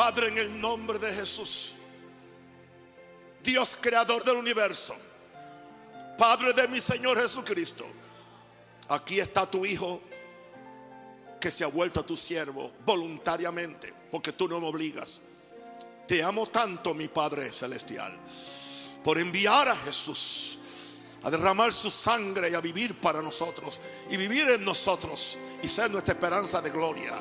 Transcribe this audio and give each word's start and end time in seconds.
Padre, 0.00 0.28
en 0.28 0.38
el 0.38 0.58
nombre 0.58 0.98
de 0.98 1.12
Jesús, 1.12 1.74
Dios 3.44 3.76
creador 3.78 4.24
del 4.24 4.36
universo, 4.36 4.96
Padre 6.16 6.54
de 6.54 6.68
mi 6.68 6.80
Señor 6.80 7.20
Jesucristo, 7.20 7.86
aquí 8.88 9.20
está 9.20 9.44
tu 9.44 9.62
Hijo 9.66 10.00
que 11.38 11.50
se 11.50 11.64
ha 11.64 11.66
vuelto 11.66 12.00
a 12.00 12.02
tu 12.02 12.16
siervo 12.16 12.72
voluntariamente, 12.86 13.92
porque 14.10 14.32
tú 14.32 14.48
no 14.48 14.58
me 14.58 14.68
obligas. 14.68 15.20
Te 16.08 16.22
amo 16.22 16.46
tanto, 16.46 16.94
mi 16.94 17.08
Padre 17.08 17.50
Celestial, 17.50 18.18
por 19.04 19.18
enviar 19.18 19.68
a 19.68 19.76
Jesús 19.76 20.58
a 21.24 21.30
derramar 21.30 21.74
su 21.74 21.90
sangre 21.90 22.48
y 22.48 22.54
a 22.54 22.62
vivir 22.62 22.98
para 22.98 23.20
nosotros 23.20 23.78
y 24.08 24.16
vivir 24.16 24.48
en 24.48 24.64
nosotros 24.64 25.36
y 25.62 25.68
ser 25.68 25.90
nuestra 25.90 26.14
esperanza 26.14 26.62
de 26.62 26.70
gloria. 26.70 27.18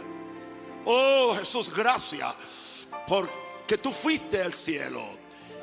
Oh 0.85 1.35
Jesús, 1.37 1.73
gracias 1.75 2.58
porque 3.09 3.79
tú 3.81 3.91
fuiste 3.91 4.41
al 4.41 4.53
cielo 4.53 5.01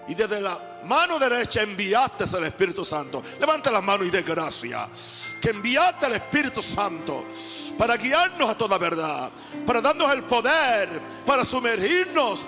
y 0.08 0.14
desde 0.14 0.40
la 0.40 0.80
mano 0.84 1.18
derecha 1.18 1.62
enviaste 1.62 2.24
al 2.36 2.44
Espíritu 2.44 2.84
Santo. 2.84 3.22
Levanta 3.40 3.70
la 3.70 3.80
mano 3.80 4.04
y 4.04 4.10
dé 4.10 4.22
gracias. 4.22 5.34
Que 5.40 5.50
enviaste 5.50 6.06
al 6.06 6.14
Espíritu 6.14 6.62
Santo 6.62 7.24
para 7.78 7.96
guiarnos 7.96 8.50
a 8.50 8.58
toda 8.58 8.78
verdad, 8.78 9.30
para 9.64 9.80
darnos 9.80 10.12
el 10.12 10.24
poder, 10.24 10.88
para 11.24 11.44
sumergirnos 11.44 12.44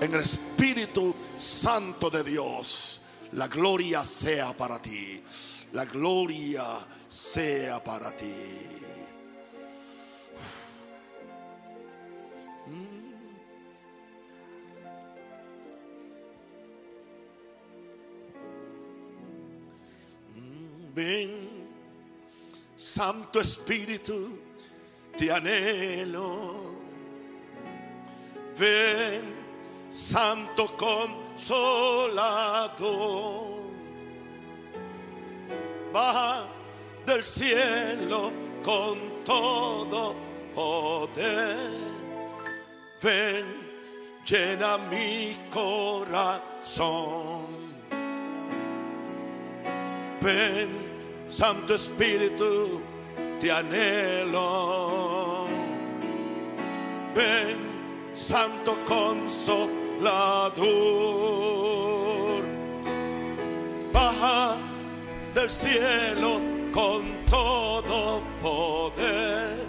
en 0.00 0.14
el 0.14 0.20
Espíritu 0.20 1.14
Santo 1.36 2.10
de 2.10 2.24
Dios. 2.24 3.00
La 3.32 3.46
gloria 3.46 4.04
sea 4.04 4.52
para 4.52 4.80
ti. 4.80 5.22
La 5.72 5.84
gloria 5.84 6.64
sea 7.08 7.82
para 7.82 8.10
ti. 8.16 8.79
Ven, 20.94 21.30
Santo 22.76 23.40
Espíritu, 23.40 24.38
te 25.16 25.30
anhelo. 25.30 26.74
Ven, 28.56 29.22
Santo 29.90 30.66
Consolador. 30.76 31.80
Baja 35.92 36.46
del 37.06 37.22
cielo 37.24 38.32
con 38.62 39.24
todo 39.24 40.14
poder. 40.54 41.56
Ven, 43.02 43.44
llena 44.26 44.78
mi 44.90 45.36
corazón. 45.50 46.80
Ven, 50.20 50.68
Santo 51.30 51.74
Espíritu, 51.74 52.82
te 53.40 53.50
anhelo. 53.50 55.46
Ven, 57.14 57.58
Santo 58.12 58.76
Consolador. 58.84 59.62
Baja 63.92 64.56
del 65.34 65.50
cielo 65.50 66.40
con 66.72 67.02
todo 67.30 68.22
poder. 68.42 69.66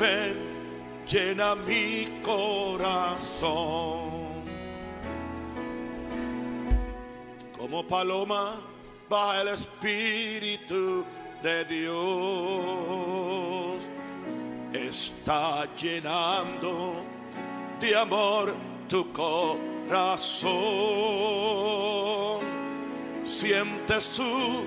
Ven, 0.00 0.36
llena 1.06 1.54
mi 1.54 2.20
corazón. 2.22 3.54
Como 7.56 7.86
paloma 7.86 8.73
baja 9.14 9.42
el 9.42 9.48
Espíritu 9.48 11.04
de 11.40 11.64
Dios. 11.66 11.94
Está 14.72 15.68
llenando 15.76 16.96
de 17.80 17.96
amor 17.96 18.54
tu 18.88 19.12
corazón. 19.12 20.52
Siente 23.24 24.00
su 24.00 24.64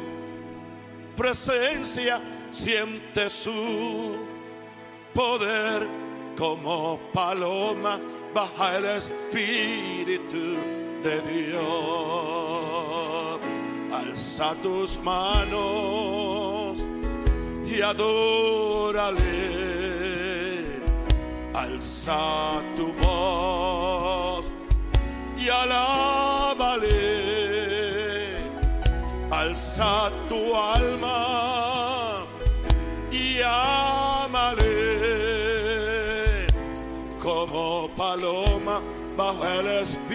presencia, 1.17 2.21
siente 2.51 3.29
su 3.29 4.15
poder 5.13 5.85
como 6.37 6.99
paloma 7.11 7.99
baja 8.33 8.77
el 8.77 8.85
Espíritu 8.85 10.55
de 11.03 11.21
Dios 11.33 12.46
alza 14.17 14.55
tus 14.63 14.99
manos 15.03 16.83
y 17.67 17.81
adórale. 17.83 19.21
Alza 21.53 22.17
tu 22.75 22.93
voz 22.93 24.51
y 25.37 25.49
alábale. 25.49 26.97
Alza 29.29 30.09
tu 30.27 30.55
alma 30.55 32.23
y 33.11 33.39
ámale 33.43 34.77
como 37.21 37.87
paloma 37.95 38.81
bajo 39.15 39.45
el 39.59 39.67
Espíritu 39.67 40.06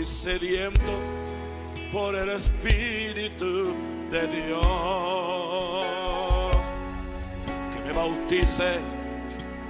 Estoy 0.00 0.38
sediento 0.38 0.92
por 1.92 2.14
el 2.14 2.30
Espíritu 2.30 3.74
de 4.10 4.26
Dios. 4.28 4.62
Que 7.70 7.80
me 7.84 7.92
bautice 7.92 8.78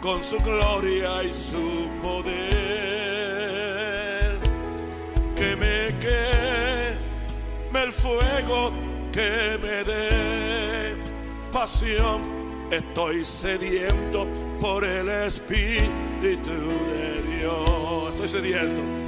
con 0.01 0.23
su 0.23 0.39
gloria 0.39 1.25
y 1.25 1.33
su 1.33 1.89
poder. 2.01 2.31
Que 5.35 5.57
me 5.57 5.89
queme 5.99 7.83
el 7.83 7.93
fuego, 7.93 8.71
que 9.11 9.59
me 9.61 9.83
dé 9.83 10.95
pasión. 11.51 12.23
Estoy 12.71 13.25
sediento 13.25 14.29
por 14.61 14.85
el 14.85 15.09
Espíritu 15.09 15.91
de 16.23 17.21
Dios. 17.37 18.13
Estoy 18.15 18.29
sediento. 18.29 19.00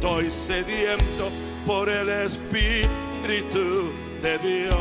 Estoy 0.00 0.30
sediento 0.30 1.28
por 1.66 1.88
el 1.88 2.08
Espíritu 2.08 3.92
de 4.22 4.38
Dios. 4.38 4.78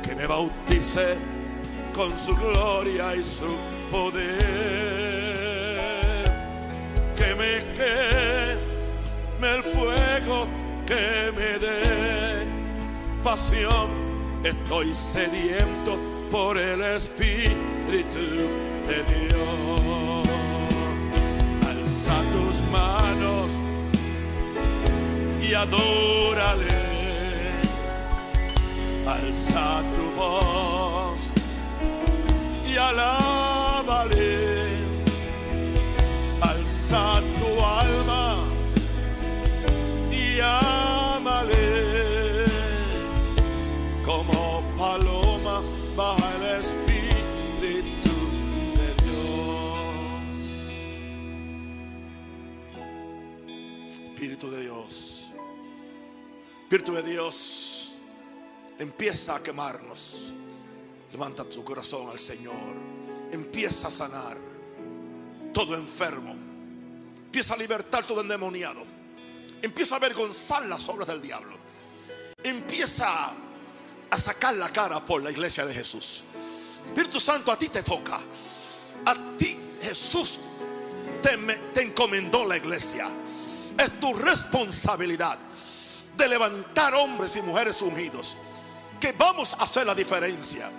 Que 0.00 0.14
me 0.14 0.28
bautice 0.28 1.16
con 1.92 2.16
su 2.16 2.36
gloria 2.36 3.16
y 3.16 3.24
su 3.24 3.56
poder. 3.90 4.30
Que 7.16 7.34
me 7.34 7.64
queme 7.74 9.56
el 9.56 9.64
fuego, 9.64 10.46
que 10.86 11.32
me 11.36 11.58
dé 11.58 12.46
pasión. 13.24 13.90
Estoy 14.44 14.94
sediento 14.94 15.98
por 16.30 16.56
el 16.56 16.80
Espíritu 16.80 17.56
de 18.86 19.02
Dios. 19.02 19.79
Adórale. 25.62 26.80
Alza 29.06 29.82
tu 29.94 30.10
voz 30.16 31.20
y 32.66 32.76
alábale. 32.76 33.19
Espíritu 56.80 57.04
de 57.04 57.12
Dios. 57.12 57.96
Empieza 58.78 59.36
a 59.36 59.42
quemarnos. 59.42 60.32
Levanta 61.12 61.44
tu 61.44 61.62
corazón 61.62 62.08
al 62.08 62.18
Señor. 62.18 62.74
Empieza 63.30 63.88
a 63.88 63.90
sanar 63.90 64.38
todo 65.52 65.76
enfermo. 65.76 66.34
Empieza 67.18 67.52
a 67.52 67.58
libertar 67.58 68.06
todo 68.06 68.22
endemoniado. 68.22 68.82
Empieza 69.60 69.96
a 69.96 69.98
avergonzar 69.98 70.64
las 70.64 70.88
obras 70.88 71.06
del 71.08 71.20
diablo. 71.20 71.54
Empieza 72.42 73.30
a 74.10 74.18
sacar 74.18 74.54
la 74.54 74.70
cara 74.70 75.04
por 75.04 75.22
la 75.22 75.30
iglesia 75.30 75.66
de 75.66 75.74
Jesús. 75.74 76.24
Espíritu 76.86 77.20
Santo, 77.20 77.52
a 77.52 77.58
ti 77.58 77.68
te 77.68 77.82
toca. 77.82 78.18
A 79.04 79.36
ti 79.36 79.54
Jesús 79.82 80.40
te, 81.22 81.36
te 81.74 81.82
encomendó 81.82 82.46
la 82.46 82.56
iglesia. 82.56 83.06
Es 83.76 84.00
tu 84.00 84.14
responsabilidad 84.14 85.38
de 86.20 86.28
levantar 86.28 86.94
hombres 86.94 87.34
y 87.36 87.42
mujeres 87.42 87.80
ungidos. 87.82 88.36
Que 89.00 89.12
vamos 89.12 89.54
a 89.54 89.64
hacer 89.64 89.86
la 89.86 89.94
diferencia. 89.94 90.70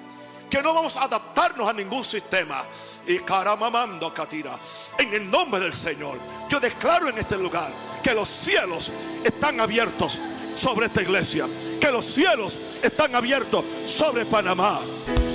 Que 0.50 0.62
no 0.62 0.74
vamos 0.74 0.96
a 0.98 1.04
adaptarnos 1.04 1.68
a 1.68 1.74
ningún 1.74 2.04
sistema. 2.04 2.64
Y 3.08 3.20
caramamando 3.20 4.14
catira. 4.14 4.52
En 4.98 5.14
el 5.14 5.30
nombre 5.30 5.60
del 5.60 5.74
Señor. 5.74 6.20
Yo 6.48 6.60
declaro 6.60 7.10
en 7.10 7.18
este 7.18 7.38
lugar 7.38 7.72
que 8.04 8.14
los 8.14 8.30
cielos 8.30 8.92
están 9.24 9.60
abiertos 9.60 10.20
sobre 10.56 10.86
esta 10.86 11.02
iglesia. 11.02 11.48
Que 11.80 11.92
los 11.92 12.06
cielos 12.06 12.60
están 12.84 13.16
abiertos 13.16 13.66
sobre 13.88 14.26
Panamá. 14.26 14.80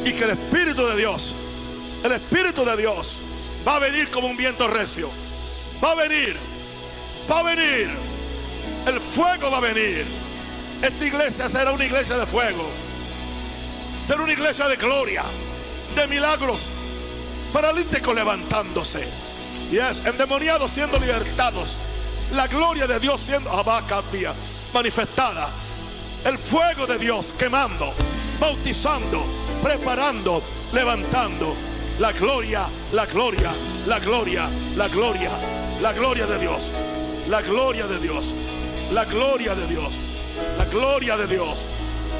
Y 0.05 0.13
que 0.13 0.25
el 0.25 0.31
Espíritu 0.31 0.87
de 0.87 0.97
Dios, 0.97 1.35
el 2.05 2.13
Espíritu 2.13 2.65
de 2.65 2.77
Dios 2.77 3.19
va 3.67 3.77
a 3.77 3.79
venir 3.81 4.09
como 4.11 4.29
un 4.29 4.37
viento 4.37 4.69
recio. 4.69 5.11
Va 5.83 5.91
a 5.91 5.95
venir, 5.97 6.37
va 7.29 7.41
a 7.41 7.43
venir. 7.43 8.06
El 8.87 9.01
fuego 9.01 9.51
va 9.51 9.59
a 9.59 9.61
venir. 9.61 10.07
Esta 10.81 11.05
iglesia 11.05 11.49
será 11.49 11.73
una 11.73 11.85
iglesia 11.85 12.17
de 12.17 12.27
fuego. 12.27 12.69
Será 14.07 14.23
una 14.23 14.33
iglesia 14.33 14.69
de 14.69 14.77
gloria, 14.77 15.25
de 15.97 16.07
milagros. 16.07 16.71
Paralíticos 17.53 18.15
levantándose. 18.15 19.07
Y 19.73 19.79
es 19.79 20.05
endemoniados 20.07 20.71
siendo 20.71 20.99
libertados. 20.99 21.79
La 22.35 22.47
gloria 22.47 22.87
de 22.87 23.01
Dios 23.01 23.21
siendo 23.21 23.51
manifestada. 24.73 25.49
El 26.25 26.39
fuego 26.39 26.87
de 26.87 26.99
Dios 26.99 27.35
quemando, 27.37 27.93
bautizando, 28.39 29.25
preparando, 29.63 30.43
levantando. 30.73 31.57
La 31.99 32.13
gloria, 32.13 32.67
la 32.93 33.07
gloria, 33.07 33.53
la 33.87 33.99
gloria, 33.99 34.49
la 34.77 34.89
gloria, 34.89 35.31
la 35.81 35.93
gloria 35.93 36.27
de 36.27 36.39
Dios. 36.39 36.73
La 37.29 37.43
gloria 37.43 37.87
de 37.87 37.99
Dios. 37.99 38.35
La 38.93 39.05
gloria 39.05 39.55
de 39.55 39.67
Dios. 39.67 39.99
La 40.57 40.65
gloria 40.67 41.17
de 41.17 41.27
Dios. 41.27 41.65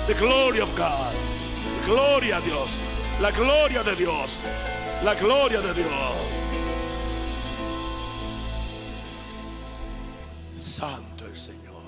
The 0.07 0.15
glory 0.15 0.61
of 0.61 0.75
God. 0.77 1.15
La 1.81 1.87
gloria 1.87 2.37
a 2.39 2.41
Dios. 2.41 2.71
La 3.21 3.31
gloria 3.31 3.83
de 3.83 3.95
Dios. 3.97 4.39
La 5.05 5.15
gloria 5.15 5.61
de 5.61 5.75
Dios. 5.75 6.13
Santo 10.59 11.27
el 11.27 11.37
Señor. 11.37 11.83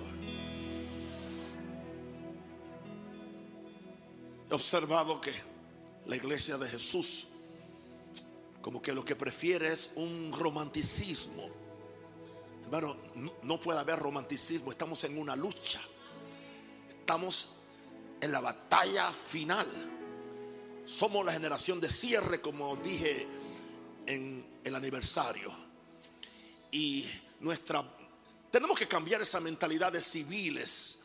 He 4.51 4.55
observado 4.55 5.21
que 5.21 5.33
la 6.07 6.17
iglesia 6.17 6.57
de 6.57 6.69
Jesús 6.69 7.29
como 8.63 8.83
que 8.83 8.93
lo 8.93 9.05
que 9.05 9.17
prefiere 9.17 9.73
es 9.73 9.93
un 9.97 10.33
romanticismo. 10.33 11.57
Pero 12.70 12.97
no 13.43 13.61
puede 13.61 13.81
haber 13.81 13.99
romanticismo, 13.99 14.70
estamos 14.70 15.03
en 15.05 15.19
una 15.19 15.37
lucha. 15.37 15.81
Estamos 16.88 17.56
en 18.20 18.32
la 18.32 18.41
batalla 18.41 19.11
final. 19.12 19.67
Somos 20.85 21.25
la 21.25 21.32
generación 21.32 21.81
de 21.81 21.91
cierre, 21.91 22.41
como 22.41 22.76
dije 22.76 23.26
en 24.06 24.47
el 24.65 24.75
aniversario. 24.75 25.55
Y 26.70 27.06
nuestra 27.41 27.85
tenemos 28.50 28.79
que 28.79 28.88
cambiar 28.88 29.20
esa 29.20 29.41
mentalidad 29.41 29.93
de 29.93 30.00
civiles 30.00 31.00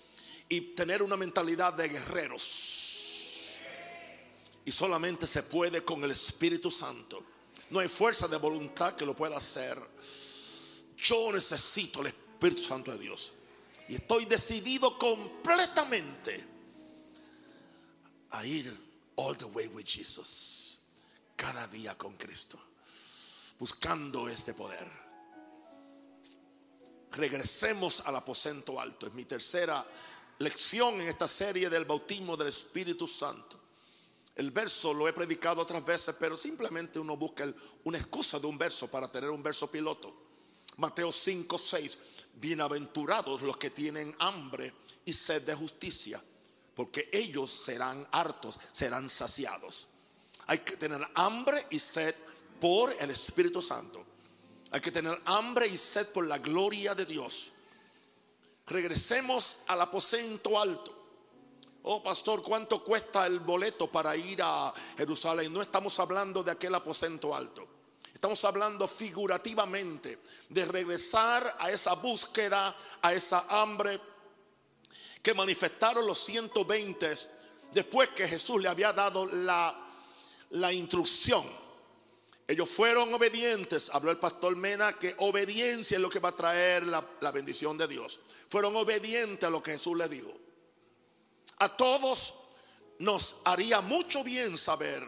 y 0.48 0.62
tener 0.76 1.04
una 1.04 1.18
mentalidad 1.18 1.74
de 1.74 1.90
guerreros. 1.90 3.60
Y 4.66 4.72
solamente 4.72 5.28
se 5.28 5.44
puede 5.44 5.84
con 5.84 6.04
el 6.04 6.12
Espíritu 6.12 6.72
Santo. 6.72 7.24
No 7.70 7.80
hay 7.80 7.90
fuerza 7.90 8.28
de 8.30 8.38
voluntad 8.38 8.96
que 8.96 9.06
lo 9.06 9.14
pueda 9.14 9.38
hacer. 9.38 9.78
Yo 11.04 11.34
necesito 11.34 12.00
el 12.00 12.08
Espíritu 12.08 12.64
Santo 12.64 12.92
de 12.92 12.98
Dios. 12.98 13.34
Y 13.90 13.96
estoy 13.96 14.24
decidido 14.24 14.98
completamente 14.98 16.48
a 18.32 18.46
ir 18.46 18.74
all 19.18 19.38
the 19.38 19.46
way 19.46 19.68
with 19.68 19.84
Jesus. 19.86 20.78
Cada 21.36 21.68
día 21.68 21.98
con 21.98 22.16
Cristo. 22.16 22.58
Buscando 23.60 24.30
este 24.30 24.54
poder. 24.54 24.90
Regresemos 27.12 28.02
al 28.06 28.16
aposento 28.16 28.80
alto. 28.80 29.06
Es 29.06 29.14
mi 29.14 29.26
tercera 29.26 29.86
lección 30.40 31.02
en 31.02 31.10
esta 31.10 31.28
serie 31.28 31.70
del 31.70 31.84
bautismo 31.84 32.38
del 32.38 32.48
Espíritu 32.48 33.10
Santo. 33.10 33.60
El 34.36 34.52
verso 34.52 34.94
lo 34.94 35.08
he 35.10 35.14
predicado 35.14 35.62
otras 35.62 35.84
veces, 35.84 36.16
pero 36.18 36.38
simplemente 36.38 36.98
uno 36.98 37.18
busca 37.18 37.54
una 37.84 37.98
excusa 37.98 38.40
de 38.40 38.48
un 38.48 38.58
verso 38.58 38.90
para 38.90 39.12
tener 39.12 39.30
un 39.30 39.44
verso 39.44 39.70
piloto. 39.70 40.23
Mateo 40.78 41.12
5, 41.12 41.58
6. 41.58 42.00
Bienaventurados 42.36 43.42
los 43.42 43.58
que 43.58 43.70
tienen 43.70 44.16
hambre 44.20 44.74
y 45.06 45.14
sed 45.14 45.44
de 45.44 45.54
justicia, 45.54 46.22
porque 46.76 47.10
ellos 47.12 47.52
serán 47.52 48.08
hartos, 48.12 48.60
serán 48.72 49.10
saciados. 49.10 49.88
Hay 50.48 50.60
que 50.60 50.78
tener 50.78 51.02
hambre 51.16 51.68
y 51.70 51.80
sed 51.80 52.16
por 52.60 52.94
el 53.00 53.10
Espíritu 53.10 53.62
Santo. 53.62 54.04
Hay 54.72 54.82
que 54.82 54.92
tener 54.92 55.22
hambre 55.26 55.68
y 55.68 55.78
sed 55.78 56.08
por 56.08 56.26
la 56.26 56.40
gloria 56.40 56.96
de 56.96 57.06
Dios. 57.06 57.52
Regresemos 58.66 59.60
al 59.68 59.82
aposento 59.82 60.60
alto. 60.60 61.00
Oh, 61.84 62.02
pastor, 62.02 62.42
¿cuánto 62.42 62.84
cuesta 62.84 63.28
el 63.28 63.40
boleto 63.40 63.92
para 63.92 64.16
ir 64.16 64.42
a 64.42 64.74
Jerusalén? 64.98 65.54
No 65.54 65.62
estamos 65.62 66.00
hablando 66.00 66.42
de 66.42 66.52
aquel 66.52 66.74
aposento 66.74 67.36
alto. 67.36 67.68
Estamos 68.24 68.46
hablando 68.46 68.88
figurativamente 68.88 70.18
de 70.48 70.64
regresar 70.64 71.58
a 71.60 71.70
esa 71.70 71.94
búsqueda, 71.96 72.74
a 73.02 73.12
esa 73.12 73.44
hambre 73.50 74.00
que 75.22 75.34
manifestaron 75.34 76.08
los 76.08 76.24
120 76.24 77.06
después 77.74 78.08
que 78.12 78.26
Jesús 78.26 78.62
le 78.62 78.70
había 78.70 78.94
dado 78.94 79.26
la, 79.26 79.78
la 80.52 80.72
instrucción. 80.72 81.44
Ellos 82.48 82.70
fueron 82.70 83.14
obedientes. 83.14 83.90
Habló 83.90 84.10
el 84.10 84.20
pastor 84.20 84.56
Mena 84.56 84.98
que 84.98 85.16
obediencia 85.18 85.98
es 85.98 86.02
lo 86.02 86.10
que 86.10 86.20
va 86.20 86.30
a 86.30 86.38
traer 86.38 86.88
la, 86.88 87.06
la 87.20 87.32
bendición 87.32 87.78
de 87.78 87.90
Dios. 87.90 88.22
Fueron 88.50 88.74
obedientes 88.78 89.46
a 89.46 89.52
lo 89.52 89.62
que 89.62 89.72
Jesús 89.72 89.98
les 89.98 90.10
dijo. 90.10 90.32
A 91.58 91.68
todos 91.76 92.36
nos 93.00 93.36
haría 93.44 93.82
mucho 93.82 94.24
bien 94.24 94.58
saber, 94.58 95.06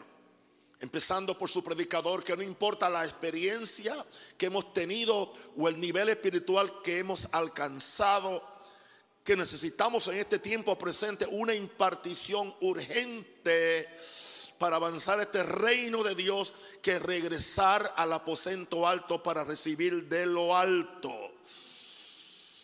empezando 0.81 1.37
por 1.37 1.49
su 1.49 1.63
predicador, 1.63 2.23
que 2.23 2.35
no 2.35 2.43
importa 2.43 2.89
la 2.89 3.05
experiencia 3.05 4.05
que 4.37 4.47
hemos 4.47 4.73
tenido 4.73 5.33
o 5.57 5.67
el 5.67 5.79
nivel 5.79 6.09
espiritual 6.09 6.81
que 6.83 6.99
hemos 6.99 7.27
alcanzado, 7.31 8.43
que 9.23 9.35
necesitamos 9.35 10.07
en 10.07 10.15
este 10.15 10.39
tiempo 10.39 10.77
presente 10.77 11.25
una 11.31 11.53
impartición 11.55 12.53
urgente 12.61 13.89
para 14.57 14.75
avanzar 14.75 15.19
este 15.19 15.43
reino 15.43 16.03
de 16.03 16.15
Dios 16.15 16.53
que 16.81 16.99
regresar 16.99 17.93
al 17.97 18.13
aposento 18.13 18.87
alto 18.87 19.23
para 19.23 19.43
recibir 19.43 20.07
de 20.07 20.25
lo 20.25 20.55
alto. 20.55 21.11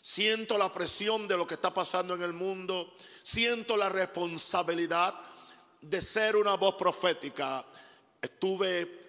Siento 0.01 0.57
la 0.57 0.71
presión 0.71 1.27
de 1.27 1.37
lo 1.37 1.47
que 1.47 1.55
está 1.55 1.73
pasando 1.73 2.15
en 2.15 2.21
el 2.21 2.33
mundo 2.33 2.93
siento 3.23 3.77
la 3.77 3.89
responsabilidad 3.89 5.13
de 5.81 6.01
ser 6.01 6.35
una 6.35 6.55
voz 6.55 6.75
profética. 6.75 7.65
Estuve 8.21 8.99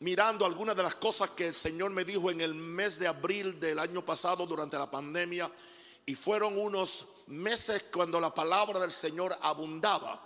mirando 0.00 0.44
algunas 0.44 0.76
de 0.76 0.82
las 0.82 0.96
cosas 0.96 1.30
que 1.30 1.46
el 1.46 1.54
Señor 1.54 1.90
me 1.90 2.04
dijo 2.04 2.30
en 2.30 2.40
el 2.40 2.54
mes 2.54 2.98
de 2.98 3.06
abril 3.06 3.58
del 3.58 3.78
año 3.78 4.04
pasado 4.04 4.46
durante 4.46 4.78
la 4.78 4.90
pandemia 4.90 5.50
y 6.06 6.14
fueron 6.14 6.58
unos 6.58 7.06
meses 7.28 7.84
cuando 7.92 8.20
la 8.20 8.34
palabra 8.34 8.78
del 8.78 8.92
Señor 8.92 9.36
abundaba. 9.40 10.20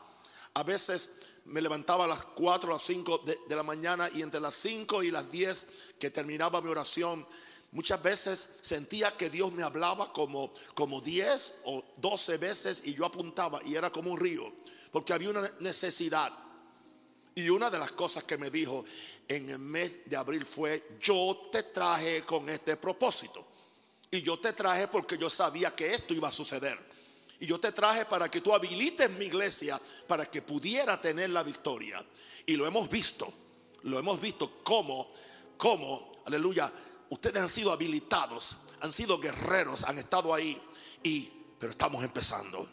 A 0.54 0.62
veces 0.64 1.10
me 1.44 1.62
levantaba 1.62 2.04
a 2.04 2.08
las 2.08 2.24
4 2.24 2.68
o 2.68 2.72
las 2.74 2.82
5 2.82 3.22
de, 3.48 3.56
la 3.56 3.62
mañana 3.62 4.10
y 4.12 4.22
entre 4.22 4.40
las 4.40 4.54
5 4.54 5.02
y 5.04 5.10
las 5.10 5.30
10 5.30 5.66
que 5.98 6.10
terminaba 6.10 6.60
mi 6.60 6.68
oración 6.68 7.26
Muchas 7.70 8.02
veces 8.02 8.48
sentía 8.62 9.14
que 9.16 9.28
Dios 9.28 9.52
me 9.52 9.62
hablaba 9.62 10.10
como, 10.12 10.52
como 10.74 11.02
10 11.02 11.54
o 11.64 11.84
12 11.98 12.38
veces 12.38 12.82
y 12.86 12.94
yo 12.94 13.04
apuntaba 13.04 13.60
y 13.62 13.74
era 13.74 13.90
como 13.90 14.10
un 14.10 14.18
río, 14.18 14.50
porque 14.90 15.12
había 15.12 15.28
una 15.28 15.52
necesidad. 15.60 16.32
Y 17.38 17.50
una 17.50 17.70
de 17.70 17.78
las 17.78 17.92
cosas 17.92 18.24
que 18.24 18.36
me 18.36 18.50
dijo 18.50 18.84
en 19.28 19.48
el 19.48 19.60
mes 19.60 20.04
de 20.06 20.16
abril 20.16 20.44
fue, 20.44 20.96
yo 21.00 21.48
te 21.52 21.62
traje 21.62 22.22
con 22.22 22.48
este 22.48 22.76
propósito. 22.76 23.46
Y 24.10 24.22
yo 24.22 24.40
te 24.40 24.54
traje 24.54 24.88
porque 24.88 25.16
yo 25.16 25.30
sabía 25.30 25.72
que 25.72 25.94
esto 25.94 26.14
iba 26.14 26.26
a 26.26 26.32
suceder. 26.32 26.76
Y 27.38 27.46
yo 27.46 27.60
te 27.60 27.70
traje 27.70 28.06
para 28.06 28.28
que 28.28 28.40
tú 28.40 28.52
habilites 28.52 29.08
mi 29.10 29.26
iglesia 29.26 29.80
para 30.08 30.26
que 30.26 30.42
pudiera 30.42 31.00
tener 31.00 31.30
la 31.30 31.44
victoria. 31.44 32.04
Y 32.44 32.56
lo 32.56 32.66
hemos 32.66 32.90
visto, 32.90 33.32
lo 33.84 34.00
hemos 34.00 34.20
visto 34.20 34.64
como, 34.64 35.08
como, 35.56 36.14
aleluya, 36.26 36.72
ustedes 37.08 37.40
han 37.40 37.48
sido 37.48 37.70
habilitados, 37.70 38.56
han 38.80 38.92
sido 38.92 39.20
guerreros, 39.20 39.84
han 39.84 39.98
estado 39.98 40.34
ahí 40.34 40.60
y 41.04 41.30
pero 41.60 41.70
estamos 41.70 42.02
empezando. 42.02 42.68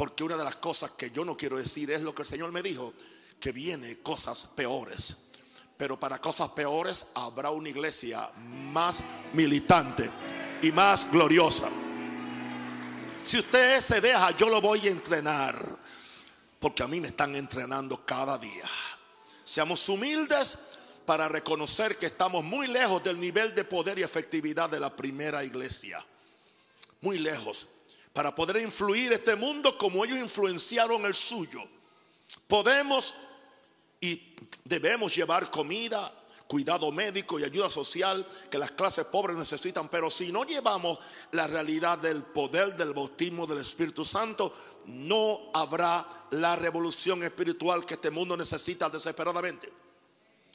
Porque 0.00 0.24
una 0.24 0.38
de 0.38 0.44
las 0.44 0.56
cosas 0.56 0.92
que 0.92 1.10
yo 1.10 1.26
no 1.26 1.36
quiero 1.36 1.58
decir 1.58 1.90
es 1.90 2.00
lo 2.00 2.14
que 2.14 2.22
el 2.22 2.28
Señor 2.28 2.50
me 2.52 2.62
dijo, 2.62 2.94
que 3.38 3.52
viene 3.52 3.98
cosas 3.98 4.48
peores. 4.56 5.14
Pero 5.76 6.00
para 6.00 6.18
cosas 6.18 6.48
peores 6.52 7.08
habrá 7.16 7.50
una 7.50 7.68
iglesia 7.68 8.30
más 8.72 9.02
militante 9.34 10.10
y 10.62 10.72
más 10.72 11.10
gloriosa. 11.12 11.68
Si 13.26 13.40
usted 13.40 13.78
se 13.82 14.00
deja, 14.00 14.30
yo 14.38 14.48
lo 14.48 14.62
voy 14.62 14.88
a 14.88 14.90
entrenar. 14.90 15.78
Porque 16.58 16.82
a 16.82 16.88
mí 16.88 16.98
me 16.98 17.08
están 17.08 17.36
entrenando 17.36 18.02
cada 18.06 18.38
día. 18.38 18.70
Seamos 19.44 19.86
humildes 19.86 20.56
para 21.04 21.28
reconocer 21.28 21.98
que 21.98 22.06
estamos 22.06 22.42
muy 22.42 22.68
lejos 22.68 23.04
del 23.04 23.20
nivel 23.20 23.54
de 23.54 23.64
poder 23.64 23.98
y 23.98 24.02
efectividad 24.02 24.70
de 24.70 24.80
la 24.80 24.96
primera 24.96 25.44
iglesia. 25.44 26.02
Muy 27.02 27.18
lejos. 27.18 27.66
Para 28.12 28.34
poder 28.34 28.56
influir 28.58 29.12
este 29.12 29.36
mundo 29.36 29.78
como 29.78 30.04
ellos 30.04 30.18
influenciaron 30.18 31.04
el 31.06 31.14
suyo. 31.14 31.60
Podemos 32.48 33.14
y 34.00 34.34
debemos 34.64 35.14
llevar 35.14 35.50
comida, 35.50 36.12
cuidado 36.46 36.90
médico 36.90 37.38
y 37.38 37.44
ayuda 37.44 37.70
social 37.70 38.26
que 38.50 38.58
las 38.58 38.72
clases 38.72 39.04
pobres 39.04 39.36
necesitan. 39.36 39.88
Pero 39.88 40.10
si 40.10 40.32
no 40.32 40.44
llevamos 40.44 40.98
la 41.32 41.46
realidad 41.46 41.98
del 41.98 42.22
poder 42.22 42.76
del 42.76 42.92
bautismo 42.92 43.46
del 43.46 43.58
Espíritu 43.58 44.04
Santo, 44.04 44.52
no 44.86 45.50
habrá 45.54 46.06
la 46.30 46.56
revolución 46.56 47.22
espiritual 47.22 47.86
que 47.86 47.94
este 47.94 48.10
mundo 48.10 48.36
necesita 48.36 48.88
desesperadamente. 48.88 49.79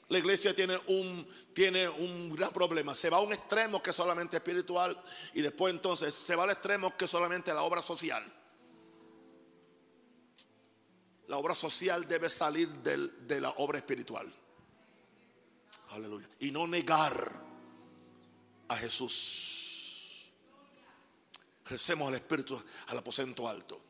La 0.09 0.19
iglesia 0.19 0.55
tiene 0.55 0.79
un, 0.87 1.27
tiene 1.53 1.89
un 1.89 2.31
gran 2.31 2.51
problema. 2.51 2.93
Se 2.93 3.09
va 3.09 3.17
a 3.17 3.21
un 3.21 3.33
extremo 3.33 3.81
que 3.81 3.89
es 3.89 3.95
solamente 3.95 4.37
espiritual 4.37 4.99
y 5.33 5.41
después 5.41 5.73
entonces 5.73 6.13
se 6.13 6.35
va 6.35 6.43
al 6.43 6.51
extremo 6.51 6.95
que 6.95 7.05
es 7.05 7.11
solamente 7.11 7.53
la 7.53 7.63
obra 7.63 7.81
social. 7.81 8.23
La 11.27 11.37
obra 11.37 11.55
social 11.55 12.07
debe 12.07 12.29
salir 12.29 12.69
de 12.69 13.41
la 13.41 13.49
obra 13.57 13.79
espiritual. 13.79 14.31
Aleluya. 15.89 16.29
Y 16.39 16.51
no 16.51 16.67
negar 16.67 17.41
a 18.67 18.77
Jesús. 18.77 20.31
Crecemos 21.63 22.07
al 22.07 22.15
Espíritu, 22.15 22.61
al 22.87 22.97
aposento 22.99 23.47
alto. 23.47 23.81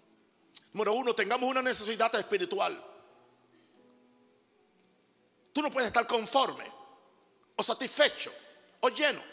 Número 0.71 0.93
uno, 0.93 1.13
tengamos 1.13 1.49
una 1.49 1.61
necesidad 1.61 2.13
espiritual. 2.15 2.94
Tú 5.55 5.61
no 5.61 5.71
puedes 5.71 5.87
estar 5.87 6.05
conforme 6.05 6.65
o 7.55 7.63
satisfecho 7.63 8.29
o 8.81 8.89
lleno. 8.89 9.23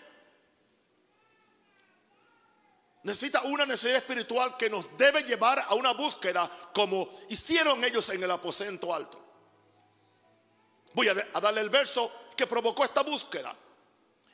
Necesita 3.02 3.42
una 3.42 3.66
necesidad 3.66 3.96
espiritual 3.96 4.56
que 4.56 4.70
nos 4.70 4.96
debe 4.96 5.24
llevar 5.24 5.66
a 5.68 5.74
una 5.74 5.92
búsqueda 5.94 6.48
como 6.72 7.12
hicieron 7.28 7.82
ellos 7.82 8.08
en 8.10 8.22
el 8.22 8.30
aposento 8.30 8.94
alto. 8.94 9.20
Voy 10.92 11.08
a, 11.08 11.14
darle 11.40 11.60
el 11.60 11.70
verso 11.70 12.12
que 12.36 12.46
provocó 12.46 12.84
esta 12.84 13.02
búsqueda. 13.02 13.52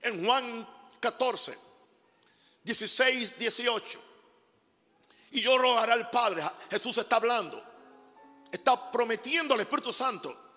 En 0.03 0.27
Juan 0.27 0.69
14, 1.01 1.59
16, 2.65 3.39
18. 3.39 4.01
Y 5.31 5.41
yo 5.41 5.57
rogaré 5.57 5.93
al 5.93 6.11
Padre. 6.11 6.43
Jesús 6.71 6.99
está 6.99 7.17
hablando. 7.17 7.65
Está 8.53 8.93
prometiendo 8.93 9.55
al 9.55 9.61
Espíritu 9.61 9.91
Santo. 9.91 10.48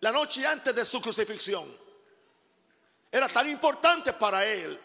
La 0.00 0.12
noche 0.12 0.46
antes 0.46 0.74
de 0.74 0.84
su 0.84 1.00
crucifixión. 1.00 1.64
Era 3.12 3.28
tan 3.28 3.48
importante 3.48 4.12
para 4.12 4.46
él 4.46 4.78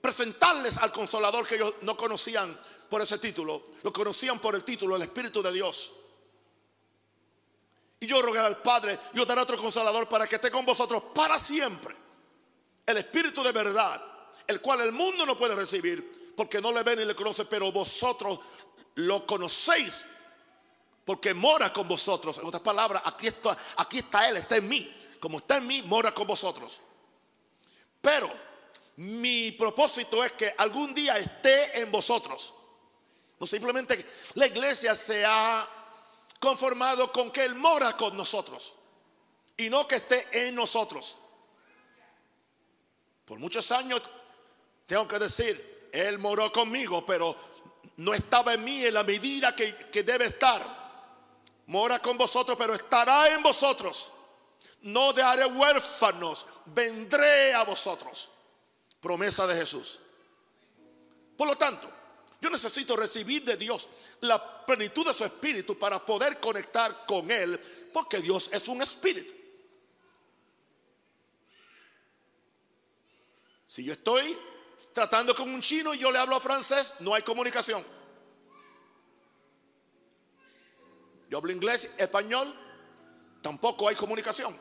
presentarles 0.00 0.78
al 0.78 0.92
consolador 0.92 1.46
que 1.46 1.56
ellos 1.56 1.74
no 1.82 1.96
conocían 1.96 2.58
por 2.88 3.02
ese 3.02 3.18
título, 3.18 3.72
lo 3.82 3.92
conocían 3.92 4.38
por 4.38 4.54
el 4.54 4.62
título, 4.62 4.94
el 4.96 5.02
Espíritu 5.02 5.42
de 5.42 5.52
Dios. 5.52 5.92
Y 7.98 8.06
yo 8.06 8.22
rogaré 8.22 8.46
al 8.46 8.62
Padre, 8.62 8.98
yo 9.14 9.26
daré 9.26 9.40
otro 9.40 9.58
consolador 9.58 10.08
para 10.08 10.26
que 10.26 10.36
esté 10.36 10.50
con 10.50 10.64
vosotros 10.64 11.02
para 11.14 11.38
siempre. 11.38 11.94
El 12.86 12.98
Espíritu 12.98 13.42
de 13.42 13.52
verdad, 13.52 14.02
el 14.46 14.60
cual 14.60 14.82
el 14.82 14.92
mundo 14.92 15.26
no 15.26 15.36
puede 15.36 15.54
recibir, 15.54 16.34
porque 16.36 16.60
no 16.60 16.70
le 16.70 16.82
ve 16.82 16.96
ni 16.96 17.04
le 17.04 17.14
conoce, 17.14 17.44
pero 17.46 17.72
vosotros 17.72 18.38
lo 18.96 19.26
conocéis, 19.26 20.04
porque 21.06 21.32
mora 21.32 21.72
con 21.72 21.86
vosotros. 21.86 22.36
En 22.38 22.46
otras 22.46 22.62
palabras, 22.62 23.00
aquí 23.06 23.28
está, 23.28 23.56
aquí 23.76 23.98
está 23.98 24.28
Él, 24.28 24.38
está 24.38 24.56
en 24.56 24.68
mí. 24.68 24.92
Como 25.20 25.38
está 25.38 25.58
en 25.58 25.66
mí, 25.68 25.80
mora 25.82 26.12
con 26.12 26.26
vosotros. 26.26 26.80
Pero 28.02 28.28
mi 28.96 29.52
propósito 29.52 30.24
es 30.24 30.32
que 30.32 30.52
algún 30.58 30.92
día 30.92 31.16
esté 31.16 31.80
en 31.80 31.92
vosotros. 31.92 32.54
No 33.38 33.46
simplemente 33.46 34.04
la 34.34 34.48
iglesia 34.48 34.96
se 34.96 35.24
ha 35.24 35.68
conformado 36.40 37.12
con 37.12 37.30
que 37.30 37.44
Él 37.44 37.54
mora 37.54 37.96
con 37.96 38.16
nosotros 38.16 38.74
y 39.56 39.70
no 39.70 39.86
que 39.86 39.96
esté 39.96 40.48
en 40.48 40.56
nosotros. 40.56 41.18
Por 43.24 43.38
muchos 43.38 43.70
años 43.70 44.02
tengo 44.86 45.06
que 45.06 45.20
decir, 45.20 45.88
Él 45.92 46.18
moró 46.18 46.50
conmigo, 46.50 47.06
pero 47.06 47.36
no 47.98 48.12
estaba 48.12 48.54
en 48.54 48.64
mí 48.64 48.84
en 48.84 48.94
la 48.94 49.04
medida 49.04 49.54
que, 49.54 49.72
que 49.92 50.02
debe 50.02 50.24
estar. 50.24 50.85
Mora 51.66 51.98
con 51.98 52.16
vosotros, 52.16 52.56
pero 52.58 52.74
estará 52.74 53.32
en 53.34 53.42
vosotros. 53.42 54.10
No 54.82 55.12
dejaré 55.12 55.46
huérfanos, 55.46 56.46
vendré 56.66 57.54
a 57.54 57.64
vosotros 57.64 58.28
promesa 59.00 59.46
de 59.46 59.54
Jesús. 59.54 59.98
Por 61.36 61.46
lo 61.46 61.56
tanto, 61.56 61.88
yo 62.40 62.50
necesito 62.50 62.96
recibir 62.96 63.44
de 63.44 63.56
Dios 63.56 63.88
la 64.20 64.66
plenitud 64.66 65.06
de 65.06 65.14
su 65.14 65.24
espíritu 65.24 65.78
para 65.78 66.04
poder 66.04 66.40
conectar 66.40 67.06
con 67.06 67.30
Él, 67.30 67.58
porque 67.92 68.18
Dios 68.18 68.50
es 68.52 68.66
un 68.68 68.82
espíritu. 68.82 69.32
Si 73.66 73.84
yo 73.84 73.92
estoy 73.92 74.38
tratando 74.92 75.34
con 75.34 75.52
un 75.52 75.60
chino 75.60 75.92
y 75.94 75.98
yo 75.98 76.10
le 76.10 76.18
hablo 76.18 76.40
francés, 76.40 76.94
no 77.00 77.14
hay 77.14 77.22
comunicación. 77.22 77.84
Yo 81.28 81.38
hablo 81.38 81.52
inglés, 81.52 81.90
español, 81.98 82.54
tampoco 83.42 83.88
hay 83.88 83.96
comunicación. 83.96 84.56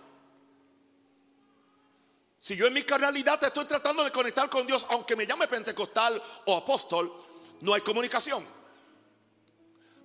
Si 2.39 2.55
yo 2.55 2.67
en 2.67 2.73
mi 2.73 2.83
carnalidad 2.83 3.43
estoy 3.43 3.65
tratando 3.65 4.03
de 4.03 4.11
conectar 4.11 4.49
con 4.49 4.67
Dios, 4.67 4.85
aunque 4.89 5.15
me 5.15 5.25
llame 5.25 5.47
pentecostal 5.47 6.21
o 6.45 6.57
apóstol, 6.57 7.11
no 7.61 7.73
hay 7.73 7.81
comunicación. 7.81 8.45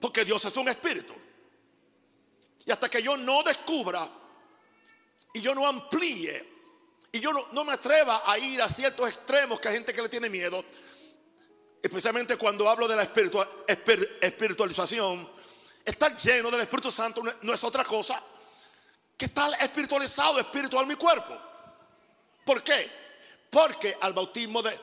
Porque 0.01 0.25
Dios 0.25 0.43
es 0.47 0.57
un 0.57 0.69
espíritu. 0.69 1.13
Y 2.65 2.71
hasta 2.71 2.89
que 2.89 3.03
yo 3.03 3.17
no 3.17 3.43
descubra 3.43 4.09
y 5.33 5.41
yo 5.41 5.55
no 5.55 5.67
amplíe 5.67 6.49
y 7.13 7.21
yo 7.21 7.33
no, 7.53 7.65
me 7.65 7.73
atreva 7.73 8.23
a 8.25 8.39
ir 8.39 8.63
a 8.63 8.71
ciertos 8.71 9.09
extremos 9.09 9.61
que 9.61 9.69
hay 9.69 9.75
gente 9.75 9.93
que 9.93 10.01
le 10.01 10.09
tiene 10.09 10.31
miedo, 10.31 10.65
especialmente 11.83 12.37
cuando 12.37 12.69
hablo 12.69 12.87
de 12.87 12.95
la 12.97 13.03
espiritualización, 13.03 15.29
estar 15.85 16.17
lleno 16.17 16.51
del 16.51 16.61
Espíritu 16.61 16.91
Santo 16.91 17.23
no 17.43 17.55
es 17.55 17.65
otra 17.65 17.85
cosa 17.85 18.23
que 19.17 19.27
estar 19.27 19.53
espiritualizado, 19.61 20.39
espiritual 20.39 20.87
mi 20.87 20.95
cuerpo. 20.95 21.37
¿Por 22.45 22.63
qué? 22.63 22.91
Porque 23.51 23.97
al 24.01 24.13
bautismo 24.13 24.63
de 24.63 24.79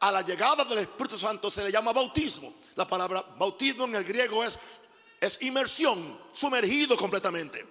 a 0.00 0.10
la 0.12 0.22
llegada 0.22 0.64
del 0.64 0.78
Espíritu 0.78 1.18
Santo 1.18 1.50
se 1.50 1.64
le 1.64 1.70
llama 1.70 1.92
bautismo. 1.92 2.54
La 2.76 2.86
palabra 2.86 3.24
bautismo 3.38 3.84
en 3.84 3.94
el 3.94 4.04
griego 4.04 4.44
es 4.44 4.58
es 5.24 5.40
inmersión, 5.42 6.20
sumergido 6.32 6.96
completamente. 6.96 7.66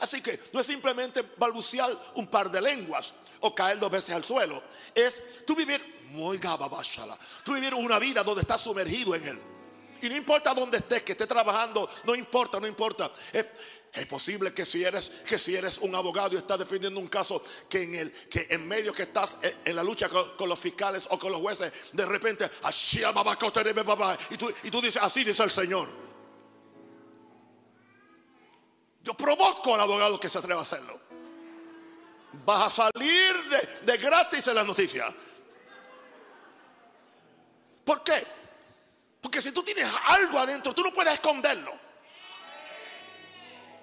Así 0.00 0.22
que 0.22 0.40
no 0.52 0.60
es 0.60 0.66
simplemente 0.66 1.22
balbucear 1.36 1.90
un 2.14 2.26
par 2.26 2.50
de 2.50 2.60
lenguas 2.60 3.14
o 3.40 3.54
caer 3.54 3.78
dos 3.78 3.90
veces 3.90 4.14
al 4.14 4.24
suelo. 4.24 4.62
Es 4.94 5.44
tú 5.44 5.54
vivir 5.54 5.82
muy 6.10 6.38
gababashala. 6.38 7.18
Tú 7.44 7.52
vivir 7.52 7.74
una 7.74 7.98
vida 7.98 8.22
donde 8.22 8.42
estás 8.42 8.60
sumergido 8.60 9.14
en 9.14 9.24
él. 9.24 9.42
Y 10.04 10.08
no 10.10 10.16
importa 10.16 10.52
dónde 10.52 10.76
estés, 10.76 11.02
que 11.02 11.12
estés 11.12 11.26
trabajando, 11.26 11.88
no 12.04 12.14
importa, 12.14 12.60
no 12.60 12.66
importa. 12.66 13.10
Es, 13.32 13.46
posible 14.06 14.52
que 14.52 14.66
si 14.66 14.84
eres 14.84 15.08
que 15.24 15.38
si 15.38 15.56
eres 15.56 15.78
un 15.78 15.94
abogado 15.94 16.34
y 16.34 16.36
estás 16.36 16.58
defendiendo 16.58 17.00
un 17.00 17.06
caso 17.06 17.42
que 17.70 17.84
en 17.84 17.94
el 17.94 18.12
que 18.12 18.48
en 18.50 18.68
medio 18.68 18.92
que 18.92 19.04
estás 19.04 19.38
en, 19.64 19.74
la 19.74 19.82
lucha 19.82 20.10
con, 20.10 20.46
los 20.46 20.58
fiscales 20.58 21.06
o 21.08 21.18
con 21.18 21.32
los 21.32 21.40
jueces, 21.40 21.72
de 21.92 22.04
repente 22.04 22.50
y 24.30 24.36
tú, 24.36 24.52
y 24.64 24.70
tú 24.70 24.82
dices, 24.82 25.02
así 25.02 25.24
dice 25.24 25.42
el 25.42 25.50
Señor. 25.50 25.88
Yo 29.02 29.14
provoco 29.14 29.74
al 29.74 29.80
abogado 29.80 30.20
que 30.20 30.28
se 30.28 30.36
atreva 30.36 30.60
a 30.60 30.64
hacerlo. 30.64 31.00
Vas 32.44 32.78
a 32.78 32.90
salir 32.92 33.34
de, 33.48 33.92
de 33.92 33.96
gratis 33.96 34.46
en 34.48 34.56
las 34.56 34.66
noticias. 34.66 35.14
¿Por 37.86 38.02
qué? 38.02 38.43
Porque 39.24 39.40
si 39.40 39.52
tú 39.52 39.62
tienes 39.62 39.88
algo 40.08 40.38
adentro, 40.38 40.74
tú 40.74 40.82
no 40.82 40.92
puedes 40.92 41.14
esconderlo. 41.14 41.72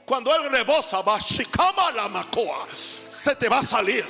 Cuando 0.06 0.36
Él 0.36 0.52
rebosa, 0.52 1.02
la 1.96 2.08
macoa, 2.08 2.68
se 2.70 3.36
te 3.38 3.50
va 3.50 3.58
a 3.58 3.64
salir. 3.64 4.06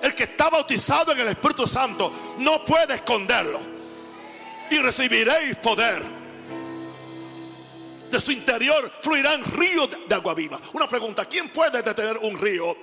El 0.00 0.14
que 0.14 0.22
está 0.22 0.48
bautizado 0.48 1.12
en 1.12 1.20
el 1.20 1.28
Espíritu 1.28 1.66
Santo 1.66 2.10
no 2.38 2.64
puede 2.64 2.94
esconderlo. 2.94 3.60
y 4.70 4.78
recibiréis 4.78 5.56
poder. 5.56 6.02
De 8.10 8.18
su 8.18 8.32
interior 8.32 8.90
fluirán 9.02 9.44
ríos 9.44 9.90
de 10.08 10.14
agua 10.14 10.32
viva. 10.32 10.58
Una 10.72 10.88
pregunta, 10.88 11.26
¿quién 11.26 11.50
puede 11.50 11.82
detener 11.82 12.16
un 12.16 12.38
río 12.38 12.74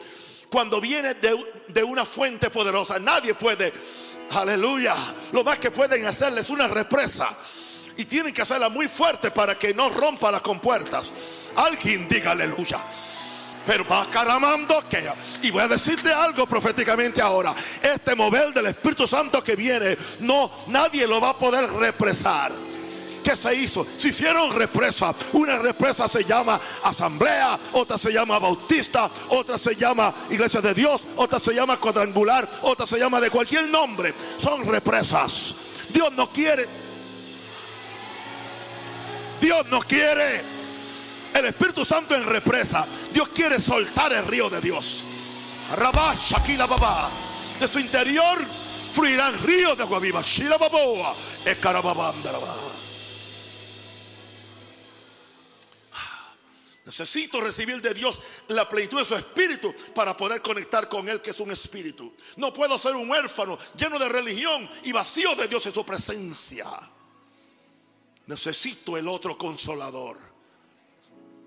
cuando 0.51 0.81
viene 0.81 1.15
de, 1.15 1.83
una 1.83 2.05
fuente 2.05 2.49
poderosa? 2.49 2.99
Nadie 2.99 3.33
puede. 3.33 3.71
Aleluya. 4.31 4.93
Lo 5.31 5.45
más 5.45 5.57
que 5.57 5.71
pueden 5.71 6.05
hacerles 6.05 6.45
es 6.45 6.49
una 6.49 6.67
represa. 6.67 7.29
Y 7.95 8.05
tienen 8.05 8.33
que 8.33 8.41
hacerla 8.41 8.67
muy 8.67 8.87
fuerte 8.87 9.31
para 9.31 9.57
que 9.57 9.73
no 9.73 9.89
rompa 9.89 10.29
las 10.29 10.41
compuertas. 10.41 11.49
Alguien 11.55 12.07
diga 12.09 12.31
aleluya. 12.31 12.79
Pero 13.65 13.87
va 13.87 14.09
caramando 14.09 14.83
que. 14.89 15.01
Y 15.43 15.51
voy 15.51 15.61
a 15.61 15.67
decirte 15.69 16.11
algo 16.11 16.45
proféticamente 16.45 17.21
ahora. 17.21 17.55
Este 17.81 18.13
mover 18.13 18.53
del 18.53 18.67
Espíritu 18.67 19.07
Santo 19.07 19.41
que 19.41 19.55
viene, 19.55 19.97
no, 20.19 20.51
nadie 20.67 21.07
lo 21.07 21.21
va 21.21 21.29
a 21.29 21.37
poder 21.37 21.65
represar. 21.71 22.51
¿Qué 23.31 23.37
se 23.37 23.55
hizo? 23.55 23.87
Se 23.97 24.09
hicieron 24.09 24.51
represas. 24.51 25.15
Una 25.31 25.57
represa 25.57 26.05
se 26.05 26.25
llama 26.25 26.59
asamblea, 26.83 27.57
otra 27.71 27.97
se 27.97 28.11
llama 28.11 28.37
bautista, 28.39 29.09
otra 29.29 29.57
se 29.57 29.73
llama 29.73 30.13
iglesia 30.29 30.59
de 30.59 30.73
Dios, 30.73 30.99
otra 31.15 31.39
se 31.39 31.53
llama 31.53 31.77
cuadrangular, 31.77 32.49
otra 32.63 32.85
se 32.85 32.99
llama 32.99 33.21
de 33.21 33.29
cualquier 33.29 33.69
nombre. 33.69 34.13
Son 34.37 34.65
represas. 34.65 35.55
Dios 35.93 36.11
no 36.11 36.29
quiere. 36.29 36.67
Dios 39.39 39.65
no 39.67 39.79
quiere 39.79 40.41
el 41.33 41.45
Espíritu 41.45 41.85
Santo 41.85 42.13
en 42.17 42.25
represa. 42.25 42.85
Dios 43.13 43.29
quiere 43.29 43.61
soltar 43.61 44.11
el 44.11 44.27
río 44.27 44.49
de 44.49 44.59
Dios. 44.59 45.05
Rabá, 45.77 46.13
Shakila 46.15 46.65
Baba. 46.65 47.09
De 47.61 47.67
su 47.69 47.79
interior 47.79 48.39
fluirán 48.91 49.41
ríos 49.41 49.77
de 49.77 49.83
agua 49.83 49.99
viva. 49.99 50.21
Shila 50.21 50.57
Baboa. 50.57 51.15
Necesito 56.91 57.39
recibir 57.39 57.81
de 57.81 57.93
Dios 57.93 58.21
la 58.49 58.67
plenitud 58.67 58.99
de 58.99 59.05
su 59.05 59.15
espíritu 59.15 59.73
para 59.95 60.15
poder 60.17 60.41
conectar 60.41 60.89
con 60.89 61.07
Él, 61.07 61.21
que 61.21 61.29
es 61.29 61.39
un 61.39 61.49
espíritu. 61.49 62.13
No 62.35 62.51
puedo 62.51 62.77
ser 62.77 62.95
un 62.97 63.09
huérfano 63.09 63.57
lleno 63.77 63.97
de 63.97 64.09
religión 64.09 64.69
y 64.83 64.91
vacío 64.91 65.33
de 65.35 65.47
Dios 65.47 65.65
en 65.67 65.73
su 65.73 65.85
presencia. 65.85 66.67
Necesito 68.27 68.97
el 68.97 69.07
otro 69.07 69.37
consolador 69.37 70.17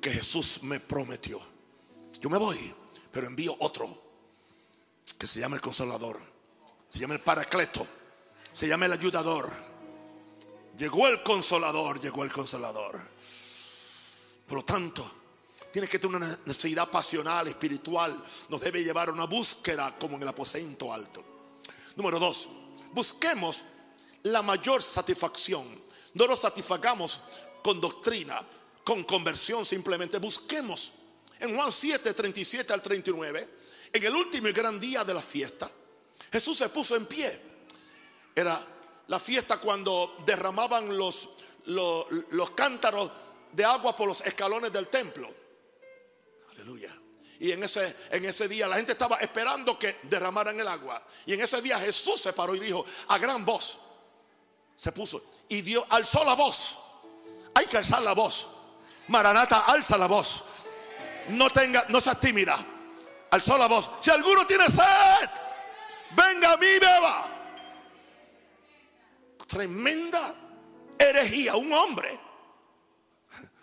que 0.01 0.13
Jesús 0.13 0.63
me 0.63 0.81
prometió. 0.81 1.39
Yo 2.23 2.31
me 2.31 2.39
voy, 2.39 2.75
pero 3.13 3.27
envío 3.27 3.55
otro 3.59 4.03
que 5.19 5.27
se 5.27 5.41
llama 5.41 5.57
el 5.57 5.63
consolador, 5.63 6.23
se 6.89 7.01
llama 7.01 7.13
el 7.13 7.21
paracleto, 7.21 7.87
se 8.51 8.67
llama 8.67 8.87
el 8.87 8.95
ayudador. 8.95 9.53
Llegó 10.79 11.07
el 11.07 11.23
consolador, 11.23 12.01
llegó 12.01 12.25
el 12.25 12.33
consolador. 12.33 12.99
Por 14.47 14.59
lo 14.59 14.65
tanto, 14.65 15.24
tiene 15.75 15.89
que 15.89 15.99
tener 15.99 16.19
una 16.19 16.39
necesidad 16.47 16.89
pasional, 16.89 17.49
espiritual. 17.49 18.23
Nos 18.49 18.61
debe 18.61 18.85
llevar 18.85 19.09
a 19.09 19.13
una 19.13 19.25
búsqueda 19.25 19.93
como 19.99 20.15
en 20.15 20.23
el 20.23 20.29
aposento 20.29 20.95
alto. 20.95 21.25
Número 21.97 22.21
dos, 22.21 22.49
busquemos 22.93 23.63
la 24.23 24.41
mayor 24.43 24.81
satisfacción. 24.81 25.67
No 26.13 26.29
nos 26.29 26.39
satisfagamos 26.39 27.23
con 27.61 27.81
doctrina, 27.81 28.41
con 28.85 29.03
conversión 29.03 29.67
simplemente. 29.67 30.19
Busquemos 30.19 30.93
en 31.41 31.57
Juan 31.57 31.73
7, 31.73 32.15
37 32.15 32.73
al 32.73 32.81
39, 32.81 33.49
en 33.95 34.05
el 34.05 34.15
último 34.15 34.47
y 34.47 34.53
gran 34.53 34.79
día 34.79 35.03
de 35.03 35.13
la 35.13 35.23
fiesta, 35.23 35.69
Jesús 36.31 36.57
se 36.57 36.69
puso 36.69 36.95
en 36.95 37.07
pie. 37.07 37.41
Era 38.33 38.65
la 39.09 39.19
fiesta 39.19 39.59
cuando 39.59 40.19
derramaban 40.25 40.97
los, 40.97 41.31
los 41.67 42.51
cántaros 42.51 43.11
de 43.51 43.65
agua 43.65 43.97
por 43.97 44.07
los 44.07 44.21
escalones 44.21 44.73
del 44.73 44.87
templo. 44.87 45.43
Aleluya. 46.55 46.95
Y 47.41 47.53
en 47.53 47.63
ese, 47.63 47.95
en 48.11 48.25
ese 48.25 48.49
día 48.49 48.69
la 48.69 48.77
gente 48.77 48.93
estaba 48.93 49.17
esperando 49.17 49.79
que 49.79 49.99
derramaran 50.05 50.59
el 50.59 50.69
agua. 50.69 51.05
Y 51.27 51.35
en 51.35 51.41
ese 51.41 51.61
día 51.61 51.79
Jesús 51.79 52.21
se 52.21 52.33
paró 52.33 52.55
y 52.55 52.61
dijo 52.61 52.85
a 53.09 53.19
gran 53.19 53.45
voz, 53.45 53.79
se 54.77 54.93
puso 54.93 55.23
y 55.49 55.63
dio, 55.63 55.85
alzó 55.91 56.25
la 56.25 56.35
voz. 56.35 56.79
Hay 57.55 57.67
que 57.67 57.77
alzar 57.77 58.03
la 58.03 58.13
voz. 58.13 58.49
Maranata, 59.09 59.61
alza 59.61 59.97
la 59.99 60.07
voz. 60.07 60.45
No 61.29 61.51
tenga, 61.51 61.87
no 61.89 62.01
seas 62.01 62.19
tímida. 62.21 62.57
Alzó 63.31 63.59
la 63.59 63.67
voz. 63.67 63.91
Si 64.01 64.11
alguno 64.11 64.47
tiene 64.47 64.67
sed, 64.69 65.31
venga 66.17 66.53
a 66.53 66.57
mí, 66.57 66.67
beba. 66.81 67.31
Tremenda 69.47 70.35
herejía. 70.99 71.57
Un 71.57 71.73
hombre. 71.73 72.19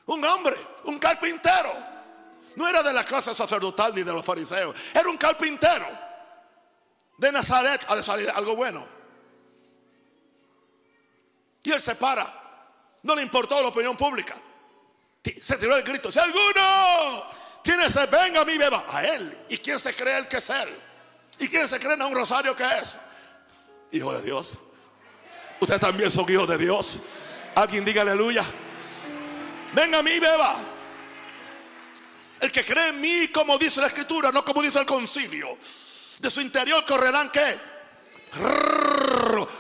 Un 0.05 0.23
hombre. 0.23 0.55
Un 0.85 0.99
carpintero. 0.99 1.90
No 2.55 2.67
era 2.67 2.83
de 2.83 2.93
la 2.93 3.03
clase 3.03 3.33
sacerdotal 3.33 3.95
ni 3.95 4.03
de 4.03 4.13
los 4.13 4.25
fariseos. 4.25 4.75
Era 4.93 5.09
un 5.09 5.17
carpintero. 5.17 5.87
De 7.17 7.31
Nazaret 7.31 7.85
ha 7.87 7.95
de 7.95 8.03
salir 8.03 8.29
algo 8.29 8.55
bueno. 8.55 8.85
Y 11.63 11.71
él 11.71 11.81
se 11.81 11.95
para. 11.95 12.27
No 13.03 13.15
le 13.15 13.21
importó 13.21 13.61
la 13.61 13.67
opinión 13.67 13.95
pública. 13.95 14.35
Se 15.41 15.57
tiró 15.57 15.75
el 15.75 15.83
grito. 15.83 16.11
Si 16.11 16.19
alguno 16.19 17.23
tiene 17.61 17.89
se 17.91 18.05
venga 18.07 18.41
a 18.41 18.45
mí, 18.45 18.57
beba. 18.57 18.85
A 18.89 19.05
él. 19.05 19.45
¿Y 19.49 19.57
quién 19.57 19.79
se 19.79 19.93
cree 19.93 20.17
el 20.17 20.27
que 20.27 20.37
es 20.37 20.49
él? 20.49 20.69
¿Y 21.39 21.47
quién 21.47 21.67
se 21.67 21.79
cree 21.79 21.93
en 21.93 22.01
un 22.01 22.15
rosario 22.15 22.55
que 22.55 22.63
es? 22.63 22.95
Hijo 23.91 24.13
de 24.13 24.21
Dios. 24.23 24.59
Ustedes 25.59 25.79
también 25.79 26.09
son 26.09 26.29
hijos 26.31 26.47
de 26.47 26.57
Dios. 26.57 27.01
Alguien 27.53 27.85
diga 27.85 28.01
aleluya. 28.01 28.43
Venga 29.73 29.99
a 29.99 30.03
mí, 30.03 30.19
beba. 30.19 30.55
El 32.41 32.51
que 32.51 32.63
cree 32.63 32.89
en 32.89 32.99
mí, 32.99 33.27
como 33.27 33.57
dice 33.59 33.79
la 33.81 33.87
escritura, 33.87 34.31
no 34.31 34.43
como 34.43 34.63
dice 34.63 34.79
el 34.79 34.85
concilio. 34.85 35.57
De 36.19 36.31
su 36.31 36.41
interior 36.41 36.83
correrán 36.85 37.29
qué? 37.29 37.59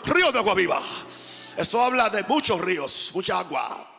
Ríos 0.05 0.33
de 0.33 0.39
agua 0.39 0.55
viva. 0.55 0.81
Eso 1.57 1.81
habla 1.81 2.09
de 2.09 2.23
muchos 2.23 2.59
ríos, 2.59 3.11
mucha 3.13 3.37
agua. 3.37 3.90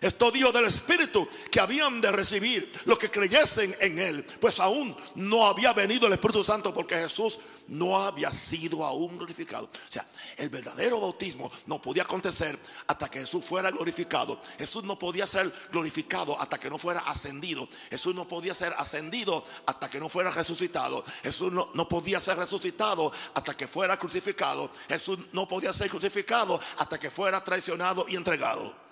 Esto 0.00 0.30
dijo 0.30 0.52
del 0.52 0.66
Espíritu 0.66 1.28
que 1.50 1.60
habían 1.60 2.00
de 2.00 2.12
recibir 2.12 2.72
los 2.84 2.98
que 2.98 3.10
creyesen 3.10 3.76
en 3.80 3.98
Él. 3.98 4.24
Pues 4.40 4.60
aún 4.60 4.96
no 5.16 5.46
había 5.46 5.72
venido 5.72 6.06
el 6.06 6.12
Espíritu 6.12 6.44
Santo 6.44 6.72
porque 6.72 6.94
Jesús 6.96 7.38
no 7.68 8.00
había 8.00 8.30
sido 8.30 8.84
aún 8.84 9.18
glorificado. 9.18 9.64
O 9.66 9.92
sea, 9.92 10.06
el 10.36 10.48
verdadero 10.48 11.00
bautismo 11.00 11.50
no 11.66 11.82
podía 11.82 12.04
acontecer 12.04 12.58
hasta 12.86 13.10
que 13.10 13.20
Jesús 13.20 13.44
fuera 13.44 13.70
glorificado. 13.70 14.40
Jesús 14.58 14.84
no 14.84 14.98
podía 14.98 15.26
ser 15.26 15.52
glorificado 15.72 16.40
hasta 16.40 16.58
que 16.58 16.70
no 16.70 16.78
fuera 16.78 17.00
ascendido. 17.00 17.68
Jesús 17.90 18.14
no 18.14 18.26
podía 18.26 18.54
ser 18.54 18.74
ascendido 18.78 19.44
hasta 19.66 19.90
que 19.90 19.98
no 19.98 20.08
fuera 20.08 20.30
resucitado. 20.30 21.04
Jesús 21.22 21.52
no, 21.52 21.70
no 21.74 21.88
podía 21.88 22.20
ser 22.20 22.38
resucitado 22.38 23.12
hasta 23.34 23.56
que 23.56 23.66
fuera 23.66 23.98
crucificado. 23.98 24.70
Jesús 24.88 25.18
no 25.32 25.48
podía 25.48 25.72
ser 25.72 25.90
crucificado 25.90 26.60
hasta 26.78 26.98
que 26.98 27.10
fuera 27.10 27.42
traicionado 27.42 28.06
y 28.08 28.16
entregado. 28.16 28.87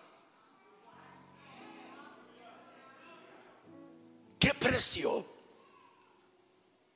¿Qué 4.38 4.54
precio? 4.54 5.26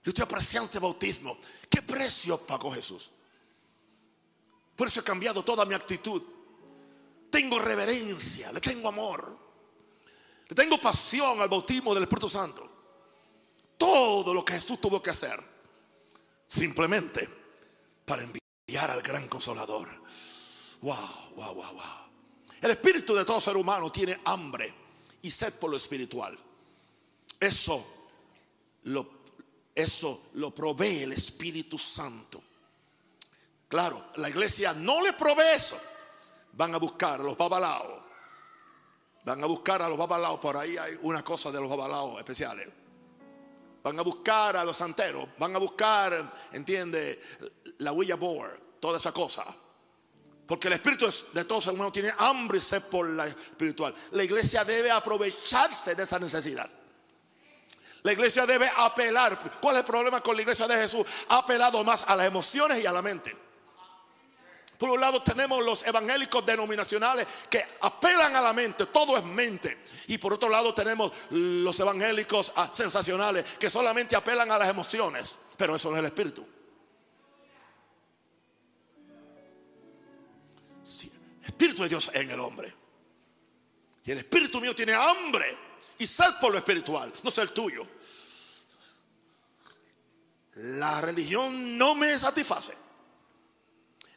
Yo 0.02 0.10
estoy 0.10 0.24
apreciando 0.24 0.66
este 0.66 0.78
bautismo. 0.78 1.38
¿Qué 1.68 1.82
precio 1.82 2.38
pagó 2.38 2.72
Jesús? 2.72 3.10
Por 4.76 4.88
eso 4.88 5.00
he 5.00 5.04
cambiado 5.04 5.42
toda 5.42 5.64
mi 5.64 5.74
actitud. 5.74 6.22
Tengo 7.30 7.58
reverencia, 7.58 8.50
le 8.52 8.60
tengo 8.60 8.88
amor. 8.88 9.36
Le 10.48 10.54
tengo 10.54 10.80
pasión 10.80 11.40
al 11.40 11.48
bautismo 11.48 11.94
del 11.94 12.04
Espíritu 12.04 12.28
Santo. 12.28 12.68
Todo 13.76 14.34
lo 14.34 14.44
que 14.44 14.54
Jesús 14.54 14.80
tuvo 14.80 15.02
que 15.02 15.10
hacer. 15.10 15.38
Simplemente 16.46 17.28
para 18.04 18.22
enviar 18.22 18.90
al 18.90 19.02
gran 19.02 19.28
consolador. 19.28 19.88
Wow, 20.80 20.96
wow, 21.36 21.54
wow, 21.54 21.72
wow. 21.74 22.10
El 22.60 22.72
espíritu 22.72 23.14
de 23.14 23.24
todo 23.24 23.40
ser 23.40 23.56
humano 23.56 23.92
tiene 23.92 24.20
hambre 24.24 24.74
y 25.22 25.30
sed 25.30 25.54
por 25.54 25.70
lo 25.70 25.76
espiritual. 25.76 26.38
Eso 27.40 27.82
lo, 28.84 29.22
eso 29.74 30.28
lo 30.34 30.54
provee 30.54 31.04
el 31.04 31.12
Espíritu 31.12 31.78
Santo. 31.78 32.42
Claro, 33.66 34.08
la 34.16 34.28
iglesia 34.28 34.74
no 34.74 35.00
le 35.00 35.14
provee 35.14 35.54
eso. 35.54 35.80
Van 36.52 36.74
a 36.74 36.78
buscar 36.78 37.20
a 37.20 37.22
los 37.22 37.38
babalaos. 37.38 38.02
Van 39.24 39.42
a 39.42 39.46
buscar 39.46 39.80
a 39.80 39.88
los 39.88 39.96
babalaos. 39.96 40.38
Por 40.38 40.56
ahí 40.56 40.76
hay 40.76 40.98
una 41.02 41.22
cosa 41.22 41.50
de 41.50 41.60
los 41.60 41.70
babalaos 41.70 42.18
especiales. 42.18 42.68
Van 43.82 43.98
a 43.98 44.02
buscar 44.02 44.56
a 44.56 44.64
los 44.64 44.76
santeros. 44.76 45.26
Van 45.38 45.54
a 45.54 45.58
buscar, 45.58 46.34
entiende, 46.52 47.22
la 47.78 47.92
huella 47.92 48.16
board. 48.16 48.60
Toda 48.80 48.98
esa 48.98 49.12
cosa. 49.12 49.44
Porque 50.46 50.66
el 50.66 50.74
espíritu 50.74 51.08
de 51.32 51.44
todos 51.44 51.68
hermanos 51.68 51.92
tiene 51.92 52.12
hambre 52.18 52.58
y 52.58 52.60
sed 52.60 52.82
por 52.82 53.08
la 53.08 53.28
espiritual. 53.28 53.94
La 54.10 54.24
iglesia 54.24 54.64
debe 54.64 54.90
aprovecharse 54.90 55.94
de 55.94 56.02
esa 56.02 56.18
necesidad. 56.18 56.68
La 58.02 58.12
iglesia 58.12 58.46
debe 58.46 58.70
apelar. 58.76 59.38
¿Cuál 59.60 59.76
es 59.76 59.80
el 59.80 59.86
problema 59.86 60.20
con 60.20 60.36
la 60.36 60.42
iglesia 60.42 60.66
de 60.66 60.76
Jesús? 60.76 61.06
Ha 61.28 61.38
apelado 61.38 61.82
más 61.84 62.04
a 62.06 62.16
las 62.16 62.26
emociones 62.26 62.82
y 62.82 62.86
a 62.86 62.92
la 62.92 63.02
mente. 63.02 63.36
Por 64.78 64.88
un 64.88 65.00
lado 65.00 65.22
tenemos 65.22 65.62
los 65.62 65.86
evangélicos 65.86 66.44
denominacionales 66.46 67.26
que 67.50 67.62
apelan 67.82 68.34
a 68.34 68.40
la 68.40 68.54
mente, 68.54 68.86
todo 68.86 69.18
es 69.18 69.24
mente. 69.24 69.84
Y 70.06 70.16
por 70.16 70.32
otro 70.32 70.48
lado 70.48 70.72
tenemos 70.72 71.12
los 71.28 71.78
evangélicos 71.78 72.54
ah, 72.56 72.70
sensacionales 72.72 73.44
que 73.58 73.68
solamente 73.68 74.16
apelan 74.16 74.50
a 74.50 74.56
las 74.56 74.70
emociones, 74.70 75.36
pero 75.58 75.76
eso 75.76 75.90
no 75.90 75.96
es 75.96 76.00
el 76.00 76.06
espíritu. 76.06 76.46
el 81.42 81.46
espíritu 81.46 81.82
de 81.82 81.88
Dios 81.90 82.10
en 82.14 82.30
el 82.30 82.40
hombre. 82.40 82.72
Y 84.04 84.12
el 84.12 84.18
espíritu 84.18 84.62
mío 84.62 84.74
tiene 84.74 84.94
hambre 84.94 85.69
y 86.00 86.06
sed 86.06 86.34
por 86.40 86.50
lo 86.50 86.58
espiritual, 86.58 87.12
no 87.22 87.28
es 87.28 87.38
el 87.38 87.50
tuyo. 87.52 87.86
La 90.54 91.00
religión 91.02 91.76
no 91.76 91.94
me 91.94 92.18
satisface. 92.18 92.74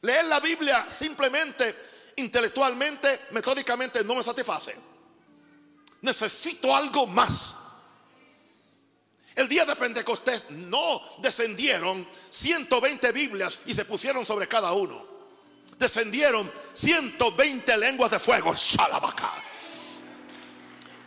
Leer 0.01 0.25
la 0.25 0.39
Biblia 0.39 0.85
simplemente, 0.89 1.75
intelectualmente, 2.15 3.27
metódicamente, 3.31 4.01
no 4.05 4.15
me 4.15 4.23
satisface. 4.23 4.75
Necesito 6.01 6.73
algo 6.73 7.05
más. 7.05 7.55
El 9.35 9.49
día 9.49 9.65
de 9.65 9.75
Pentecostés 9.75 10.51
no 10.51 11.01
descendieron 11.17 12.07
120 12.29 13.11
Biblias 13.11 13.59
y 13.65 13.73
se 13.73 13.83
pusieron 13.83 14.25
sobre 14.25 14.47
cada 14.47 14.71
uno. 14.71 15.05
Descendieron 15.77 16.49
120 16.71 17.77
lenguas 17.77 18.11
de 18.11 18.19
fuego. 18.19 18.53
Shalabaca. 18.55 19.33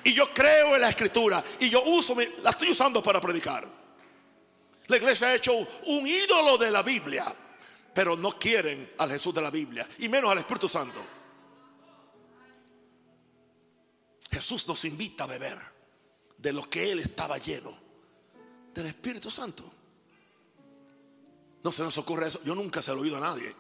Y 0.07 0.15
yo 0.15 0.33
creo 0.33 0.77
en 0.77 0.83
la 0.83 0.91
escritura 0.91 1.43
y 1.59 1.69
yo 1.69 1.83
uso, 1.83 2.15
la 2.41 2.51
estoy 2.51 2.71
usando 2.71 3.03
para 3.03 3.21
predicar. 3.21 3.67
La 4.87 4.97
iglesia 4.97 5.27
ha 5.27 5.35
hecho 5.35 5.53
un 5.53 6.07
ídolo 6.07 6.57
de 6.57 6.71
la 6.71 6.85
Biblia, 6.85 7.25
pero 7.93 8.17
no 8.17 8.39
quieren 8.39 8.93
al 8.99 9.11
Jesús 9.11 9.35
de 9.35 9.43
la 9.43 9.51
Biblia 9.51 9.85
y 9.99 10.09
menos 10.09 10.31
al 10.31 10.39
Espíritu 10.39 10.69
Santo. 10.69 11.05
Jesús 14.31 14.69
nos 14.69 14.85
invita 14.85 15.25
a 15.25 15.27
beber 15.27 15.59
de 16.39 16.53
lo 16.53 16.71
que 16.71 16.93
Él 16.93 17.01
estaba 17.01 17.39
lleno, 17.39 17.77
del 18.73 18.87
Espíritu 18.87 19.29
Santo. 19.29 19.65
No 21.65 21.73
se 21.73 21.83
nos 21.83 21.99
ocurre 21.99 22.29
eso. 22.29 22.41
Yo 22.45 22.55
nunca 22.55 22.81
se 22.81 22.93
lo 22.93 22.99
he 22.99 23.03
oído 23.03 23.17
a 23.17 23.21
nadie. 23.21 23.53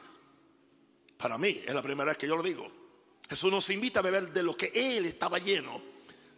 Para 1.17 1.39
mí 1.39 1.49
es 1.49 1.75
la 1.75 1.83
primera 1.83 2.11
vez 2.11 2.19
que 2.19 2.29
yo 2.29 2.37
lo 2.37 2.43
digo. 2.45 2.71
Jesús 3.29 3.51
nos 3.51 3.69
invita 3.71 3.99
a 3.99 4.05
beber 4.05 4.33
de 4.33 4.45
lo 4.45 4.57
que 4.57 4.71
Él 4.73 5.07
estaba 5.07 5.41
lleno 5.41 5.96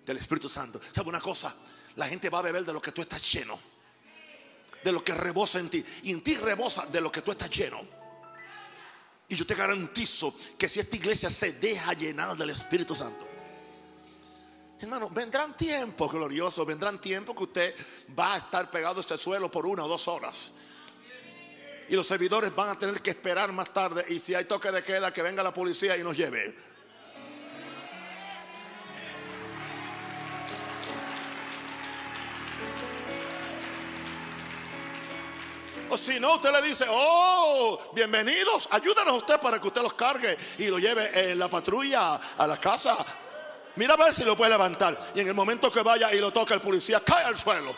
del 0.09 0.16
Espíritu 0.16 0.49
Santo. 0.49 0.81
¿Sabe 0.92 1.09
una 1.09 1.21
cosa? 1.21 1.55
La 1.94 2.09
gente 2.09 2.29
va 2.29 2.40
a 2.40 2.42
beber 2.42 2.64
de 2.64 2.73
lo 2.73 2.83
que 2.83 2.90
tú 2.90 3.03
estás 3.03 3.23
lleno 3.33 3.59
de 4.83 4.92
lo 4.92 5.05
que 5.05 5.14
rebosa 5.14 5.59
en 5.59 5.68
ti. 5.68 5.85
Y 6.05 6.12
en 6.12 6.23
ti 6.23 6.37
rebosa 6.37 6.87
de 6.87 7.01
lo 7.01 7.11
que 7.11 7.23
tú 7.23 7.33
estás 7.33 7.51
lleno. 7.51 7.81
Y 9.29 9.37
yo 9.37 9.47
te 9.47 9.55
garantizo 9.55 10.35
que 10.57 10.68
si 10.68 10.81
esta 10.81 10.97
iglesia 10.97 11.31
se 11.31 11.53
deja 11.53 11.92
llenar 11.92 12.37
del 12.37 12.51
Espíritu 12.51 12.94
Santo, 12.94 13.27
hermano, 14.81 15.11
vendrán 15.11 15.57
tiempos 15.57 16.11
gloriosos, 16.11 16.66
vendrán 16.66 17.01
tiempos 17.01 17.37
que 17.37 17.42
usted 17.42 17.75
va 18.18 18.35
a 18.35 18.38
estar 18.38 18.71
pegado 18.71 18.99
a 18.99 19.01
este 19.01 19.18
suelo 19.18 19.51
por 19.51 19.66
una 19.66 19.85
o 19.85 19.88
dos 19.88 20.09
horas. 20.09 20.53
Y 21.90 21.94
los 21.94 22.07
servidores 22.07 22.55
van 22.55 22.71
a 22.71 22.79
tener 22.79 23.01
que 23.03 23.11
esperar 23.11 23.53
más 23.53 23.73
tarde. 23.73 24.05
Y 24.09 24.18
si 24.18 24.35
hay 24.35 24.44
toque 24.44 24.71
de 24.71 24.83
queda, 24.83 25.12
que 25.12 25.23
venga 25.23 25.42
la 25.42 25.53
policía 25.53 25.97
y 25.97 26.03
nos 26.03 26.16
lleve. 26.16 26.57
O 35.90 35.96
si 35.96 36.20
no, 36.20 36.35
usted 36.35 36.53
le 36.53 36.61
dice, 36.62 36.85
oh, 36.88 37.79
bienvenidos, 37.94 38.68
ayúdanos 38.70 39.16
usted 39.16 39.40
para 39.40 39.61
que 39.61 39.68
usted 39.68 39.81
los 39.83 39.94
cargue 39.94 40.37
y 40.59 40.66
lo 40.66 40.79
lleve 40.79 41.31
en 41.31 41.38
la 41.38 41.48
patrulla 41.48 42.20
a 42.37 42.46
la 42.46 42.61
casa. 42.61 42.96
Mira 43.77 43.94
a 43.94 43.96
ver 43.96 44.12
si 44.12 44.24
lo 44.24 44.37
puede 44.37 44.51
levantar. 44.51 44.98
Y 45.14 45.20
en 45.20 45.29
el 45.29 45.35
momento 45.35 45.72
que 45.72 45.83
vaya 45.83 46.12
y 46.12 46.18
lo 46.20 46.31
toca 46.33 46.53
el 46.55 46.61
policía, 46.61 47.01
cae 47.01 47.24
al 47.24 47.38
suelo. 47.38 47.74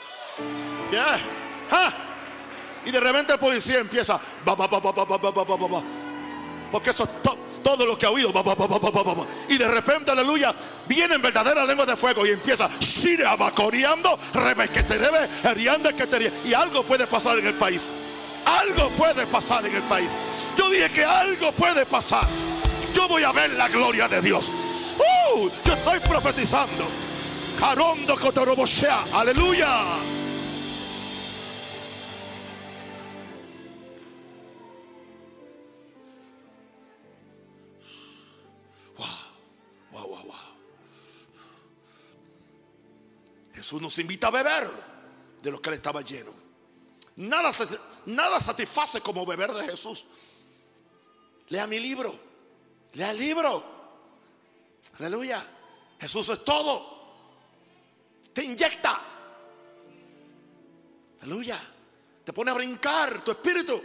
Y 2.85 2.91
de 2.91 3.01
repente 3.01 3.35
el 3.35 3.39
policía 3.39 3.79
empieza, 3.79 4.19
porque 6.73 6.91
eso 6.91 7.05
es 7.05 7.11
lo 7.87 7.97
que 7.97 8.07
ha 8.07 8.11
oído. 8.11 8.33
Y 9.49 9.59
de 9.59 9.69
repente, 9.69 10.11
aleluya, 10.11 10.55
vienen 10.87 11.23
verdaderas 11.23 11.67
lenguas 11.67 11.87
de 11.87 11.97
fuego 11.97 12.27
y 12.27 12.31
empieza, 12.31 12.69
y 16.45 16.55
algo 16.55 16.83
puede 16.83 17.07
pasar 17.07 17.39
en 17.39 17.47
el 17.47 17.55
país. 17.55 17.89
Algo 18.45 18.89
puede 18.91 19.27
pasar 19.27 19.65
en 19.67 19.75
el 19.75 19.83
país. 19.83 20.11
Yo 20.57 20.69
dije 20.71 20.91
que 20.91 21.05
algo 21.05 21.53
puede 21.53 21.85
pasar. 21.87 22.27
Yo 22.95 23.07
voy 23.07 23.23
a 23.23 23.33
ver 23.33 23.51
la 23.51 23.69
gloria 23.69 24.09
de 24.09 24.21
Dios. 24.23 24.51
Uh, 24.99 25.49
yo 25.65 25.73
estoy 25.75 26.01
profetizando. 26.01 26.85
Carondo 27.59 28.17
Aleluya. 29.13 30.20
Jesús 43.81 43.97
nos 43.97 43.99
invita 43.99 44.29
a 44.29 44.31
beber 44.31 44.71
de 45.43 45.51
lo 45.51 45.61
que 45.61 45.71
él 45.71 45.77
estaba 45.77 46.03
lleno. 46.03 46.33
Nada, 47.17 47.53
nada 48.07 48.39
satisface 48.39 49.01
como 49.01 49.25
beber 49.25 49.53
de 49.53 49.69
Jesús. 49.69 50.05
Lea 51.49 51.67
mi 51.67 51.81
libro. 51.81 52.15
Lea 52.93 53.11
el 53.11 53.19
libro. 53.19 53.65
Aleluya. 54.99 55.43
Jesús 55.99 56.29
es 56.29 56.45
todo. 56.45 57.01
Te 58.35 58.45
inyecta. 58.45 59.01
Aleluya. 61.23 61.59
Te 62.25 62.33
pone 62.33 62.51
a 62.51 62.55
brincar 62.55 63.25
tu 63.25 63.31
espíritu. 63.31 63.83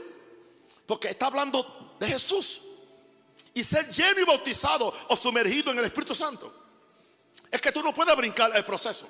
Porque 0.86 1.10
está 1.10 1.28
hablando 1.28 1.96
de 2.00 2.08
Jesús. 2.08 2.64
Y 3.54 3.64
ser 3.64 3.90
lleno 3.90 4.20
y 4.20 4.26
bautizado 4.26 4.94
o 5.08 5.16
sumergido 5.16 5.72
en 5.72 5.80
el 5.80 5.86
Espíritu 5.86 6.14
Santo. 6.14 6.54
Es 7.50 7.62
que 7.62 7.72
tú 7.72 7.82
no 7.82 7.94
puedes 7.94 8.16
brincar 8.18 8.56
el 8.56 8.66
proceso. 8.66 9.08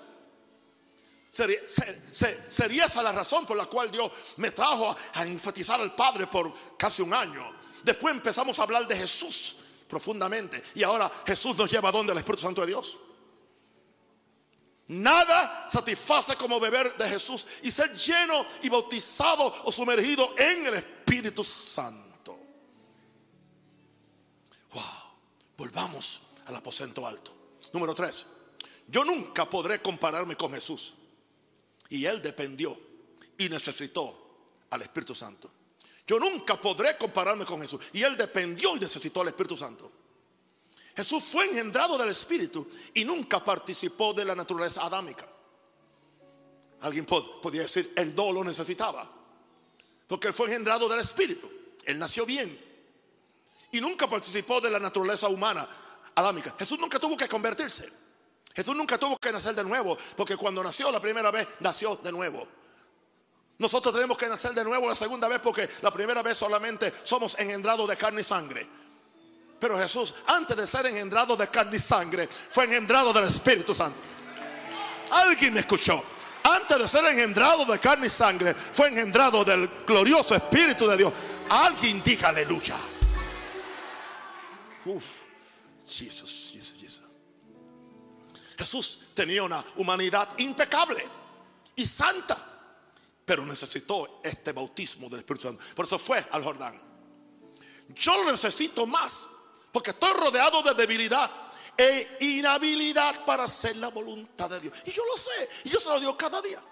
Sería, 1.35 2.85
esa 2.85 3.03
la 3.03 3.11
razón 3.11 3.45
por 3.45 3.57
la 3.57 3.65
cual 3.65 3.91
Dios 3.91 4.09
me 4.37 4.51
trajo 4.51 4.95
a, 5.15 5.25
enfatizar 5.25 5.81
al 5.81 5.93
Padre 5.93 6.27
por 6.27 6.53
casi 6.77 7.01
un 7.01 7.13
año. 7.13 7.53
Después 7.83 8.15
empezamos 8.15 8.57
a 8.57 8.63
hablar 8.63 8.87
de 8.87 8.95
Jesús 8.95 9.57
profundamente. 9.89 10.63
Y 10.75 10.83
ahora 10.83 11.11
Jesús 11.27 11.57
nos 11.57 11.69
lleva 11.69 11.89
a 11.89 11.91
donde 11.91 12.13
el 12.13 12.19
Espíritu 12.19 12.43
Santo 12.43 12.61
de 12.61 12.67
Dios. 12.67 12.97
Nada 14.87 15.67
satisface 15.69 16.37
como 16.37 16.57
beber 16.57 16.95
de 16.95 17.09
Jesús 17.09 17.45
y 17.63 17.71
ser 17.71 17.93
lleno 17.93 18.45
y 18.61 18.69
bautizado 18.69 19.63
o 19.65 19.71
sumergido 19.73 20.33
en 20.37 20.67
el 20.67 20.75
Espíritu 20.75 21.43
Santo. 21.43 22.39
Wow. 24.71 24.83
Volvamos 25.57 26.21
al 26.45 26.55
aposento 26.55 27.05
alto. 27.05 27.33
Número 27.73 27.93
tres. 27.93 28.25
Yo 28.87 29.03
nunca 29.03 29.49
podré 29.49 29.81
compararme 29.81 30.37
con 30.37 30.53
Jesús. 30.53 30.93
Y 31.89 32.05
él 32.05 32.21
dependió 32.21 32.77
y 33.37 33.49
necesitó 33.49 34.41
al 34.69 34.81
Espíritu 34.81 35.13
Santo. 35.13 35.51
Yo 36.07 36.19
nunca 36.19 36.55
podré 36.55 36.97
compararme 36.97 37.45
con 37.45 37.61
Jesús. 37.61 37.81
Y 37.93 38.03
él 38.03 38.15
dependió 38.15 38.75
y 38.75 38.79
necesitó 38.79 39.21
al 39.21 39.29
Espíritu 39.29 39.57
Santo. 39.57 39.91
Jesús 40.95 41.23
fue 41.31 41.45
engendrado 41.45 41.97
del 41.97 42.09
Espíritu 42.09 42.67
y 42.93 43.03
nunca 43.03 43.43
participó 43.43 44.13
de 44.13 44.23
la 44.23 44.35
naturaleza 44.35 44.83
adámica. 44.83 45.25
Alguien 46.81 47.05
podía 47.05 47.63
decir, 47.63 47.91
él 47.95 48.13
no 48.15 48.31
lo 48.31 48.43
necesitaba. 48.43 49.11
Porque 50.07 50.27
él 50.27 50.33
fue 50.33 50.47
engendrado 50.47 50.87
del 50.87 50.99
Espíritu. 50.99 51.49
Él 51.83 51.97
nació 51.97 52.25
bien. 52.25 52.57
Y 53.71 53.81
nunca 53.81 54.07
participó 54.07 54.61
de 54.61 54.69
la 54.69 54.79
naturaleza 54.79 55.27
humana 55.27 55.67
adámica. 56.13 56.55
Jesús 56.57 56.79
nunca 56.79 56.99
tuvo 56.99 57.17
que 57.17 57.27
convertirse. 57.27 58.04
Jesús 58.55 58.75
nunca 58.75 58.97
tuvo 58.97 59.17
que 59.17 59.31
nacer 59.31 59.53
de 59.53 59.63
nuevo, 59.63 59.97
porque 60.15 60.37
cuando 60.37 60.63
nació 60.63 60.89
la 60.91 61.01
primera 61.01 61.29
vez, 61.29 61.45
nació 61.59 61.97
de 61.97 62.11
nuevo. 62.11 62.47
Nosotros 63.57 63.93
tenemos 63.93 64.17
que 64.17 64.27
nacer 64.27 64.53
de 64.53 64.63
nuevo 64.63 64.87
la 64.87 64.95
segunda 64.95 65.27
vez 65.27 65.39
porque 65.39 65.69
la 65.81 65.91
primera 65.91 66.21
vez 66.21 66.37
solamente 66.37 66.93
somos 67.03 67.37
engendrados 67.39 67.87
de 67.87 67.97
carne 67.97 68.21
y 68.21 68.23
sangre. 68.23 68.67
Pero 69.59 69.77
Jesús, 69.77 70.13
antes 70.27 70.55
de 70.55 70.67
ser 70.67 70.85
engendrado 70.85 71.35
de 71.35 71.47
carne 71.47 71.77
y 71.77 71.79
sangre, 71.79 72.27
fue 72.27 72.65
engendrado 72.65 73.11
del 73.13 73.25
Espíritu 73.25 73.73
Santo. 73.73 73.99
Alguien 75.11 75.53
me 75.53 75.61
escuchó. 75.61 76.03
Antes 76.43 76.77
de 76.77 76.87
ser 76.87 77.05
engendrado 77.05 77.65
de 77.65 77.79
carne 77.79 78.07
y 78.07 78.09
sangre, 78.09 78.53
fue 78.53 78.89
engendrado 78.89 79.43
del 79.43 79.67
glorioso 79.85 80.35
Espíritu 80.35 80.87
de 80.87 80.97
Dios. 80.97 81.13
Alguien 81.49 82.03
diga 82.03 82.29
aleluya. 82.29 82.75
Uf, 84.85 85.03
Jesús. 85.87 86.44
Jesús 88.65 88.99
tenía 89.13 89.43
una 89.43 89.63
humanidad 89.75 90.27
impecable 90.39 91.07
y 91.75 91.85
santa, 91.85 92.35
pero 93.23 93.45
necesitó 93.45 94.21
este 94.23 94.53
bautismo 94.53 95.07
del 95.07 95.19
Espíritu 95.19 95.49
Santo. 95.49 95.63
Por 95.75 95.85
eso 95.85 95.99
fue 95.99 96.25
al 96.31 96.43
Jordán. 96.43 96.81
Yo 97.89 98.23
lo 98.23 98.31
necesito 98.31 98.87
más 98.87 99.27
porque 99.71 99.91
estoy 99.91 100.11
rodeado 100.13 100.63
de 100.63 100.73
debilidad 100.73 101.29
e 101.77 102.17
inhabilidad 102.21 103.23
para 103.23 103.43
hacer 103.43 103.75
la 103.77 103.89
voluntad 103.89 104.49
de 104.49 104.59
Dios. 104.59 104.73
Y 104.85 104.91
yo 104.91 105.03
lo 105.05 105.15
sé, 105.15 105.49
y 105.65 105.69
yo 105.69 105.79
se 105.79 105.89
lo 105.89 105.99
digo 105.99 106.17
cada 106.17 106.41
día. 106.41 106.63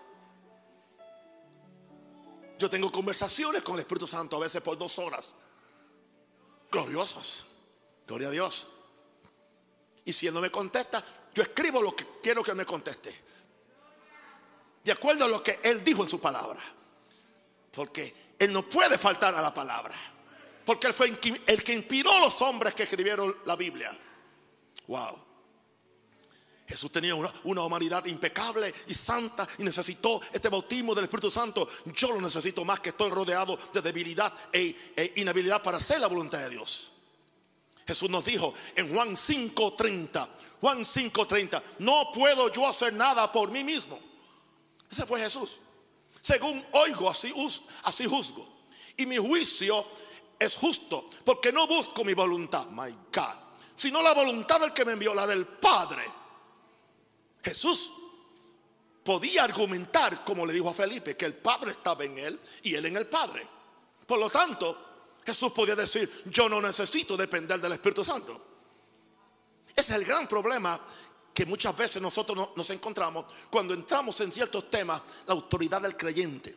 Yo 2.58 2.70
tengo 2.72 2.92
conversaciones 2.92 3.62
con 3.62 3.76
el 3.76 3.82
Espíritu 3.82 4.08
Santo 4.08 4.38
a 4.38 4.40
veces 4.40 4.64
por 4.64 4.80
dos 4.80 4.98
horas. 4.98 5.36
Gloriosas. 6.72 7.46
Gloria 8.08 8.30
a 8.30 8.32
Dios. 8.32 8.68
Y 10.06 10.14
si 10.14 10.26
Él 10.26 10.34
no 10.34 10.42
me 10.42 10.50
contesta, 10.50 11.04
yo 11.34 11.44
escribo 11.44 11.82
lo 11.82 11.96
que 11.96 12.06
quiero 12.22 12.44
que 12.44 12.54
me 12.54 12.66
conteste. 12.66 13.24
De 14.84 14.92
acuerdo 14.92 15.26
a 15.26 15.28
lo 15.28 15.42
que 15.42 15.60
Él 15.64 15.84
dijo 15.84 16.04
en 16.04 16.10
su 16.10 16.20
palabra. 16.20 16.60
Porque 17.72 18.14
Él 18.38 18.54
no 18.54 18.68
puede 18.68 18.98
faltar 18.98 19.34
a 19.34 19.42
la 19.42 19.54
palabra. 19.54 19.96
Porque 20.66 20.88
Él 20.88 20.94
fue 20.94 21.08
el 21.48 21.64
que 21.64 21.74
inspiró 21.74 22.12
a 22.12 22.20
los 22.20 22.42
hombres 22.42 22.76
que 22.76 22.84
escribieron 22.84 23.36
la 23.46 23.56
Biblia. 23.56 23.98
Wow. 24.88 25.34
Jesús 26.68 26.92
tenía 26.92 27.14
una, 27.16 27.32
humanidad 27.44 28.06
impecable 28.06 28.74
y 28.88 28.94
santa 28.94 29.48
y 29.58 29.64
necesitó 29.64 30.22
este 30.32 30.50
bautismo 30.50 30.96
del 30.96 31.06
Espíritu 31.06 31.30
Santo. 31.30 31.68
Yo 31.86 32.12
lo 32.14 32.22
necesito 32.22 32.64
más 32.64 32.80
que 32.80 32.90
estoy 32.90 33.10
rodeado 33.10 33.58
de 33.74 33.82
debilidad 33.82 34.34
e, 34.52 34.94
e 34.96 35.14
inhabilidad 35.18 35.62
para 35.62 35.78
hacer 35.78 36.00
la 36.00 36.08
voluntad 36.08 36.40
de 36.40 36.50
Dios. 36.52 36.93
Jesús 37.86 38.10
nos 38.10 38.24
dijo 38.24 38.54
en 38.76 38.94
Juan 38.94 39.16
5:30, 39.16 40.30
Juan 40.62 40.86
5:30, 40.86 41.62
no 41.80 42.12
puedo 42.14 42.52
yo 42.54 42.68
hacer 42.68 42.94
nada 42.94 43.32
por 43.32 43.52
mí 43.52 43.64
mismo. 43.64 44.00
Ese 44.90 45.06
fue 45.06 45.20
Jesús. 45.20 45.60
Según 46.22 46.64
oigo, 46.72 47.10
así, 47.10 47.34
así 47.84 48.06
juzgo. 48.06 48.48
Y 48.96 49.06
mi 49.06 49.18
juicio 49.18 49.86
es 50.40 50.56
justo, 50.56 51.10
porque 51.26 51.52
no 51.52 51.68
busco 51.68 52.04
mi 52.06 52.14
voluntad, 52.14 52.68
my 52.68 52.92
God, 53.12 53.40
sino 53.76 54.02
la 54.02 54.14
voluntad 54.14 54.60
del 54.62 54.72
que 54.72 54.86
me 54.86 54.94
envió, 54.94 55.14
la 55.14 55.28
del 55.28 55.46
Padre. 55.46 56.04
Jesús 57.44 57.92
podía 59.04 59.44
argumentar, 59.44 60.24
como 60.24 60.46
le 60.46 60.54
dijo 60.54 60.70
a 60.70 60.74
Felipe, 60.74 61.18
que 61.18 61.26
el 61.26 61.34
Padre 61.34 61.72
estaba 61.72 62.06
en 62.06 62.18
él 62.18 62.40
y 62.62 62.76
él 62.76 62.86
en 62.86 62.98
el 62.98 63.08
Padre. 63.08 63.46
Por 64.06 64.20
lo 64.20 64.30
tanto, 64.30 64.93
Jesús 65.26 65.52
podía 65.52 65.76
decir, 65.76 66.24
yo 66.26 66.50
no 66.50 66.62
necesito 66.62 67.16
depender 67.16 67.60
del 67.60 67.72
Espíritu 67.72 68.04
Santo. 68.04 68.42
Ese 69.76 69.94
es 69.94 70.00
el 70.00 70.06
gran 70.06 70.28
problema 70.28 70.80
que 71.34 71.46
muchas 71.46 71.76
veces 71.76 72.02
nosotros 72.02 72.50
nos 72.56 72.70
encontramos 72.70 73.26
cuando 73.50 73.74
entramos 73.74 74.20
en 74.22 74.32
ciertos 74.32 74.70
temas, 74.70 75.02
la 75.26 75.34
autoridad 75.34 75.82
del 75.82 75.98
creyente. 75.98 76.56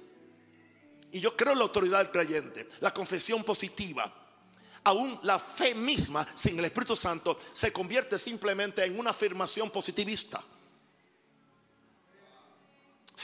Y 1.13 1.21
yo 1.21 1.37
creo 1.37 1.53
en 1.53 1.59
la 1.59 1.65
autoridad 1.65 1.99
del 1.99 2.11
creyente, 2.11 2.69
la 2.81 2.93
confesión 2.93 3.43
positiva. 3.43 4.13
Aún 4.85 5.19
la 5.23 5.39
fe 5.39 5.75
misma 5.75 6.27
sin 6.35 6.59
el 6.59 6.65
Espíritu 6.67 6.95
Santo 6.95 7.39
se 7.53 7.73
convierte 7.73 8.19
simplemente 8.19 8.85
en 8.85 8.99
una 8.99 9.11
afirmación 9.11 9.71
positivista. 9.71 10.43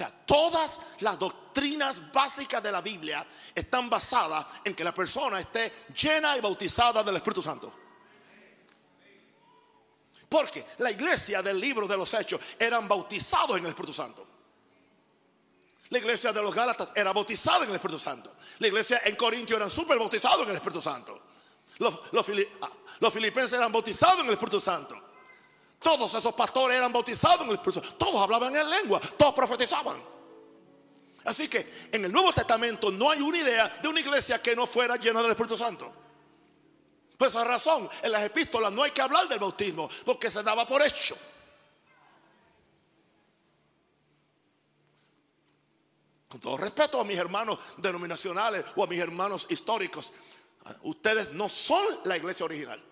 Sea, 0.02 0.10
todas 0.26 0.80
las 0.98 1.16
doctrinas 1.16 2.10
básicas 2.12 2.60
de 2.60 2.72
la 2.72 2.80
Biblia 2.80 3.24
están 3.54 3.88
basadas 3.88 4.44
en 4.64 4.74
que 4.74 4.82
la 4.82 4.92
persona 4.92 5.38
esté 5.38 5.72
llena 5.94 6.36
y 6.36 6.40
bautizada 6.40 7.04
del 7.04 7.14
Espíritu 7.14 7.40
Santo. 7.40 7.72
Porque 10.28 10.66
la 10.78 10.90
iglesia 10.90 11.40
del 11.40 11.60
libro 11.60 11.86
de 11.86 11.96
los 11.96 12.12
Hechos 12.14 12.40
eran 12.58 12.88
bautizados 12.88 13.56
en 13.58 13.62
el 13.62 13.68
Espíritu 13.68 13.92
Santo. 13.92 14.26
La 15.90 15.98
iglesia 15.98 16.32
de 16.32 16.42
los 16.42 16.52
Gálatas 16.52 16.90
era 16.96 17.12
bautizada 17.12 17.62
en 17.62 17.70
el 17.70 17.76
Espíritu 17.76 18.00
Santo. 18.00 18.34
La 18.58 18.66
iglesia 18.66 19.02
en 19.04 19.14
Corintio 19.14 19.56
eran 19.56 19.70
súper 19.70 20.00
bautizados 20.00 20.42
en 20.42 20.48
el 20.48 20.56
Espíritu 20.56 20.82
Santo. 20.82 21.22
Los, 21.78 21.94
ah, 21.94 22.70
los, 22.98 23.14
filipenses 23.14 23.52
eran 23.52 23.70
bautizados 23.70 24.18
en 24.18 24.26
el 24.26 24.32
Espíritu 24.32 24.60
Santo. 24.60 25.11
Todos 25.82 26.14
esos 26.14 26.32
pastores 26.34 26.76
eran 26.76 26.92
bautizados 26.92 27.40
en 27.42 27.48
el 27.48 27.54
Espíritu 27.54 27.80
Santo. 27.80 27.96
Todos 27.96 28.22
hablaban 28.22 28.54
en 28.54 28.68
lengua. 28.68 29.00
Todos 29.16 29.34
profetizaban. 29.34 29.96
Así 31.24 31.48
que 31.48 31.88
en 31.92 32.04
el 32.04 32.12
Nuevo 32.12 32.32
Testamento 32.32 32.90
no 32.90 33.10
hay 33.10 33.20
una 33.20 33.38
idea 33.38 33.68
de 33.82 33.88
una 33.88 34.00
iglesia 34.00 34.40
que 34.42 34.56
no 34.56 34.66
fuera 34.66 34.96
llena 34.96 35.22
del 35.22 35.32
Espíritu 35.32 35.56
Santo. 35.56 35.92
Por 37.16 37.28
esa 37.28 37.44
razón, 37.44 37.88
en 38.02 38.10
las 38.10 38.22
epístolas 38.22 38.72
no 38.72 38.82
hay 38.82 38.90
que 38.90 39.00
hablar 39.00 39.28
del 39.28 39.38
bautismo, 39.38 39.88
porque 40.04 40.30
se 40.30 40.42
daba 40.42 40.66
por 40.66 40.82
hecho. 40.82 41.16
Con 46.28 46.40
todo 46.40 46.56
respeto 46.56 47.00
a 47.00 47.04
mis 47.04 47.18
hermanos 47.18 47.58
denominacionales 47.76 48.64
o 48.74 48.82
a 48.82 48.86
mis 48.86 48.98
hermanos 48.98 49.46
históricos, 49.50 50.12
ustedes 50.82 51.32
no 51.32 51.48
son 51.48 51.84
la 52.04 52.16
iglesia 52.16 52.44
original. 52.44 52.82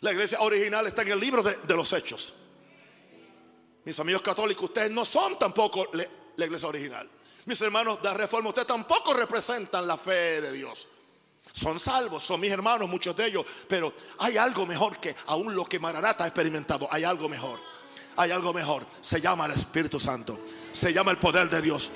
La 0.00 0.12
iglesia 0.12 0.40
original 0.40 0.86
está 0.86 1.02
en 1.02 1.08
el 1.08 1.20
libro 1.20 1.42
de, 1.42 1.74
los 1.74 1.92
hechos. 1.92 2.34
Mis 3.84 3.98
amigos 3.98 4.22
católicos, 4.22 4.64
ustedes 4.64 4.90
no 4.90 5.04
son 5.04 5.38
tampoco 5.38 5.88
la 5.92 6.44
iglesia 6.44 6.68
original. 6.68 7.08
Mis 7.44 7.60
hermanos 7.60 8.02
de 8.02 8.12
reforma, 8.14 8.48
ustedes 8.48 8.68
tampoco 8.68 9.12
representan 9.12 9.86
la 9.86 9.96
fe 9.96 10.40
de 10.40 10.52
Dios. 10.52 10.88
Son 11.52 11.78
salvos, 11.78 12.22
son 12.22 12.40
mis 12.40 12.50
hermanos, 12.50 12.88
muchos 12.88 13.14
de 13.16 13.26
ellos. 13.26 13.44
Pero 13.68 13.92
hay 14.18 14.36
algo 14.38 14.66
mejor 14.66 14.98
que 14.98 15.14
aún 15.26 15.54
lo 15.54 15.64
que 15.64 15.78
Mararata 15.78 16.24
ha 16.24 16.26
experimentado. 16.28 16.88
Hay 16.90 17.04
algo 17.04 17.28
mejor. 17.28 17.60
Hay 18.16 18.30
algo 18.30 18.52
mejor. 18.52 18.86
Se 19.00 19.20
llama 19.20 19.46
el 19.46 19.52
Espíritu 19.52 19.98
Santo. 19.98 20.38
Se 20.72 20.92
llama 20.92 21.10
el 21.10 21.18
poder 21.18 21.50
de 21.50 21.60
Dios. 21.60 21.90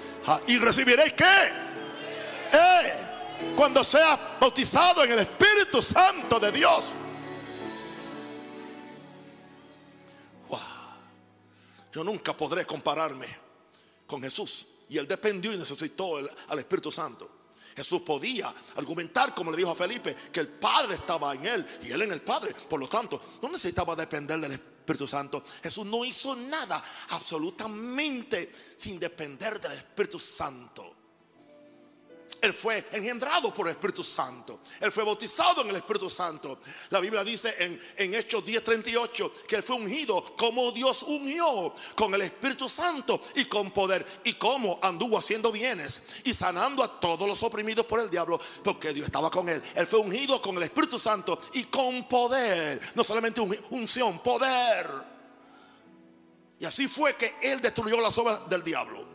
Y 0.46 0.58
recibiréis 0.58 1.12
qué? 1.12 1.52
Eh, 2.52 2.92
cuando 3.56 3.84
sea 3.84 4.36
bautizado 4.40 5.04
en 5.04 5.12
el 5.12 5.18
Espíritu 5.20 5.80
Santo 5.80 6.38
de 6.40 6.52
Dios. 6.52 6.94
Yo 11.94 12.02
nunca 12.02 12.36
podré 12.36 12.66
compararme 12.66 13.28
con 14.04 14.20
Jesús. 14.20 14.66
Y 14.88 14.98
él 14.98 15.06
dependió 15.06 15.52
y 15.52 15.56
necesitó 15.56 16.16
al 16.16 16.58
Espíritu 16.58 16.90
Santo. 16.90 17.30
Jesús 17.76 18.02
podía 18.02 18.52
argumentar, 18.76 19.32
como 19.32 19.52
le 19.52 19.56
dijo 19.56 19.70
a 19.70 19.76
Felipe, 19.76 20.14
que 20.32 20.40
el 20.40 20.48
Padre 20.48 20.94
estaba 20.94 21.32
en 21.34 21.46
él 21.46 21.66
y 21.82 21.92
él 21.92 22.02
en 22.02 22.12
el 22.12 22.20
Padre. 22.20 22.52
Por 22.52 22.80
lo 22.80 22.88
tanto, 22.88 23.20
no 23.40 23.48
necesitaba 23.48 23.94
depender 23.94 24.40
del 24.40 24.52
Espíritu 24.52 25.06
Santo. 25.06 25.44
Jesús 25.62 25.86
no 25.86 26.04
hizo 26.04 26.34
nada 26.34 26.82
absolutamente 27.10 28.52
sin 28.76 28.98
depender 28.98 29.60
del 29.60 29.72
Espíritu 29.72 30.18
Santo. 30.18 30.93
Él 32.40 32.52
fue 32.52 32.84
engendrado 32.92 33.52
por 33.52 33.66
el 33.66 33.72
Espíritu 33.72 34.04
Santo. 34.04 34.60
Él 34.80 34.92
fue 34.92 35.04
bautizado 35.04 35.62
en 35.62 35.70
el 35.70 35.76
Espíritu 35.76 36.10
Santo. 36.10 36.58
La 36.90 37.00
Biblia 37.00 37.24
dice 37.24 37.54
en, 37.58 37.80
en 37.96 38.14
Hechos 38.14 38.44
10:38 38.44 39.32
que 39.46 39.56
él 39.56 39.62
fue 39.62 39.76
ungido 39.76 40.36
como 40.36 40.72
Dios 40.72 41.02
ungió 41.04 41.74
con 41.94 42.14
el 42.14 42.22
Espíritu 42.22 42.68
Santo 42.68 43.22
y 43.34 43.46
con 43.46 43.70
poder. 43.70 44.04
Y 44.24 44.34
como 44.34 44.78
anduvo 44.82 45.18
haciendo 45.18 45.50
bienes 45.52 46.02
y 46.24 46.34
sanando 46.34 46.82
a 46.82 47.00
todos 47.00 47.26
los 47.26 47.42
oprimidos 47.42 47.86
por 47.86 48.00
el 48.00 48.10
diablo, 48.10 48.40
porque 48.62 48.92
Dios 48.92 49.06
estaba 49.06 49.30
con 49.30 49.48
él. 49.48 49.62
Él 49.74 49.86
fue 49.86 50.00
ungido 50.00 50.40
con 50.42 50.56
el 50.56 50.64
Espíritu 50.64 50.98
Santo 50.98 51.38
y 51.54 51.64
con 51.64 52.08
poder. 52.08 52.80
No 52.94 53.04
solamente 53.04 53.40
unción, 53.70 54.18
poder. 54.20 55.14
Y 56.58 56.64
así 56.64 56.88
fue 56.88 57.14
que 57.16 57.34
él 57.42 57.60
destruyó 57.60 58.00
las 58.00 58.16
obras 58.18 58.48
del 58.48 58.62
diablo. 58.62 59.13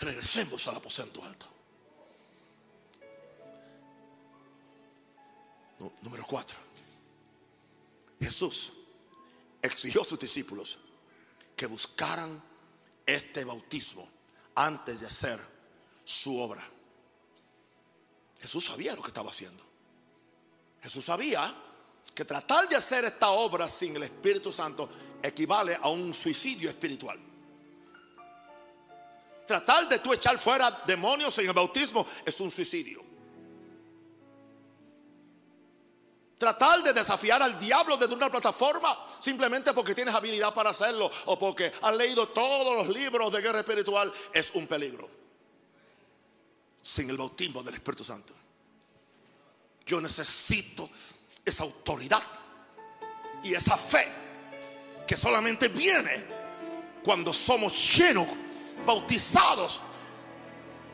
Regresemos 0.00 0.66
al 0.68 0.76
aposento 0.76 1.22
alto. 1.22 1.46
número 6.02 6.24
cuatro. 6.26 6.56
Jesús 8.20 8.72
exigió 9.62 10.02
a 10.02 10.04
sus 10.04 10.18
discípulos 10.18 10.78
que 11.54 11.66
buscaran 11.66 12.42
este 13.06 13.44
bautismo 13.44 14.08
antes 14.54 15.00
de 15.00 15.06
hacer 15.06 15.40
su 16.04 16.38
obra. 16.38 16.66
Jesús 18.40 18.64
sabía 18.64 18.94
lo 18.94 19.02
que 19.02 19.08
estaba 19.08 19.30
haciendo. 19.30 19.64
Jesús 20.82 21.04
sabía 21.04 21.54
que 22.14 22.24
tratar 22.24 22.68
de 22.68 22.76
hacer 22.76 23.04
esta 23.04 23.30
obra 23.30 23.68
sin 23.68 23.96
el 23.96 24.04
Espíritu 24.04 24.50
Santo 24.52 24.88
equivale 25.22 25.78
a 25.80 25.88
un 25.88 26.12
suicidio 26.12 26.68
espiritual. 26.68 27.18
Tratar 29.48 29.88
de 29.88 29.98
tú 30.00 30.12
echar 30.12 30.38
fuera 30.38 30.70
demonios 30.86 31.38
en 31.38 31.46
el 31.46 31.54
bautismo 31.54 32.06
es 32.26 32.38
un 32.38 32.50
suicidio. 32.50 33.02
Tratar 36.36 36.82
de 36.82 36.92
desafiar 36.92 37.42
al 37.42 37.58
diablo 37.58 37.96
desde 37.96 38.14
una 38.14 38.28
plataforma 38.28 38.94
simplemente 39.20 39.72
porque 39.72 39.94
tienes 39.94 40.14
habilidad 40.14 40.52
para 40.52 40.68
hacerlo 40.68 41.10
o 41.24 41.38
porque 41.38 41.72
has 41.80 41.96
leído 41.96 42.28
todos 42.28 42.76
los 42.76 42.94
libros 42.94 43.32
de 43.32 43.40
guerra 43.40 43.60
espiritual 43.60 44.12
es 44.34 44.50
un 44.52 44.66
peligro. 44.66 45.08
Sin 46.82 47.08
el 47.08 47.16
bautismo 47.16 47.62
del 47.62 47.74
Espíritu 47.74 48.04
Santo. 48.04 48.34
Yo 49.86 49.98
necesito 49.98 50.90
esa 51.42 51.62
autoridad 51.64 52.22
y 53.42 53.54
esa 53.54 53.78
fe 53.78 54.06
que 55.06 55.16
solamente 55.16 55.68
viene 55.68 56.22
cuando 57.02 57.32
somos 57.32 57.96
llenos 57.96 58.28
bautizados 58.88 59.82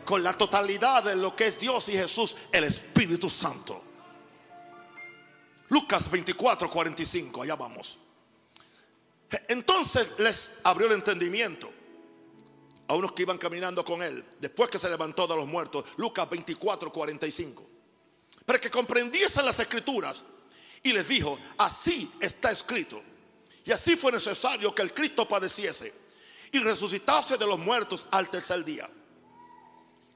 con 0.04 0.24
la 0.24 0.32
totalidad 0.32 1.04
de 1.04 1.14
lo 1.14 1.36
que 1.36 1.46
es 1.46 1.60
Dios 1.60 1.88
y 1.88 1.92
Jesús, 1.92 2.36
el 2.50 2.64
Espíritu 2.64 3.30
Santo. 3.30 3.80
Lucas 5.68 6.10
24, 6.10 6.68
45, 6.68 7.42
allá 7.42 7.54
vamos. 7.54 7.98
Entonces 9.46 10.08
les 10.18 10.54
abrió 10.64 10.88
el 10.88 10.94
entendimiento 10.94 11.70
a 12.88 12.96
unos 12.96 13.12
que 13.12 13.22
iban 13.22 13.38
caminando 13.38 13.84
con 13.84 14.02
él, 14.02 14.24
después 14.40 14.68
que 14.70 14.80
se 14.80 14.90
levantó 14.90 15.28
de 15.28 15.36
los 15.36 15.46
muertos, 15.46 15.84
Lucas 15.96 16.28
24, 16.28 16.90
45, 16.90 17.66
para 18.44 18.58
que 18.58 18.70
comprendiesen 18.70 19.46
las 19.46 19.60
escrituras 19.60 20.24
y 20.82 20.92
les 20.92 21.06
dijo, 21.06 21.38
así 21.58 22.10
está 22.18 22.50
escrito. 22.50 23.00
Y 23.64 23.70
así 23.70 23.94
fue 23.94 24.10
necesario 24.10 24.74
que 24.74 24.82
el 24.82 24.92
Cristo 24.92 25.28
padeciese 25.28 26.03
y 26.54 26.60
resucitase 26.60 27.36
de 27.36 27.48
los 27.48 27.58
muertos 27.58 28.06
al 28.12 28.30
tercer 28.30 28.64
día. 28.64 28.88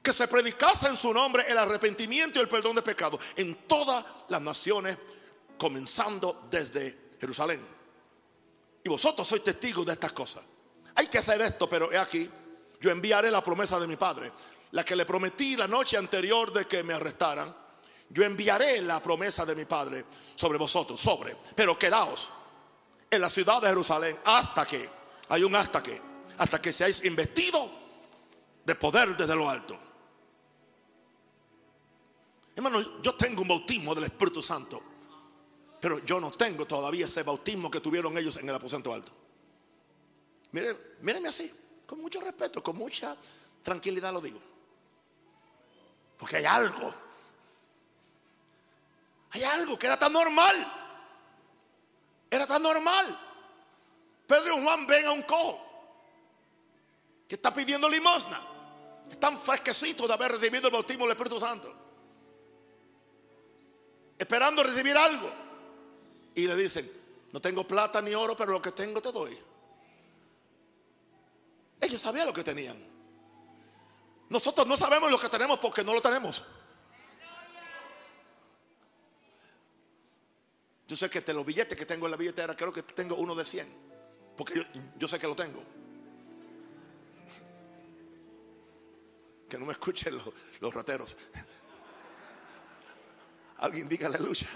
Que 0.01 0.13
se 0.13 0.25
predicase 0.25 0.87
en 0.87 0.95
su 0.95 1.13
nombre 1.13 1.45
el 1.49 1.57
arrepentimiento 1.57 2.39
y 2.39 2.41
el 2.41 2.47
perdón 2.47 2.77
de 2.77 2.81
pecados 2.81 3.19
en 3.35 3.67
todas 3.67 4.05
las 4.29 4.41
naciones, 4.41 4.97
comenzando 5.57 6.47
desde 6.49 7.15
Jerusalén. 7.19 7.61
Y 8.85 8.87
vosotros 8.87 9.27
sois 9.27 9.43
testigos 9.43 9.85
de 9.85 9.91
estas 9.91 10.13
cosas. 10.13 10.41
Hay 10.95 11.07
que 11.07 11.17
hacer 11.17 11.41
esto, 11.41 11.69
pero 11.69 11.91
he 11.91 11.97
aquí, 11.97 12.29
yo 12.79 12.89
enviaré 12.89 13.29
la 13.29 13.43
promesa 13.43 13.77
de 13.77 13.87
mi 13.87 13.97
Padre, 13.97 14.31
la 14.71 14.85
que 14.85 14.95
le 14.95 15.05
prometí 15.05 15.57
la 15.57 15.67
noche 15.67 15.97
anterior 15.97 16.53
de 16.53 16.65
que 16.65 16.83
me 16.83 16.93
arrestaran. 16.93 17.53
Yo 18.11 18.23
enviaré 18.23 18.81
la 18.81 19.03
promesa 19.03 19.45
de 19.45 19.55
mi 19.55 19.65
Padre 19.65 20.05
sobre 20.35 20.57
vosotros, 20.57 21.01
sobre, 21.01 21.35
pero 21.53 21.77
quedaos 21.77 22.29
en 23.11 23.19
la 23.19 23.29
ciudad 23.29 23.61
de 23.61 23.67
Jerusalén 23.67 24.17
hasta 24.23 24.65
que, 24.65 24.89
hay 25.27 25.43
un 25.43 25.53
hasta 25.57 25.83
que, 25.83 26.08
hasta 26.39 26.61
que 26.61 26.71
seáis 26.71 27.03
investidos 27.03 27.69
de 28.65 28.75
poder 28.75 29.15
desde 29.15 29.35
lo 29.35 29.49
alto. 29.49 29.77
Hermano, 32.55 33.01
yo 33.01 33.15
tengo 33.15 33.41
un 33.41 33.47
bautismo 33.49 33.93
del 33.93 34.05
Espíritu 34.05 34.41
Santo, 34.41 34.81
pero 35.81 35.99
yo 35.99 36.19
no 36.19 36.31
tengo 36.31 36.65
todavía 36.65 37.05
ese 37.05 37.23
bautismo 37.23 37.69
que 37.69 37.81
tuvieron 37.81 38.17
ellos 38.17 38.37
en 38.37 38.47
el 38.47 38.55
aposento 38.55 38.93
alto. 38.93 39.11
Miren, 40.51 40.77
mírenme 41.01 41.27
así 41.27 41.53
con 41.85 42.01
mucho 42.01 42.21
respeto, 42.21 42.63
con 42.63 42.77
mucha 42.77 43.15
tranquilidad 43.61 44.13
lo 44.13 44.21
digo. 44.21 44.39
Porque 46.17 46.37
hay 46.37 46.45
algo. 46.45 46.93
Hay 49.31 49.43
algo 49.43 49.77
que 49.77 49.87
era 49.87 49.99
tan 49.99 50.13
normal. 50.13 50.73
Era 52.31 52.47
tan 52.47 52.63
normal. 52.63 53.19
Pedro 54.25 54.57
y 54.57 54.63
Juan 54.63 54.87
ven 54.87 55.05
a 55.05 55.11
un 55.11 55.23
cojo 55.23 55.68
que 57.29 57.35
está 57.35 57.53
pidiendo 57.53 57.87
limosna. 57.87 58.41
Están 59.09 59.37
fresquecitos 59.37 60.07
de 60.07 60.13
haber 60.13 60.31
recibido 60.31 60.67
el 60.67 60.73
bautismo 60.73 61.03
del 61.03 61.11
Espíritu 61.11 61.39
Santo. 61.39 61.71
Esperando 64.17 64.63
recibir 64.63 64.97
algo. 64.97 65.29
Y 66.33 66.47
le 66.47 66.55
dicen, 66.55 66.91
no 67.31 67.39
tengo 67.39 67.65
plata 67.65 68.01
ni 68.01 68.15
oro, 68.15 68.35
pero 68.35 68.51
lo 68.51 68.61
que 68.61 68.71
tengo 68.71 68.99
te 68.99 69.11
doy. 69.11 69.37
Ellos 71.79 72.01
sabían 72.01 72.25
lo 72.25 72.33
que 72.33 72.43
tenían. 72.43 72.77
Nosotros 74.29 74.65
no 74.65 74.75
sabemos 74.75 75.11
lo 75.11 75.19
que 75.19 75.29
tenemos 75.29 75.59
porque 75.59 75.83
no 75.83 75.93
lo 75.93 76.01
tenemos. 76.01 76.43
Yo 80.87 80.97
sé 80.97 81.07
que 81.11 81.21
de 81.21 81.33
los 81.35 81.45
billetes 81.45 81.77
que 81.77 81.85
tengo 81.85 82.07
en 82.07 82.11
la 82.11 82.17
billetera, 82.17 82.55
creo 82.55 82.73
que 82.73 82.81
tengo 82.81 83.15
uno 83.15 83.35
de 83.35 83.45
100. 83.45 83.71
Porque 84.35 84.65
yo, 84.97 85.07
sé 85.07 85.19
que 85.19 85.27
lo 85.27 85.35
tengo. 85.35 85.63
Que 89.49 89.57
no 89.57 89.65
me 89.65 89.73
escuchen 89.73 90.15
los, 90.61 90.73
rateros. 90.73 91.17
Alguien 93.57 93.89
diga 93.89 94.07
aleluya. 94.07 94.47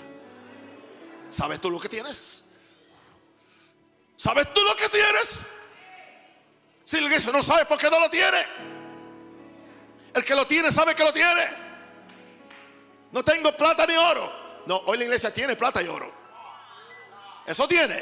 ¿Sabes 1.29 1.59
tú 1.59 1.71
lo 1.71 1.79
que 1.79 1.89
tienes? 1.89 2.43
¿Sabes 4.15 4.53
tú 4.53 4.61
lo 4.61 4.75
que 4.75 4.87
tienes? 4.89 5.41
Si 6.85 6.97
la 6.97 7.07
iglesia 7.07 7.31
no 7.31 7.41
sabe 7.41 7.65
por 7.65 7.77
qué 7.77 7.89
no 7.89 7.99
lo 7.99 8.09
tiene. 8.09 8.45
El 10.13 10.23
que 10.23 10.35
lo 10.35 10.45
tiene 10.45 10.71
sabe 10.71 10.93
que 10.93 11.03
lo 11.03 11.11
tiene. 11.11 11.47
No 13.11 13.23
tengo 13.23 13.51
plata 13.57 13.87
ni 13.87 13.95
oro. 13.95 14.31
No, 14.67 14.77
hoy 14.85 14.99
la 14.99 15.05
iglesia 15.05 15.33
tiene 15.33 15.55
plata 15.55 15.81
y 15.81 15.87
oro. 15.87 16.11
Eso 17.47 17.67
tiene. 17.67 18.01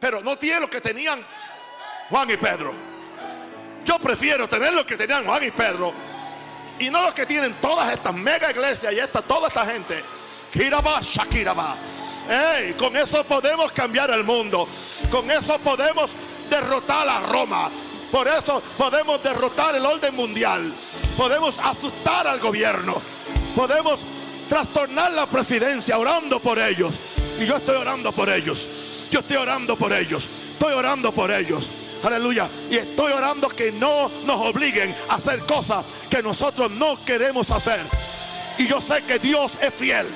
Pero 0.00 0.22
no 0.22 0.38
tiene 0.38 0.60
lo 0.60 0.70
que 0.70 0.80
tenían 0.80 1.24
Juan 2.08 2.30
y 2.30 2.36
Pedro. 2.36 2.95
Yo 3.86 3.98
prefiero 3.98 4.48
tener 4.48 4.72
lo 4.72 4.84
que 4.84 4.96
tenían 4.96 5.24
Juan 5.24 5.44
y 5.44 5.50
Pedro. 5.50 5.94
Y 6.78 6.90
no 6.90 7.02
lo 7.02 7.14
que 7.14 7.24
tienen 7.24 7.54
todas 7.54 7.92
estas 7.92 8.12
mega 8.12 8.50
iglesias 8.50 8.92
y 8.92 8.98
esta, 8.98 9.22
toda 9.22 9.48
esta 9.48 9.64
gente. 9.64 10.02
Kiraba, 10.52 11.00
Shakiraba. 11.00 11.76
Hey, 12.28 12.74
con 12.76 12.96
eso 12.96 13.22
podemos 13.24 13.70
cambiar 13.72 14.10
el 14.10 14.24
mundo. 14.24 14.68
Con 15.10 15.30
eso 15.30 15.58
podemos 15.60 16.14
derrotar 16.50 17.08
a 17.08 17.20
Roma. 17.20 17.70
Por 18.10 18.26
eso 18.26 18.62
podemos 18.76 19.22
derrotar 19.22 19.74
el 19.76 19.86
orden 19.86 20.14
mundial. 20.14 20.72
Podemos 21.16 21.58
asustar 21.60 22.26
al 22.26 22.40
gobierno. 22.40 23.00
Podemos 23.54 24.04
trastornar 24.48 25.12
la 25.12 25.26
presidencia 25.26 25.98
orando 25.98 26.40
por 26.40 26.58
ellos. 26.58 26.98
Y 27.40 27.46
yo 27.46 27.56
estoy 27.56 27.76
orando 27.76 28.12
por 28.12 28.28
ellos. 28.28 28.66
Yo 29.10 29.20
estoy 29.20 29.36
orando 29.36 29.76
por 29.76 29.92
ellos. 29.92 30.26
Estoy 30.52 30.74
orando 30.74 31.12
por 31.12 31.30
ellos. 31.30 31.70
Aleluya. 32.02 32.48
Y 32.70 32.76
estoy 32.76 33.12
orando 33.12 33.48
que 33.48 33.72
no 33.72 34.10
nos 34.24 34.40
obliguen 34.46 34.94
a 35.08 35.14
hacer 35.14 35.40
cosas 35.40 35.84
que 36.10 36.22
nosotros 36.22 36.70
no 36.72 37.02
queremos 37.04 37.50
hacer. 37.50 37.80
Y 38.58 38.66
yo 38.66 38.80
sé 38.80 39.02
que 39.02 39.18
Dios 39.18 39.52
es 39.60 39.74
fiel. 39.74 40.06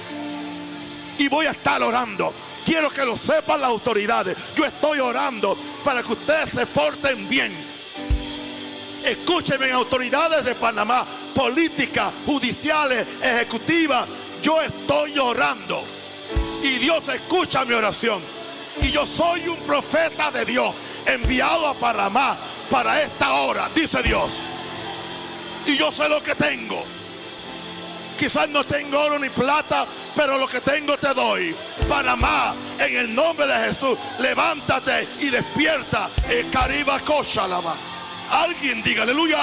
Y 1.19 1.29
voy 1.29 1.47
a 1.47 1.51
estar 1.51 1.83
orando. 1.83 2.33
Quiero 2.65 2.91
que 2.91 3.05
lo 3.05 3.17
sepan 3.17 3.61
las 3.61 3.71
autoridades. 3.71 4.37
Yo 4.57 4.65
estoy 4.65 5.01
orando 5.01 5.57
para 5.85 6.03
que 6.03 6.13
ustedes 6.13 6.51
se 6.51 6.67
porten 6.67 7.29
bien 7.29 7.71
Escúcheme, 9.05 9.73
autoridades 9.73 10.45
de 10.45 10.55
Panamá, 10.55 11.07
políticas, 11.35 12.13
judiciales, 12.27 13.07
ejecutivas. 13.23 14.07
Yo 14.43 14.61
estoy 14.61 15.19
orando 15.19 15.83
y 16.63 16.79
Dios 16.79 17.09
escucha 17.09 17.65
mi 17.65 17.75
oración. 17.75 18.21
Y 18.83 18.91
yo 18.91 19.07
soy 19.07 19.49
un 19.49 19.57
profeta 19.59 20.31
de 20.31 20.45
Dios 20.45 20.75
enviado 21.07 21.69
a 21.69 21.75
Panamá 21.75 22.37
para 22.71 23.03
esta 23.03 23.33
hora, 23.35 23.69
dice 23.75 24.03
Dios. 24.03 24.41
Y 25.67 25.77
yo 25.77 25.91
sé 25.93 26.09
lo 26.09 26.23
que 26.23 26.35
tengo. 26.35 26.83
Quizás 28.19 28.49
no 28.51 28.65
tengo 28.65 29.01
oro 29.01 29.19
ni 29.19 29.31
plata, 29.31 29.87
pero 30.15 30.37
lo 30.37 30.47
que 30.47 30.61
tengo 30.61 30.97
te 30.99 31.15
doy. 31.15 31.55
Panamá, 31.89 32.55
en 32.79 32.97
el 32.97 33.15
nombre 33.15 33.47
de 33.47 33.69
Jesús, 33.69 33.99
levántate 34.19 35.09
y 35.21 35.31
despierta. 35.31 36.11
El 36.29 36.51
Caribe 36.51 36.93
Koshalaba. 37.05 37.75
Alguien 38.31 38.83
diga 38.83 39.05
aleluya. 39.05 39.39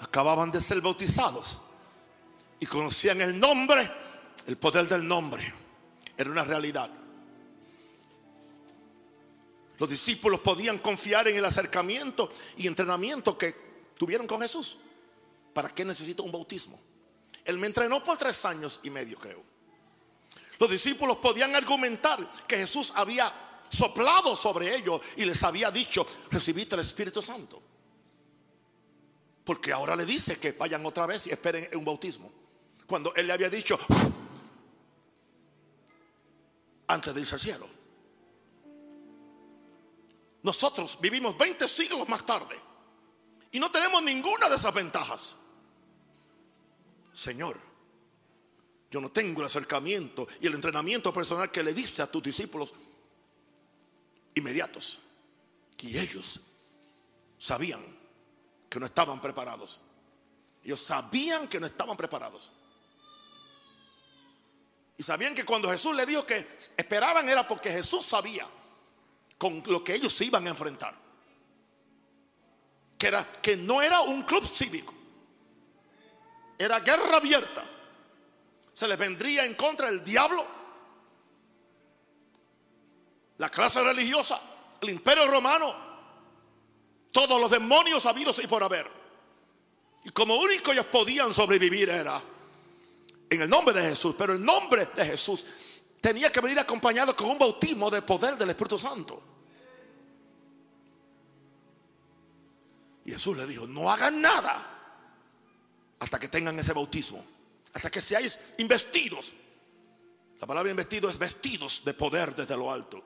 Acababan 0.00 0.50
de 0.50 0.60
ser 0.60 0.80
bautizados 0.80 1.60
y 2.60 2.66
conocían 2.66 3.20
el 3.20 3.38
nombre, 3.38 3.90
el 4.46 4.56
poder 4.56 4.88
del 4.88 5.06
nombre. 5.06 5.54
Era 6.16 6.30
una 6.30 6.44
realidad. 6.44 6.90
Los 9.78 9.88
discípulos 9.88 10.40
podían 10.40 10.78
confiar 10.78 11.28
en 11.28 11.36
el 11.36 11.44
acercamiento 11.44 12.32
y 12.56 12.66
entrenamiento 12.66 13.38
que 13.38 13.54
tuvieron 13.96 14.26
con 14.26 14.40
Jesús. 14.40 14.78
¿Para 15.52 15.70
qué 15.70 15.84
necesito 15.84 16.24
un 16.24 16.32
bautismo? 16.32 16.80
Él 17.44 17.58
me 17.58 17.68
entrenó 17.68 18.02
por 18.02 18.18
tres 18.18 18.44
años 18.44 18.80
y 18.82 18.90
medio, 18.90 19.18
creo. 19.18 19.42
Los 20.58 20.70
discípulos 20.70 21.18
podían 21.18 21.54
argumentar 21.54 22.18
que 22.48 22.56
Jesús 22.56 22.92
había 22.96 23.32
soplado 23.70 24.34
sobre 24.34 24.74
ellos 24.74 25.00
y 25.16 25.24
les 25.24 25.42
había 25.44 25.70
dicho, 25.70 26.06
recibiste 26.30 26.74
el 26.74 26.80
Espíritu 26.80 27.22
Santo. 27.22 27.62
Porque 29.48 29.72
ahora 29.72 29.96
le 29.96 30.04
dice 30.04 30.38
que 30.38 30.52
vayan 30.52 30.84
otra 30.84 31.06
vez 31.06 31.26
y 31.26 31.30
esperen 31.30 31.66
un 31.72 31.82
bautismo. 31.82 32.30
Cuando 32.86 33.14
él 33.14 33.26
le 33.26 33.32
había 33.32 33.48
dicho, 33.48 33.78
antes 36.86 37.14
de 37.14 37.20
irse 37.22 37.34
al 37.34 37.40
cielo. 37.40 37.66
Nosotros 40.42 40.98
vivimos 41.00 41.38
20 41.38 41.66
siglos 41.66 42.06
más 42.10 42.26
tarde 42.26 42.60
y 43.50 43.58
no 43.58 43.70
tenemos 43.70 44.02
ninguna 44.02 44.50
de 44.50 44.56
esas 44.56 44.74
ventajas. 44.74 45.34
Señor, 47.14 47.58
yo 48.90 49.00
no 49.00 49.10
tengo 49.10 49.40
el 49.40 49.46
acercamiento 49.46 50.28
y 50.42 50.46
el 50.46 50.56
entrenamiento 50.56 51.10
personal 51.10 51.50
que 51.50 51.62
le 51.62 51.72
diste 51.72 52.02
a 52.02 52.06
tus 52.06 52.22
discípulos 52.22 52.74
inmediatos. 54.34 54.98
Y 55.80 55.96
ellos 55.96 56.38
sabían 57.38 57.97
que 58.68 58.78
no 58.78 58.86
estaban 58.86 59.20
preparados. 59.20 59.80
Ellos 60.62 60.80
sabían 60.80 61.48
que 61.48 61.60
no 61.60 61.66
estaban 61.66 61.96
preparados. 61.96 62.50
Y 64.96 65.02
sabían 65.02 65.34
que 65.34 65.44
cuando 65.44 65.70
Jesús 65.70 65.94
le 65.94 66.04
dijo 66.04 66.26
que 66.26 66.36
esperaran 66.76 67.28
era 67.28 67.46
porque 67.46 67.70
Jesús 67.70 68.04
sabía 68.04 68.46
con 69.38 69.62
lo 69.66 69.84
que 69.84 69.94
ellos 69.94 70.12
se 70.12 70.24
iban 70.24 70.46
a 70.46 70.50
enfrentar. 70.50 70.94
Que, 72.98 73.06
era, 73.06 73.24
que 73.40 73.56
no 73.56 73.80
era 73.80 74.00
un 74.00 74.22
club 74.22 74.44
cívico. 74.44 74.92
Era 76.58 76.80
guerra 76.80 77.18
abierta. 77.18 77.64
Se 78.74 78.88
les 78.88 78.98
vendría 78.98 79.44
en 79.44 79.54
contra 79.54 79.88
el 79.88 80.02
diablo, 80.02 80.44
la 83.38 83.48
clase 83.50 83.82
religiosa, 83.82 84.40
el 84.80 84.90
imperio 84.90 85.28
romano, 85.28 85.87
todos 87.12 87.40
los 87.40 87.50
demonios 87.50 88.06
habidos 88.06 88.38
y 88.42 88.46
por 88.46 88.62
haber. 88.62 88.86
Y 90.04 90.10
como 90.10 90.36
único 90.36 90.72
ellos 90.72 90.86
podían 90.86 91.34
sobrevivir 91.34 91.88
era 91.90 92.22
en 93.30 93.42
el 93.42 93.48
nombre 93.48 93.74
de 93.74 93.90
Jesús. 93.90 94.14
Pero 94.16 94.32
el 94.32 94.44
nombre 94.44 94.86
de 94.94 95.04
Jesús 95.04 95.44
tenía 96.00 96.30
que 96.30 96.40
venir 96.40 96.58
acompañado 96.58 97.14
con 97.14 97.28
un 97.28 97.38
bautismo 97.38 97.90
de 97.90 98.02
poder 98.02 98.36
del 98.36 98.50
Espíritu 98.50 98.78
Santo. 98.78 99.22
Y 103.04 103.12
Jesús 103.12 103.36
le 103.36 103.46
dijo, 103.46 103.66
no 103.66 103.90
hagan 103.90 104.20
nada 104.20 104.74
hasta 106.00 106.18
que 106.18 106.28
tengan 106.28 106.58
ese 106.58 106.72
bautismo, 106.72 107.24
hasta 107.72 107.90
que 107.90 108.00
seáis 108.00 108.38
investidos. 108.58 109.32
La 110.40 110.46
palabra 110.46 110.70
investido 110.70 111.10
es 111.10 111.18
vestidos 111.18 111.82
de 111.84 111.94
poder 111.94 112.34
desde 112.34 112.56
lo 112.56 112.70
alto. 112.70 113.02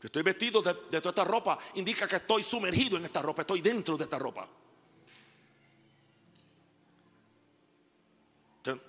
Que 0.00 0.06
estoy 0.06 0.22
vestido 0.22 0.62
de, 0.62 0.72
de 0.90 1.00
toda 1.00 1.10
esta 1.10 1.24
ropa 1.24 1.58
indica 1.74 2.08
que 2.08 2.16
estoy 2.16 2.42
sumergido 2.42 2.96
en 2.96 3.04
esta 3.04 3.20
ropa, 3.20 3.42
estoy 3.42 3.60
dentro 3.60 3.96
de 3.96 4.04
esta 4.04 4.18
ropa. 4.18 4.48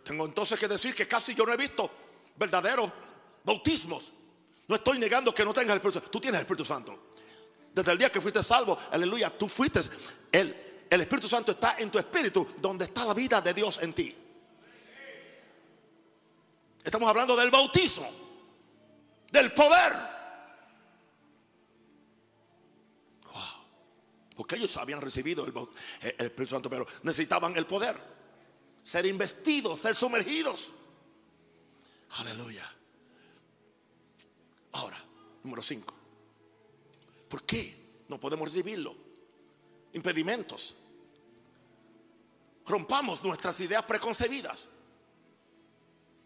Tengo 0.03 0.26
entonces 0.26 0.59
que 0.59 0.68
decir 0.68 0.93
que 0.93 1.07
casi 1.07 1.34
yo 1.34 1.45
no 1.45 1.53
he 1.53 1.57
visto 1.57 1.89
verdaderos 2.36 2.91
bautismos. 3.43 4.12
No 4.68 4.76
estoy 4.76 4.99
negando 4.99 5.34
que 5.34 5.45
no 5.45 5.53
tengas 5.53 5.72
el 5.72 5.78
Espíritu 5.78 5.99
Santo. 5.99 6.12
Tú 6.12 6.20
tienes 6.20 6.39
el 6.39 6.43
Espíritu 6.43 6.66
Santo. 6.66 7.12
Desde 7.74 7.91
el 7.91 7.97
día 7.97 8.12
que 8.12 8.20
fuiste 8.20 8.43
salvo, 8.43 8.78
aleluya, 8.91 9.30
tú 9.30 9.47
fuiste. 9.47 9.80
El, 10.32 10.86
el 10.89 11.01
Espíritu 11.01 11.28
Santo 11.28 11.53
está 11.53 11.76
en 11.78 11.89
tu 11.89 11.97
espíritu, 11.97 12.47
donde 12.57 12.86
está 12.86 13.05
la 13.05 13.14
vida 13.14 13.39
de 13.39 13.53
Dios 13.53 13.80
en 13.82 13.93
ti. 13.93 14.16
Estamos 16.84 17.07
hablando 17.07 17.36
del 17.36 17.49
bautismo, 17.49 18.09
del 19.32 19.53
poder. 19.53 20.11
Porque 24.41 24.55
ellos 24.55 24.75
habían 24.77 24.99
recibido 24.99 25.45
el, 25.45 25.53
el 26.01 26.25
Espíritu 26.25 26.55
Santo, 26.55 26.67
pero 26.67 26.87
necesitaban 27.03 27.55
el 27.55 27.67
poder 27.67 27.95
ser 28.81 29.05
investidos, 29.05 29.77
ser 29.77 29.95
sumergidos. 29.95 30.71
Aleluya. 32.17 32.67
Ahora, 34.71 34.99
número 35.43 35.61
5. 35.61 35.93
¿Por 37.29 37.43
qué 37.43 38.01
no 38.07 38.19
podemos 38.19 38.47
recibirlo? 38.47 38.95
Impedimentos. 39.93 40.73
Rompamos 42.65 43.23
nuestras 43.23 43.59
ideas 43.59 43.83
preconcebidas 43.83 44.67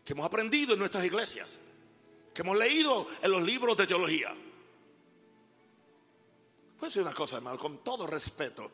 que 0.05 0.13
hemos 0.13 0.26
aprendido 0.26 0.72
en 0.72 0.80
nuestras 0.80 1.03
iglesias, 1.03 1.49
que 2.34 2.43
hemos 2.43 2.57
leído 2.57 3.09
en 3.22 3.32
los 3.32 3.43
libros 3.43 3.76
de 3.76 3.86
teología. 3.86 4.34
Puede 6.78 6.90
decir 6.90 7.02
una 7.02 7.14
cosa, 7.14 7.38
hermano, 7.38 7.58
con 7.58 7.84
todo 7.84 8.06
respeto. 8.06 8.70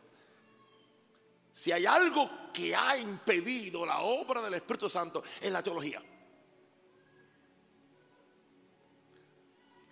Si 1.53 1.71
hay 1.71 1.85
algo 1.85 2.51
que 2.53 2.75
ha 2.75 2.97
impedido 2.97 3.85
la 3.85 3.99
obra 3.99 4.41
del 4.41 4.55
Espíritu 4.55 4.89
Santo 4.89 5.23
en 5.41 5.53
la 5.53 5.61
teología. 5.61 6.01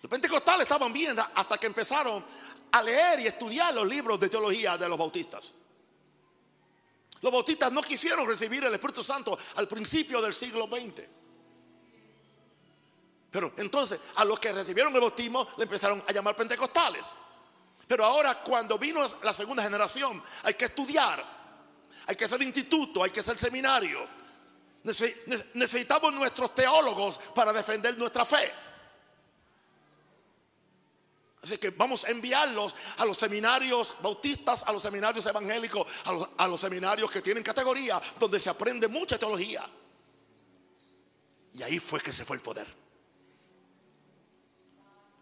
Los 0.02 0.08
pentecostales 0.08 0.62
estaban 0.62 0.92
bien 0.92 1.16
hasta 1.34 1.58
que 1.58 1.66
empezaron 1.66 2.24
a 2.72 2.82
leer 2.82 3.20
y 3.20 3.26
estudiar 3.26 3.74
los 3.74 3.86
libros 3.86 4.18
de 4.18 4.28
teología 4.28 4.78
de 4.78 4.88
los 4.88 4.98
bautistas. 4.98 5.52
Los 7.20 7.30
bautistas 7.32 7.70
no 7.70 7.82
quisieron 7.82 8.26
recibir 8.26 8.64
el 8.64 8.72
Espíritu 8.72 9.04
Santo 9.04 9.38
al 9.56 9.68
principio 9.68 10.22
del 10.22 10.32
siglo 10.32 10.64
XX. 10.66 11.02
Pero 13.30 13.52
entonces 13.58 14.00
a 14.16 14.24
los 14.24 14.40
que 14.40 14.52
recibieron 14.52 14.94
el 14.94 15.00
bautismo 15.00 15.46
le 15.58 15.64
empezaron 15.64 16.02
a 16.06 16.12
llamar 16.12 16.34
pentecostales. 16.34 17.04
Pero 17.90 18.04
ahora 18.04 18.38
cuando 18.38 18.78
vino 18.78 19.04
la 19.24 19.34
segunda 19.34 19.64
generación 19.64 20.22
hay 20.44 20.54
que 20.54 20.66
estudiar 20.66 21.40
hay 22.06 22.16
que 22.16 22.24
hacer 22.24 22.42
instituto, 22.42 23.04
hay 23.04 23.10
que 23.10 23.20
hacer 23.20 23.38
seminario. 23.38 24.04
Necesitamos 25.54 26.12
nuestros 26.12 26.52
teólogos 26.56 27.18
para 27.34 27.52
defender 27.52 27.96
nuestra 27.96 28.24
fe. 28.24 28.52
Así 31.42 31.56
que 31.58 31.70
vamos 31.70 32.04
a 32.04 32.10
enviarlos 32.10 32.74
a 32.98 33.04
los 33.04 33.16
seminarios 33.16 33.94
bautistas, 34.02 34.64
a 34.66 34.72
los 34.72 34.82
seminarios 34.82 35.24
evangélicos, 35.24 35.86
a 36.06 36.12
los, 36.12 36.28
a 36.36 36.48
los, 36.48 36.60
seminarios 36.60 37.08
que 37.10 37.22
tienen 37.22 37.44
categoría, 37.44 38.02
donde 38.18 38.40
se 38.40 38.50
aprende 38.50 38.88
mucha 38.88 39.16
teología. 39.16 39.64
Y 41.54 41.62
ahí 41.62 41.78
fue 41.78 42.00
que 42.00 42.12
se 42.12 42.24
fue 42.24 42.36
el 42.36 42.42
poder. 42.42 42.66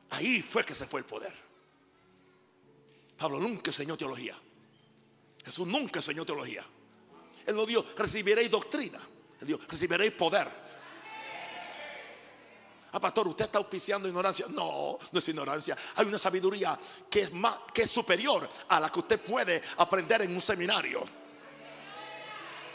Ahí 0.08 0.40
fue 0.40 0.64
que 0.64 0.74
se 0.74 0.86
fue 0.86 1.00
el 1.00 1.06
poder. 1.06 1.47
Pablo 3.18 3.40
nunca 3.40 3.70
enseñó 3.70 3.96
teología. 3.96 4.38
Jesús 5.44 5.66
nunca 5.66 5.98
enseñó 5.98 6.24
teología. 6.24 6.64
Él 7.44 7.56
no 7.56 7.66
dijo, 7.66 7.84
recibiréis 7.96 8.50
doctrina. 8.50 9.00
Él 9.40 9.46
dijo, 9.46 9.58
recibiréis 9.68 10.12
poder. 10.12 10.48
Ah, 12.92 13.00
pastor, 13.00 13.28
usted 13.28 13.46
está 13.46 13.58
auspiciando 13.58 14.08
ignorancia. 14.08 14.46
No, 14.50 14.98
no 15.10 15.18
es 15.18 15.28
ignorancia. 15.28 15.76
Hay 15.96 16.06
una 16.06 16.18
sabiduría 16.18 16.78
que 17.10 17.22
es 17.22 17.32
más, 17.32 17.56
que 17.74 17.82
es 17.82 17.90
superior 17.90 18.48
a 18.68 18.80
la 18.80 18.90
que 18.90 19.00
usted 19.00 19.20
puede 19.20 19.62
aprender 19.78 20.22
en 20.22 20.34
un 20.34 20.40
seminario. 20.40 21.04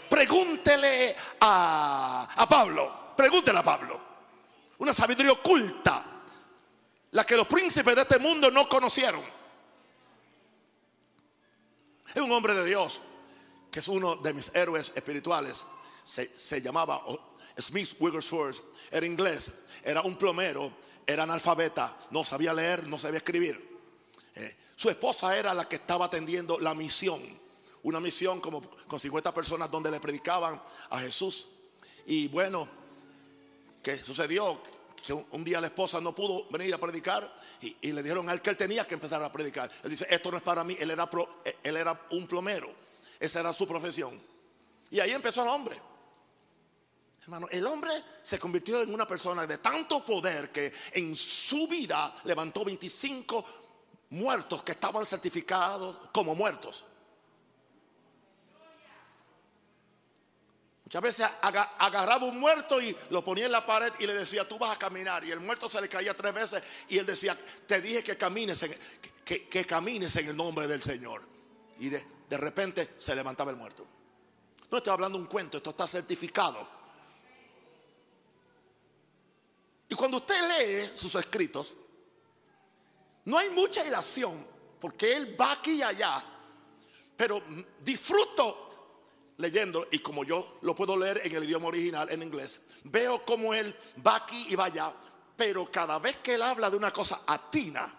Pregúntele 0.10 1.16
a, 1.40 2.28
a 2.36 2.50
Pablo. 2.50 3.14
Pregúntele 3.16 3.60
a 3.60 3.64
Pablo. 3.64 4.02
Una 4.80 4.94
sabiduría 4.94 5.32
oculta. 5.32 6.04
La 7.12 7.24
que 7.24 7.38
los 7.38 7.48
príncipes 7.48 7.96
de 7.96 8.02
este 8.02 8.20
mundo 8.20 8.52
no 8.52 8.68
conocieron. 8.68 9.43
Es 12.14 12.22
un 12.22 12.32
hombre 12.32 12.54
de 12.54 12.66
Dios, 12.66 13.02
que 13.72 13.80
es 13.80 13.88
uno 13.88 14.16
de 14.18 14.34
mis 14.34 14.52
héroes 14.54 14.92
espirituales. 14.96 15.66
Se, 16.04 16.62
llamaba 16.62 17.04
Smith 17.60 17.96
Wigglesworth, 18.00 18.62
era 18.92 19.06
inglés, 19.06 19.52
era 19.84 20.02
un 20.02 20.16
plomero, 20.16 20.72
era 21.08 21.24
analfabeta, 21.24 21.96
no 22.12 22.24
sabía 22.24 22.54
leer, 22.54 22.88
no 22.88 23.00
sabía 23.00 23.18
escribir. 23.18 23.74
Eh, 24.36 24.56
su 24.76 24.90
esposa 24.90 25.38
era 25.38 25.54
la 25.54 25.68
que 25.68 25.78
estaba 25.78 26.06
atendiendo 26.06 26.60
la 26.60 26.74
misión, 26.74 27.22
una 27.84 28.00
misión 28.00 28.42
como 28.42 28.62
con 28.88 29.00
50 29.00 29.34
personas 29.34 29.72
donde 29.72 29.92
le 29.92 30.00
predicaban 30.00 30.62
a 30.90 31.00
Jesús. 31.00 31.48
Y 32.06 32.28
bueno, 32.28 32.68
¿qué 33.82 33.98
sucedió? 33.98 34.60
Que 35.06 35.14
un, 35.14 35.44
día 35.44 35.60
la 35.60 35.68
esposa 35.68 36.00
no 36.00 36.16
pudo 36.16 36.48
venir 36.50 36.74
a 36.74 36.78
predicar 36.78 37.30
y, 37.62 37.92
le 37.92 38.02
dijeron 38.02 38.30
a 38.30 38.34
él 38.34 38.42
que 38.42 38.50
él 38.52 38.58
tenía 38.58 38.88
que 38.88 38.94
empezar 38.94 39.22
a 39.22 39.32
predicar. 39.32 39.70
Él 39.84 39.90
dice, 39.90 40.08
esto 40.10 40.32
no 40.32 40.38
es 40.38 40.44
para 40.44 40.64
mí, 40.64 40.78
él 40.80 40.92
era, 40.92 41.10
él 41.62 41.78
era 41.78 42.08
un 42.12 42.26
plomero. 42.26 42.74
Esa 43.20 43.42
era 43.42 43.54
su 43.54 43.68
profesión. 43.68 44.20
Y 44.90 45.00
ahí 45.00 45.12
empezó 45.12 45.44
el 45.44 45.50
hombre. 45.50 45.76
Hermano, 47.24 47.48
el 47.52 47.66
hombre 47.68 47.92
se 48.22 48.40
convirtió 48.40 48.82
en 48.82 48.94
una 48.94 49.08
persona 49.08 49.46
de 49.46 49.58
tanto 49.58 50.04
poder 50.06 50.52
que 50.52 50.74
en 50.94 51.16
su 51.16 51.68
vida 51.68 52.14
levantó 52.26 52.66
25 52.66 53.46
muertos 54.12 54.64
que 54.64 54.74
estaban 54.74 55.06
certificados 55.06 56.00
como 56.14 56.36
muertos. 56.36 56.86
Muchas 60.94 61.18
veces 61.18 61.28
agarraba 61.42 62.24
un 62.28 62.40
muerto 62.40 62.80
y 62.80 62.96
lo 63.10 63.26
ponía 63.26 63.48
en 63.48 63.52
la 63.52 63.66
pared 63.66 63.92
y 63.98 64.06
le 64.06 64.14
decía, 64.14 64.48
tú 64.48 64.60
vas 64.60 64.76
a 64.76 64.78
caminar. 64.78 65.26
Y 65.26 65.32
el 65.32 65.40
muerto 65.40 65.68
se 65.68 65.82
le 65.82 65.90
caía 65.90 66.16
tres 66.16 66.32
veces 66.32 66.62
y 66.88 67.00
él 67.00 67.06
decía, 67.08 67.36
te 67.66 67.82
dije 67.82 68.04
que 68.04 68.16
camines 68.16 68.62
en, 68.62 68.76
que, 69.26 69.66
camines 69.66 70.16
en 70.18 70.28
el 70.28 70.38
nombre 70.38 70.68
del 70.68 70.84
Señor. 70.84 71.24
Y 71.80 71.90
de, 71.90 72.06
de 72.30 72.38
repente 72.38 72.94
se 73.00 73.16
levantaba 73.16 73.50
el 73.50 73.58
muerto. 73.58 73.88
No 74.70 74.78
estoy 74.78 74.94
hablando 74.94 75.18
un 75.18 75.26
cuento, 75.26 75.58
esto 75.58 75.72
está 75.72 75.88
certificado. 75.88 76.68
Y 79.90 79.96
cuando 79.96 80.18
usted 80.18 80.36
lee 80.48 80.92
sus 80.96 81.16
escritos, 81.16 81.76
no 83.26 83.40
hay 83.40 83.50
mucha 83.50 83.84
ilación, 83.84 84.46
porque 84.80 85.18
él 85.18 85.36
va 85.42 85.54
aquí 85.54 85.78
y 85.78 85.82
allá, 85.82 86.24
pero 87.18 87.42
disfruto 87.80 88.63
leyendo, 89.38 89.88
y 89.92 90.00
como 90.00 90.24
yo 90.24 90.60
lo 90.62 90.76
puedo 90.76 90.98
leer 90.98 91.22
en 91.24 91.36
el 91.36 91.44
idioma 91.44 91.68
original, 91.68 92.08
en 92.12 92.24
inglés, 92.24 92.62
veo 92.86 93.26
como 93.26 93.54
él 93.54 93.76
va 94.06 94.18
aquí 94.18 94.48
y 94.50 94.56
va 94.56 94.66
allá, 94.66 94.94
pero 95.36 95.72
cada 95.72 96.00
vez 96.00 96.18
que 96.18 96.36
él 96.36 96.42
habla 96.42 96.70
de 96.70 96.78
una 96.78 96.92
cosa 96.92 97.22
atina 97.26 97.92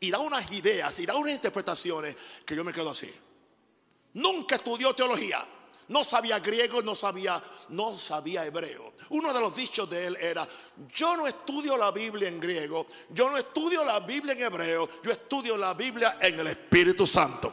y 0.00 0.10
da 0.10 0.18
unas 0.18 0.50
ideas 0.52 0.98
y 1.00 1.06
da 1.06 1.16
unas 1.16 1.32
interpretaciones 1.32 2.16
que 2.44 2.54
yo 2.54 2.64
me 2.64 2.72
quedo 2.72 2.90
así. 2.90 3.12
Nunca 4.14 4.56
estudió 4.56 4.94
teología 4.94 5.46
no 5.88 6.04
sabía 6.04 6.38
griego, 6.38 6.82
no 6.82 6.94
sabía, 6.94 7.42
no 7.70 7.96
sabía 7.96 8.44
hebreo. 8.44 8.92
Uno 9.10 9.32
de 9.32 9.40
los 9.40 9.54
dichos 9.54 9.88
de 9.88 10.06
él 10.06 10.18
era, 10.20 10.46
yo 10.94 11.16
no 11.16 11.26
estudio 11.26 11.76
la 11.76 11.90
Biblia 11.90 12.28
en 12.28 12.38
griego, 12.38 12.86
yo 13.10 13.30
no 13.30 13.36
estudio 13.36 13.84
la 13.84 14.00
Biblia 14.00 14.34
en 14.34 14.42
hebreo, 14.42 14.88
yo 15.02 15.10
estudio 15.10 15.56
la 15.56 15.74
Biblia 15.74 16.18
en 16.20 16.38
el 16.38 16.46
Espíritu 16.48 17.06
Santo. 17.06 17.52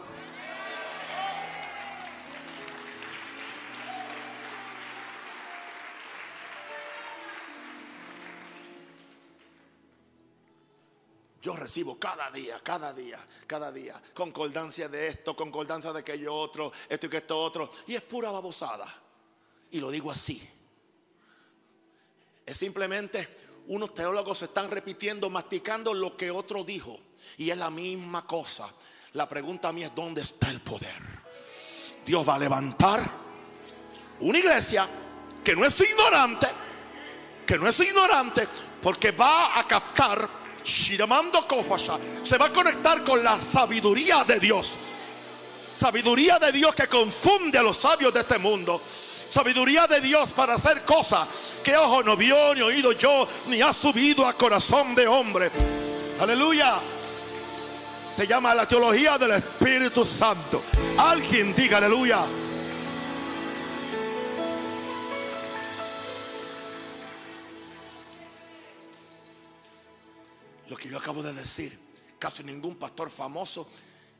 Yo 11.45 11.55
recibo 11.55 11.99
cada 11.99 12.31
día, 12.31 12.59
cada 12.63 12.91
día, 12.91 13.19
cada 13.45 13.71
día, 13.71 14.01
concordancia 14.15 14.89
de 14.89 15.09
esto, 15.09 15.35
concordancia 15.35 15.93
de 15.93 15.99
aquello 15.99 16.33
otro, 16.33 16.71
esto 16.89 17.05
y 17.05 17.09
que 17.09 17.17
esto 17.17 17.39
otro. 17.39 17.71
Y 17.85 17.93
es 17.93 18.01
pura 18.01 18.31
babosada. 18.31 18.91
Y 19.69 19.79
lo 19.79 19.91
digo 19.91 20.09
así. 20.09 20.41
Es 22.43 22.57
simplemente 22.57 23.37
unos 23.67 23.93
teólogos 23.93 24.39
se 24.39 24.45
están 24.45 24.71
repitiendo, 24.71 25.29
masticando 25.29 25.93
lo 25.93 26.17
que 26.17 26.31
otro 26.31 26.63
dijo. 26.63 26.99
Y 27.37 27.51
es 27.51 27.57
la 27.59 27.69
misma 27.69 28.25
cosa. 28.25 28.67
La 29.13 29.29
pregunta 29.29 29.69
a 29.69 29.71
mí 29.71 29.83
es, 29.83 29.93
¿dónde 29.93 30.23
está 30.23 30.49
el 30.49 30.61
poder? 30.61 31.03
Dios 32.07 32.27
va 32.27 32.33
a 32.33 32.39
levantar 32.39 33.07
una 34.21 34.39
iglesia 34.39 34.89
que 35.43 35.55
no 35.55 35.63
es 35.63 35.79
ignorante, 35.79 36.47
que 37.45 37.59
no 37.59 37.67
es 37.67 37.79
ignorante, 37.81 38.47
porque 38.81 39.11
va 39.11 39.59
a 39.59 39.67
captar 39.67 40.44
se 40.65 42.37
va 42.37 42.45
a 42.47 42.53
conectar 42.53 43.03
con 43.03 43.23
la 43.23 43.41
sabiduría 43.41 44.23
de 44.23 44.39
Dios. 44.39 44.73
Sabiduría 45.73 46.39
de 46.39 46.51
Dios 46.51 46.73
que 46.73 46.87
confunde 46.87 47.57
a 47.57 47.63
los 47.63 47.77
sabios 47.77 48.13
de 48.13 48.21
este 48.21 48.39
mundo. 48.39 48.81
Sabiduría 49.29 49.87
de 49.87 49.99
Dios 49.99 50.31
para 50.31 50.55
hacer 50.55 50.83
cosas 50.83 51.27
que 51.63 51.75
ojo 51.75 52.01
no 52.03 52.15
vio, 52.15 52.55
ni 52.55 52.61
oído 52.61 52.93
yo, 52.93 53.27
ni 53.47 53.61
ha 53.61 53.73
subido 53.73 54.25
a 54.25 54.33
corazón 54.33 54.95
de 54.95 55.07
hombre. 55.07 55.51
Aleluya. 56.19 56.75
Se 58.13 58.25
llama 58.25 58.55
la 58.55 58.65
teología 58.65 59.17
del 59.17 59.31
Espíritu 59.31 60.05
Santo. 60.05 60.63
Alguien 60.97 61.53
diga 61.53 61.77
aleluya. 61.77 62.19
Lo 70.67 70.75
que 70.75 70.89
yo 70.89 70.97
acabo 70.97 71.21
de 71.21 71.33
decir, 71.33 71.77
casi 72.19 72.43
ningún 72.43 72.75
pastor 72.75 73.09
famoso 73.09 73.67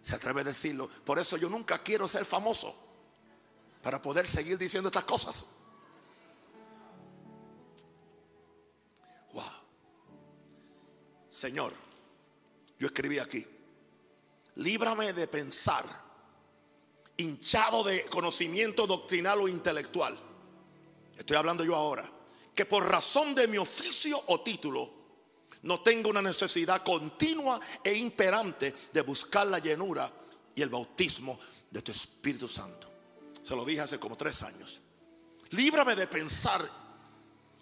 se 0.01 0.13
atreve 0.15 0.41
a 0.41 0.43
decirlo. 0.43 0.87
Por 0.87 1.17
eso 1.17 1.37
yo 1.37 1.49
nunca 1.49 1.81
quiero 1.81 2.07
ser 2.07 2.25
famoso 2.25 2.75
para 3.81 4.01
poder 4.01 4.27
seguir 4.27 4.57
diciendo 4.57 4.89
estas 4.89 5.03
cosas. 5.03 5.45
Wow. 9.33 9.43
Señor, 11.29 11.73
yo 12.79 12.87
escribí 12.87 13.19
aquí, 13.19 13.45
líbrame 14.55 15.13
de 15.13 15.27
pensar, 15.27 15.85
hinchado 17.17 17.83
de 17.83 18.05
conocimiento 18.05 18.85
doctrinal 18.85 19.41
o 19.41 19.47
intelectual. 19.47 20.17
Estoy 21.17 21.37
hablando 21.37 21.63
yo 21.63 21.75
ahora, 21.75 22.07
que 22.53 22.65
por 22.65 22.85
razón 22.87 23.33
de 23.33 23.47
mi 23.47 23.57
oficio 23.57 24.21
o 24.27 24.41
título, 24.41 25.04
no 25.65 25.81
tengo 25.81 26.09
una 26.09 26.21
necesidad 26.21 26.83
continua 26.83 27.59
e 27.83 27.93
imperante 27.93 28.73
de 28.93 29.01
buscar 29.01 29.47
la 29.47 29.59
llenura 29.59 30.09
y 30.53 30.61
el 30.61 30.69
bautismo 30.69 31.37
de 31.69 31.81
tu 31.81 31.91
Espíritu 31.91 32.47
Santo. 32.47 32.87
Se 33.43 33.55
lo 33.55 33.65
dije 33.65 33.81
hace 33.81 33.99
como 33.99 34.15
tres 34.15 34.43
años. 34.43 34.79
Líbrame 35.51 35.95
de 35.95 36.07
pensar 36.07 36.67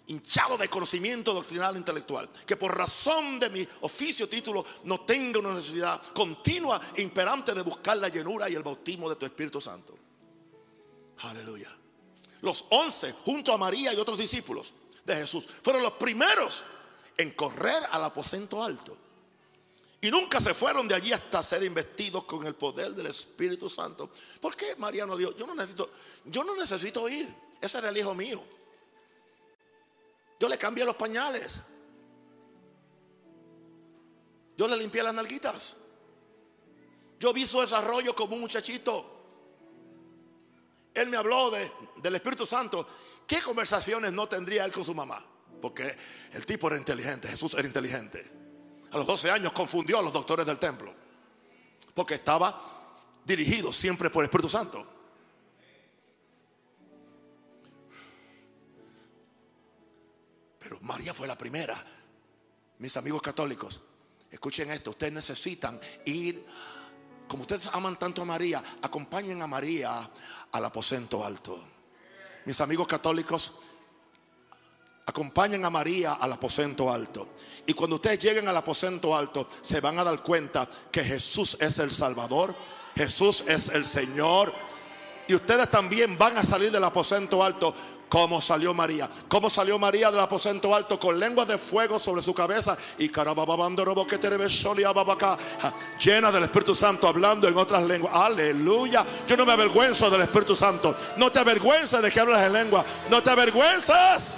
hinchado 0.06 0.58
de 0.58 0.68
conocimiento 0.68 1.32
doctrinal 1.32 1.76
e 1.76 1.78
intelectual, 1.78 2.28
que 2.46 2.56
por 2.56 2.76
razón 2.76 3.40
de 3.40 3.48
mi 3.48 3.66
oficio 3.80 4.28
título 4.28 4.64
no 4.84 5.00
tengo 5.00 5.40
una 5.40 5.54
necesidad 5.54 6.00
continua 6.12 6.78
e 6.94 7.00
imperante 7.00 7.54
de 7.54 7.62
buscar 7.62 7.96
la 7.96 8.08
llenura 8.08 8.50
y 8.50 8.54
el 8.54 8.62
bautismo 8.62 9.08
de 9.08 9.16
tu 9.16 9.24
Espíritu 9.24 9.62
Santo. 9.62 9.96
Aleluya. 11.22 11.74
Los 12.42 12.66
once, 12.68 13.12
junto 13.24 13.50
a 13.54 13.56
María 13.56 13.94
y 13.94 13.96
otros 13.96 14.18
discípulos 14.18 14.74
de 15.06 15.16
Jesús, 15.16 15.46
fueron 15.62 15.82
los 15.82 15.92
primeros 15.92 16.62
en 17.16 17.30
correr 17.32 17.82
al 17.90 18.04
aposento 18.04 18.62
alto. 18.62 18.96
Y 20.00 20.10
nunca 20.10 20.38
se 20.40 20.52
fueron 20.52 20.86
de 20.86 20.94
allí 20.94 21.12
hasta 21.12 21.42
ser 21.42 21.64
investidos 21.64 22.24
con 22.24 22.44
el 22.46 22.54
poder 22.54 22.92
del 22.92 23.06
Espíritu 23.06 23.70
Santo. 23.70 24.10
¿Por 24.40 24.54
qué 24.54 24.76
María 24.76 25.06
no 25.06 25.16
dijo? 25.16 25.34
Yo 25.34 25.46
no 25.46 25.54
necesito, 25.54 25.90
yo 26.26 26.44
no 26.44 26.54
necesito 26.54 27.08
ir. 27.08 27.26
Ese 27.60 27.78
era 27.78 27.88
el 27.88 27.96
hijo 27.96 28.14
mío. 28.14 28.42
Yo 30.38 30.48
le 30.48 30.58
cambié 30.58 30.84
los 30.84 30.96
pañales. 30.96 31.62
Yo 34.56 34.68
le 34.68 34.76
limpié 34.76 35.02
las 35.02 35.14
nalguitas. 35.14 35.76
Yo 37.18 37.32
vi 37.32 37.46
su 37.46 37.60
desarrollo 37.62 38.14
como 38.14 38.34
un 38.34 38.42
muchachito. 38.42 39.10
Él 40.92 41.08
me 41.08 41.16
habló 41.16 41.50
de, 41.50 41.72
del 41.96 42.14
Espíritu 42.16 42.44
Santo. 42.44 42.86
¿Qué 43.26 43.40
conversaciones 43.40 44.12
no 44.12 44.28
tendría 44.28 44.66
él 44.66 44.72
con 44.72 44.84
su 44.84 44.94
mamá? 44.94 45.24
Porque 45.64 45.96
el 46.32 46.44
tipo 46.44 46.66
era 46.66 46.76
inteligente, 46.76 47.26
Jesús 47.26 47.54
era 47.54 47.66
inteligente. 47.66 48.22
A 48.90 48.98
los 48.98 49.06
12 49.06 49.30
años 49.30 49.50
confundió 49.52 49.98
a 49.98 50.02
los 50.02 50.12
doctores 50.12 50.44
del 50.44 50.58
templo. 50.58 50.92
Porque 51.94 52.16
estaba 52.16 52.92
dirigido 53.24 53.72
siempre 53.72 54.10
por 54.10 54.22
el 54.22 54.26
Espíritu 54.26 54.50
Santo. 54.50 54.86
Pero 60.58 60.78
María 60.82 61.14
fue 61.14 61.26
la 61.26 61.38
primera. 61.38 61.82
Mis 62.80 62.94
amigos 62.98 63.22
católicos, 63.22 63.80
escuchen 64.30 64.70
esto, 64.70 64.90
ustedes 64.90 65.14
necesitan 65.14 65.80
ir, 66.04 66.44
como 67.26 67.44
ustedes 67.44 67.68
aman 67.72 67.98
tanto 67.98 68.20
a 68.20 68.26
María, 68.26 68.62
acompañen 68.82 69.40
a 69.40 69.46
María 69.46 70.10
al 70.52 70.64
aposento 70.66 71.24
alto. 71.24 71.58
Mis 72.44 72.60
amigos 72.60 72.86
católicos, 72.86 73.54
acompañen 75.06 75.64
a 75.64 75.70
María 75.70 76.14
al 76.14 76.32
aposento 76.32 76.92
alto. 76.92 77.28
Y 77.66 77.74
cuando 77.74 77.96
ustedes 77.96 78.20
lleguen 78.20 78.48
al 78.48 78.56
aposento 78.56 79.16
alto, 79.16 79.48
se 79.62 79.80
van 79.80 79.98
a 79.98 80.04
dar 80.04 80.22
cuenta 80.22 80.68
que 80.90 81.04
Jesús 81.04 81.56
es 81.60 81.78
el 81.78 81.90
Salvador, 81.90 82.54
Jesús 82.94 83.44
es 83.46 83.68
el 83.70 83.84
Señor. 83.84 84.52
Y 85.26 85.34
ustedes 85.34 85.70
también 85.70 86.18
van 86.18 86.36
a 86.36 86.42
salir 86.42 86.70
del 86.70 86.84
aposento 86.84 87.42
alto 87.42 87.74
como 88.14 88.40
salió 88.40 88.72
María. 88.74 89.08
Como 89.26 89.50
salió 89.50 89.78
María 89.78 90.10
del 90.10 90.20
aposento 90.20 90.74
alto 90.74 91.00
con 91.00 91.18
lenguas 91.18 91.48
de 91.48 91.58
fuego 91.58 91.98
sobre 91.98 92.22
su 92.22 92.32
cabeza 92.32 92.76
y 92.98 93.10
llena 95.98 96.30
del 96.30 96.44
Espíritu 96.44 96.74
Santo 96.74 97.08
hablando 97.08 97.48
en 97.48 97.56
otras 97.56 97.82
lenguas. 97.82 98.14
Aleluya. 98.14 99.04
Yo 99.26 99.36
no 99.36 99.44
me 99.44 99.52
avergüenzo 99.52 100.10
del 100.10 100.22
Espíritu 100.22 100.54
Santo. 100.54 100.96
No 101.16 101.32
te 101.32 101.40
avergüences 101.40 102.00
de 102.00 102.10
que 102.10 102.20
hablas 102.20 102.42
en 102.46 102.52
lengua. 102.52 102.84
No 103.10 103.20
te 103.20 103.30
avergüenzas. 103.30 104.36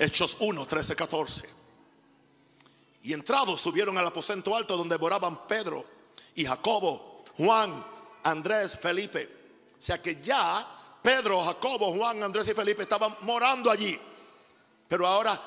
Hechos 0.00 0.38
1, 0.40 0.66
13, 0.66 0.96
14. 0.96 1.42
Y 3.02 3.12
entrados 3.12 3.60
subieron 3.60 3.98
al 3.98 4.06
aposento 4.06 4.56
alto 4.56 4.74
donde 4.74 4.96
moraban 4.96 5.46
Pedro 5.46 5.84
y 6.34 6.46
Jacobo, 6.46 7.22
Juan, 7.36 7.84
Andrés, 8.22 8.78
Felipe. 8.80 9.28
O 9.78 9.80
sea 9.80 10.00
que 10.00 10.18
ya 10.22 10.66
Pedro, 11.02 11.44
Jacobo, 11.44 11.92
Juan, 11.92 12.22
Andrés 12.22 12.48
y 12.48 12.54
Felipe 12.54 12.82
estaban 12.82 13.14
morando 13.20 13.70
allí. 13.70 14.00
Pero 14.88 15.06
ahora 15.06 15.38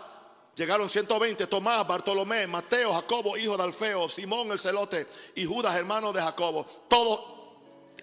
llegaron 0.55 0.87
120, 0.87 1.47
Tomás, 1.47 1.87
Bartolomé, 1.87 2.45
Mateo, 2.45 2.93
Jacobo, 2.93 3.35
hijo 3.35 3.57
de 3.57 3.63
Alfeo, 3.63 4.07
Simón 4.07 4.51
el 4.51 4.59
celote 4.59 5.07
y 5.33 5.45
Judas, 5.45 5.75
hermano 5.75 6.13
de 6.13 6.21
Jacobo. 6.21 6.63
Todos 6.87 7.21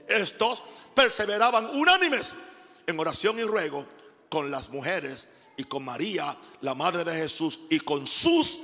estos 0.09 0.64
perseveraban 0.96 1.66
unánimes 1.76 2.34
en 2.88 2.98
oración 2.98 3.38
y 3.38 3.44
ruego 3.44 3.86
con 4.28 4.51
las 4.51 4.68
mujeres 4.68 5.28
y 5.61 5.64
con 5.64 5.84
María, 5.84 6.34
la 6.62 6.74
madre 6.74 7.04
de 7.04 7.12
Jesús, 7.12 7.61
y 7.68 7.80
con 7.80 8.06
sus 8.06 8.61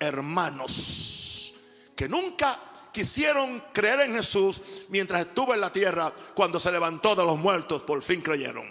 hermanos 0.00 1.52
que 1.94 2.08
nunca 2.08 2.58
quisieron 2.90 3.62
creer 3.74 4.00
en 4.00 4.14
Jesús 4.14 4.62
mientras 4.88 5.26
estuvo 5.26 5.52
en 5.52 5.60
la 5.60 5.70
tierra, 5.70 6.10
cuando 6.34 6.58
se 6.58 6.72
levantó 6.72 7.14
de 7.14 7.22
los 7.22 7.36
muertos, 7.36 7.82
por 7.82 8.00
fin 8.02 8.22
creyeron. 8.22 8.64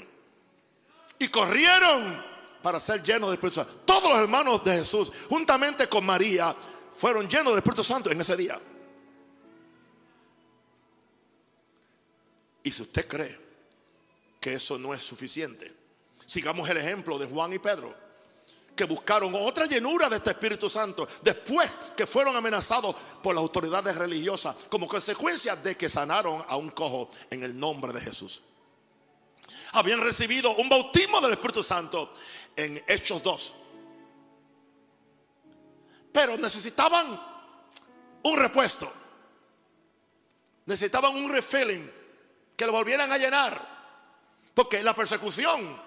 Y 1.20 1.28
corrieron 1.28 2.24
para 2.64 2.80
ser 2.80 3.04
llenos 3.04 3.30
del 3.30 3.36
Espíritu 3.36 3.62
Santo. 3.62 3.76
Todos 3.86 4.10
los 4.10 4.18
hermanos 4.18 4.64
de 4.64 4.80
Jesús, 4.80 5.14
juntamente 5.30 5.88
con 5.88 6.04
María, 6.04 6.56
fueron 6.92 7.30
llenos 7.30 7.54
del 7.54 7.58
Espíritu 7.58 7.84
Santo 7.84 8.10
en 8.10 8.20
ese 8.20 8.36
día. 8.36 8.60
Y 12.64 12.72
si 12.72 12.82
usted 12.82 13.08
cree 13.08 13.40
que 14.42 14.56
eso 14.56 14.80
no 14.80 14.96
es 14.96 15.04
suficiente, 15.04 15.77
sigamos 16.28 16.70
el 16.70 16.78
ejemplo 16.78 17.18
de 17.18 17.26
Juan 17.26 17.54
y 17.54 17.58
Pedro 17.58 18.08
que 18.78 18.86
buscaron 18.86 19.34
otra 19.34 19.66
llenura 19.66 20.08
de 20.08 20.18
este 20.18 20.30
Espíritu 20.30 20.70
Santo 20.70 21.08
después 21.24 21.70
que 21.98 22.06
fueron 22.06 22.36
amenazados 22.36 22.96
por 23.24 23.34
las 23.34 23.42
autoridades 23.42 23.96
religiosas 23.96 24.56
como 24.70 24.88
consecuencia 24.88 25.56
de 25.56 25.76
que 25.76 25.90
sanaron 25.90 26.46
a 26.48 26.56
un 26.56 26.70
cojo 26.70 27.10
en 27.32 27.42
el 27.42 27.60
nombre 27.60 27.92
de 27.92 28.00
Jesús. 28.00 28.44
Habían 29.74 30.02
recibido 30.02 30.56
un 30.56 30.70
bautismo 30.70 31.20
del 31.20 31.34
Espíritu 31.34 31.64
Santo 31.64 32.14
en 32.56 32.82
Hechos 32.88 33.24
2. 33.24 33.54
Pero 36.12 36.38
necesitaban 36.38 37.20
un 38.24 38.38
repuesto. 38.38 38.92
Necesitaban 40.66 41.16
un 41.16 41.32
refilling 41.32 41.92
que 42.56 42.66
lo 42.66 42.72
volvieran 42.72 43.12
a 43.12 43.18
llenar. 43.18 43.78
Porque 44.54 44.84
la 44.84 44.94
persecución, 44.94 45.82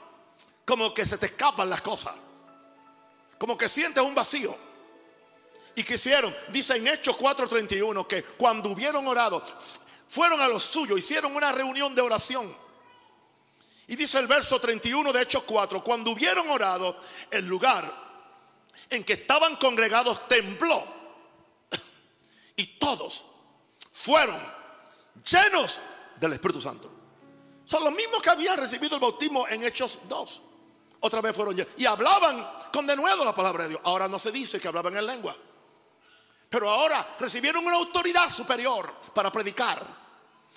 como 0.71 0.95
que 0.95 1.05
se 1.05 1.19
te 1.19 1.27
escapan 1.27 1.69
las 1.69 1.83
cosas 1.83 2.15
como 3.37 3.59
que 3.59 3.69
sientes 3.69 4.05
un 4.05 4.15
vacío. 4.15 4.55
Y 5.75 5.83
quisieron, 5.83 6.33
dice 6.49 6.77
en 6.77 6.87
Hechos 6.87 7.17
4:31, 7.17 8.07
que 8.07 8.23
cuando 8.23 8.69
hubieron 8.69 9.05
orado, 9.09 9.43
fueron 10.11 10.41
a 10.41 10.47
lo 10.47 10.61
suyo, 10.61 10.97
hicieron 10.97 11.35
una 11.35 11.51
reunión 11.51 11.93
de 11.95 12.03
oración. 12.03 12.55
Y 13.89 13.97
dice 13.97 14.19
el 14.19 14.29
verso 14.29 14.61
31 14.61 15.13
de 15.13 15.23
Hechos 15.23 15.43
4, 15.45 15.83
cuando 15.83 16.13
hubieron 16.13 16.49
orado, 16.51 17.01
el 17.33 17.47
lugar 17.47 17.91
en 18.91 19.03
que 19.03 19.15
estaban 19.15 19.57
congregados 19.57 20.29
tembló. 20.29 20.85
Y 22.55 22.79
todos 22.79 23.25
fueron 23.93 24.41
llenos 25.29 25.81
del 26.21 26.35
Espíritu 26.35 26.61
Santo. 26.61 26.93
Son 27.65 27.83
los 27.83 27.93
mismos 27.93 28.23
que 28.23 28.31
habían 28.31 28.59
recibido 28.59 28.95
el 28.97 29.01
bautismo 29.01 29.49
en 29.49 29.65
Hechos 29.65 29.99
2. 30.09 30.43
Otra 31.01 31.21
vez 31.21 31.35
fueron. 31.35 31.57
Y 31.77 31.87
hablaban 31.87 32.47
con 32.73 32.87
de 32.87 32.97
nuevo 32.97 33.25
la 33.25 33.35
palabra 33.35 33.65
de 33.65 33.71
Dios. 33.71 33.81
Ahora 33.85 34.09
no 34.09 34.19
se 34.19 34.31
dice 34.31 34.61
que 34.61 34.69
hablaban 34.69 34.97
en 34.97 35.07
lengua. 35.07 35.35
Pero 36.49 36.69
ahora 36.69 37.07
recibieron 37.19 37.65
una 37.65 37.77
autoridad 37.77 38.29
superior 38.29 38.93
para 39.15 39.31
predicar. 39.31 39.83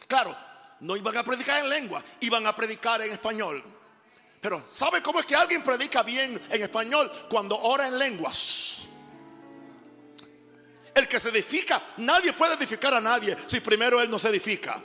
Claro, 0.07 0.35
no 0.81 0.97
iban 0.97 1.15
a 1.15 1.23
predicar 1.23 1.63
en 1.63 1.69
lengua, 1.69 2.03
iban 2.21 2.45
a 2.47 2.55
predicar 2.55 3.01
en 3.01 3.11
español. 3.11 3.63
Pero 4.41 4.63
¿sabe 4.69 5.01
cómo 5.01 5.19
es 5.19 5.25
que 5.25 5.35
alguien 5.35 5.63
predica 5.63 6.03
bien 6.03 6.41
en 6.49 6.61
español 6.61 7.11
cuando 7.29 7.57
ora 7.57 7.87
en 7.87 7.97
lenguas? 7.97 8.81
El 10.93 11.07
que 11.07 11.19
se 11.19 11.29
edifica, 11.29 11.81
nadie 11.97 12.33
puede 12.33 12.55
edificar 12.55 12.93
a 12.93 13.01
nadie 13.01 13.37
si 13.47 13.61
primero 13.61 14.01
él 14.01 14.09
no 14.09 14.19
se 14.19 14.29
edifica. 14.29 14.81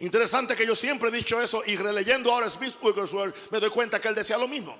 Interesante 0.00 0.56
que 0.56 0.66
yo 0.66 0.74
siempre 0.74 1.10
he 1.10 1.12
dicho 1.12 1.40
eso 1.40 1.62
y 1.66 1.76
releyendo 1.76 2.32
ahora 2.32 2.48
Smith 2.48 2.74
Wigglesworth 2.82 3.50
me 3.50 3.60
doy 3.60 3.68
cuenta 3.68 4.00
que 4.00 4.08
él 4.08 4.14
decía 4.14 4.38
lo 4.38 4.48
mismo. 4.48 4.76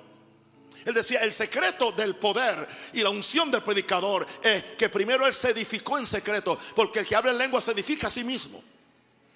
Él 0.83 0.95
decía, 0.95 1.21
el 1.21 1.31
secreto 1.31 1.91
del 1.91 2.15
poder 2.15 2.67
y 2.93 3.01
la 3.01 3.11
unción 3.11 3.51
del 3.51 3.61
predicador 3.61 4.25
es 4.41 4.63
que 4.75 4.89
primero 4.89 5.27
él 5.27 5.33
se 5.33 5.51
edificó 5.51 5.99
en 5.99 6.07
secreto, 6.07 6.57
porque 6.75 6.99
el 6.99 7.05
que 7.05 7.15
habla 7.15 7.31
en 7.31 7.37
lengua 7.37 7.61
se 7.61 7.71
edifica 7.71 8.07
a 8.07 8.11
sí 8.11 8.23
mismo. 8.23 8.63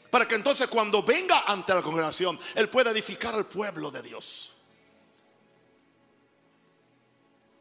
Para 0.10 0.28
que 0.28 0.34
entonces 0.34 0.68
cuando 0.68 1.04
venga 1.04 1.44
ante 1.46 1.76
la 1.76 1.84
congregación, 1.84 2.40
él 2.56 2.68
pueda 2.68 2.90
edificar 2.90 3.36
al 3.36 3.46
pueblo 3.46 3.92
de 3.92 4.02
Dios. 4.02 4.54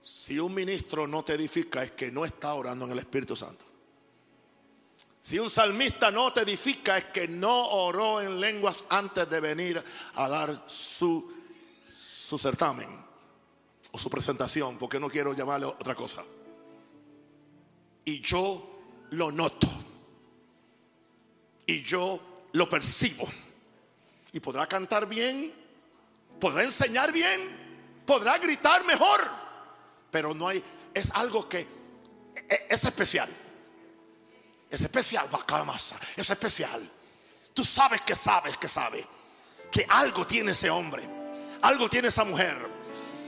Si 0.01 0.39
un 0.39 0.55
ministro 0.55 1.07
no 1.07 1.23
te 1.23 1.35
edifica 1.35 1.83
es 1.83 1.91
que 1.91 2.11
no 2.11 2.25
está 2.25 2.55
orando 2.55 2.87
en 2.87 2.93
el 2.93 2.99
Espíritu 3.01 3.37
Santo. 3.37 3.67
Si 5.25 5.39
un 5.39 5.49
salmista 5.49 6.11
no 6.11 6.35
te 6.35 6.43
edifica 6.43 6.99
es 6.99 7.07
que 7.07 7.27
no 7.27 7.69
oró 7.69 8.21
en 8.21 8.39
lenguas 8.39 8.85
antes 8.91 9.29
de 9.31 9.41
venir 9.41 9.83
a 10.17 10.29
dar 10.29 10.67
su, 10.69 11.33
su 11.83 12.39
certamen 12.39 13.03
o 13.93 13.99
su 13.99 14.11
presentación, 14.11 14.77
porque 14.77 15.01
no 15.01 15.09
quiero 15.09 15.33
llamarle 15.33 15.65
otra 15.65 15.95
cosa. 15.95 16.23
Y 18.05 18.21
yo 18.21 19.09
lo 19.13 19.33
noto. 19.33 19.67
Y 21.69 21.83
yo 21.83 22.21
lo 22.53 22.69
percibo. 22.69 23.27
Y 24.33 24.41
podrá 24.41 24.67
cantar 24.67 25.09
bien, 25.09 25.55
podrá 26.39 26.65
enseñar 26.65 27.13
bien, 27.13 27.41
podrá 28.05 28.37
gritar 28.37 28.85
mejor, 28.85 29.27
pero 30.11 30.35
no 30.35 30.49
hay, 30.49 30.63
es 30.93 31.11
algo 31.13 31.49
que 31.49 31.61
e, 31.61 32.67
es 32.69 32.85
especial. 32.85 33.31
Es 34.75 34.81
especial, 34.81 35.29
masa, 35.65 35.95
es 36.17 36.29
especial. 36.29 36.91
Tú 37.55 37.65
sabes 37.65 38.01
que 38.01 38.17
sabes 38.17 38.57
que 38.57 38.69
sabe 38.69 39.07
que 39.71 39.87
algo 39.89 40.27
tiene 40.27 40.51
ese 40.51 40.69
hombre, 40.69 41.09
algo 41.63 41.89
tiene 41.89 42.09
esa 42.09 42.25
mujer. 42.25 42.57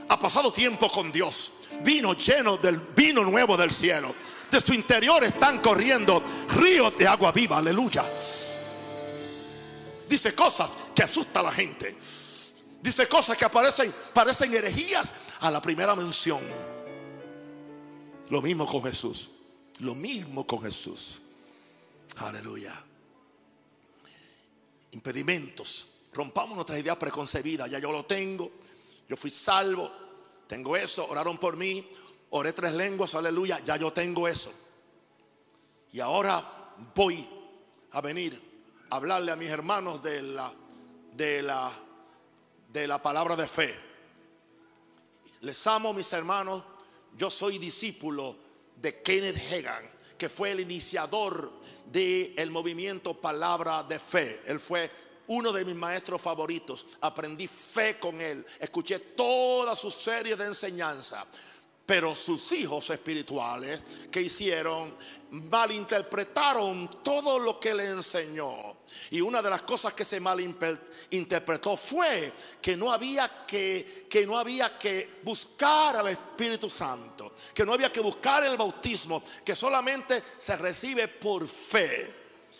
Ha 0.09 0.19
pasado 0.19 0.51
tiempo 0.51 0.91
con 0.91 1.09
Dios, 1.09 1.53
vino 1.83 2.13
lleno 2.15 2.57
del 2.57 2.77
vino 2.77 3.23
nuevo 3.23 3.55
del 3.55 3.71
cielo. 3.71 4.13
De 4.51 4.59
su 4.59 4.73
interior 4.73 5.23
están 5.23 5.59
corriendo 5.59 6.21
ríos 6.49 6.97
de 6.97 7.07
agua 7.07 7.31
viva, 7.31 7.59
aleluya. 7.59 8.03
Dice 10.09 10.35
cosas 10.35 10.69
que 10.93 11.03
asustan 11.03 11.45
a 11.45 11.47
la 11.47 11.53
gente. 11.53 11.95
Dice 12.81 13.07
cosas 13.07 13.37
que 13.37 13.45
aparecen, 13.45 13.93
parecen 14.13 14.53
herejías 14.53 15.13
a 15.39 15.49
la 15.49 15.61
primera 15.61 15.95
mención. 15.95 16.41
Lo 18.29 18.41
mismo 18.41 18.67
con 18.67 18.83
Jesús. 18.83 19.31
Lo 19.79 19.95
mismo 19.95 20.45
con 20.45 20.61
Jesús. 20.61 21.21
Aleluya. 22.19 22.73
Impedimentos. 24.91 25.87
Rompamos 26.13 26.55
nuestra 26.55 26.79
idea 26.79 26.97
preconcebida. 26.97 27.67
Ya 27.67 27.79
yo 27.79 27.91
lo 27.91 28.05
tengo. 28.05 28.51
Yo 29.07 29.15
fui 29.15 29.29
salvo. 29.29 29.91
Tengo 30.47 30.75
eso. 30.75 31.07
Oraron 31.07 31.37
por 31.37 31.57
mí. 31.57 31.87
Oré 32.31 32.53
tres 32.53 32.73
lenguas. 32.73 33.13
Aleluya. 33.15 33.59
Ya 33.59 33.77
yo 33.77 33.91
tengo 33.93 34.27
eso. 34.27 34.51
Y 35.91 35.99
ahora 35.99 36.43
voy 36.95 37.27
a 37.91 38.01
venir 38.01 38.41
a 38.89 38.95
hablarle 38.95 39.31
a 39.31 39.35
mis 39.35 39.49
hermanos 39.49 40.01
de 40.01 40.21
la, 40.21 40.51
de 41.13 41.41
la, 41.43 41.71
de 42.73 42.87
la 42.87 43.01
palabra 43.01 43.35
de 43.35 43.47
fe. 43.47 43.79
Les 45.41 45.67
amo, 45.67 45.93
mis 45.93 46.11
hermanos. 46.13 46.63
Yo 47.15 47.29
soy 47.29 47.57
discípulo 47.57 48.35
de 48.75 49.01
Kenneth 49.01 49.41
Hagan 49.51 49.96
que 50.17 50.29
fue 50.29 50.51
el 50.51 50.59
iniciador 50.59 51.51
del 51.85 52.51
movimiento 52.51 53.13
Palabra 53.13 53.83
de 53.83 53.99
Fe. 53.99 54.41
Él 54.47 54.59
fue 54.59 54.89
uno 55.27 55.51
de 55.51 55.65
mis 55.65 55.75
maestros 55.75 56.21
favoritos. 56.21 56.85
Aprendí 57.01 57.47
fe 57.47 57.97
con 57.99 58.19
él. 58.21 58.45
Escuché 58.59 58.99
toda 58.99 59.75
su 59.75 59.91
serie 59.91 60.35
de 60.35 60.45
enseñanza. 60.45 61.25
Pero 61.87 62.17
sus 62.17 62.51
hijos 62.51 62.89
espirituales 62.89 63.81
que 64.11 64.21
hicieron 64.21 64.93
malinterpretaron 65.31 67.01
todo 67.01 67.39
lo 67.39 67.61
que 67.61 67.73
le 67.73 67.85
enseñó. 67.85 68.75
Y 69.11 69.21
una 69.21 69.41
de 69.41 69.49
las 69.49 69.61
cosas 69.61 69.93
que 69.93 70.03
se 70.03 70.19
malinterpretó 70.19 71.77
fue 71.77 72.33
que 72.61 72.75
no 72.75 72.91
había 72.91 73.45
que, 73.47 74.05
que 74.09 74.27
no 74.27 74.37
había 74.37 74.77
que 74.77 75.21
buscar 75.23 75.95
al 75.95 76.09
Espíritu 76.09 76.69
Santo, 76.69 77.33
que 77.53 77.65
no 77.65 77.71
había 77.71 77.89
que 77.89 78.01
buscar 78.01 78.43
el 78.43 78.57
bautismo, 78.57 79.23
que 79.45 79.55
solamente 79.55 80.21
se 80.37 80.57
recibe 80.57 81.07
por 81.07 81.47
fe. 81.47 82.13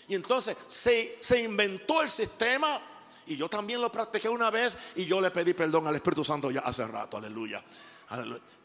Y 0.08 0.16
entonces 0.16 0.56
se, 0.68 1.18
se 1.20 1.44
inventó 1.44 2.02
el 2.02 2.10
sistema 2.10 2.82
y 3.26 3.36
yo 3.36 3.50
también 3.50 3.82
lo 3.82 3.92
practiqué 3.92 4.30
una 4.30 4.50
vez 4.50 4.78
y 4.96 5.06
yo 5.06 5.20
le 5.20 5.32
pedí 5.32 5.54
perdón 5.54 5.86
al 5.86 5.96
Espíritu 5.96 6.24
Santo 6.24 6.50
ya 6.50 6.62
hace 6.62 6.88
rato, 6.88 7.18
aleluya. 7.18 7.62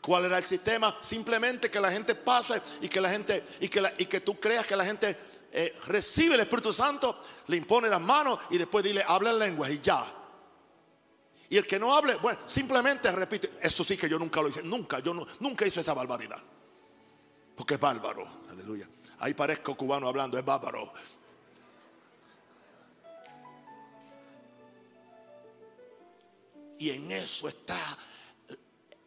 ¿Cuál 0.00 0.26
era 0.26 0.38
el 0.38 0.44
sistema? 0.44 0.96
Simplemente 1.00 1.70
que 1.70 1.80
la 1.80 1.90
gente 1.90 2.14
pase 2.14 2.62
y 2.80 2.88
que 2.88 3.00
la 3.00 3.10
gente 3.10 3.44
y 3.60 3.68
que, 3.68 3.92
y 3.98 4.06
que 4.06 4.20
tú 4.20 4.38
creas 4.38 4.66
que 4.66 4.76
la 4.76 4.84
gente 4.84 5.16
eh, 5.52 5.74
recibe 5.86 6.36
el 6.36 6.40
Espíritu 6.40 6.72
Santo, 6.72 7.18
le 7.48 7.56
impone 7.56 7.88
las 7.88 8.00
manos 8.00 8.38
y 8.50 8.58
después 8.58 8.84
dile, 8.84 9.04
habla 9.06 9.30
en 9.30 9.38
lenguas 9.38 9.70
y 9.70 9.80
ya. 9.80 10.04
Y 11.50 11.58
el 11.58 11.66
que 11.66 11.78
no 11.78 11.92
hable, 11.92 12.14
bueno, 12.16 12.38
simplemente 12.46 13.10
repite, 13.12 13.58
eso 13.60 13.84
sí 13.84 13.96
que 13.96 14.08
yo 14.08 14.18
nunca 14.18 14.40
lo 14.40 14.48
hice, 14.48 14.62
nunca, 14.62 15.00
yo 15.00 15.12
nunca 15.40 15.66
hice 15.66 15.80
esa 15.80 15.92
barbaridad. 15.92 16.40
Porque 17.54 17.74
es 17.74 17.80
bárbaro, 17.80 18.26
aleluya. 18.48 18.88
Ahí 19.18 19.34
parezco 19.34 19.76
cubano 19.76 20.08
hablando, 20.08 20.38
es 20.38 20.44
bárbaro. 20.44 20.92
Y 26.78 26.90
en 26.90 27.12
eso 27.12 27.48
está 27.48 27.98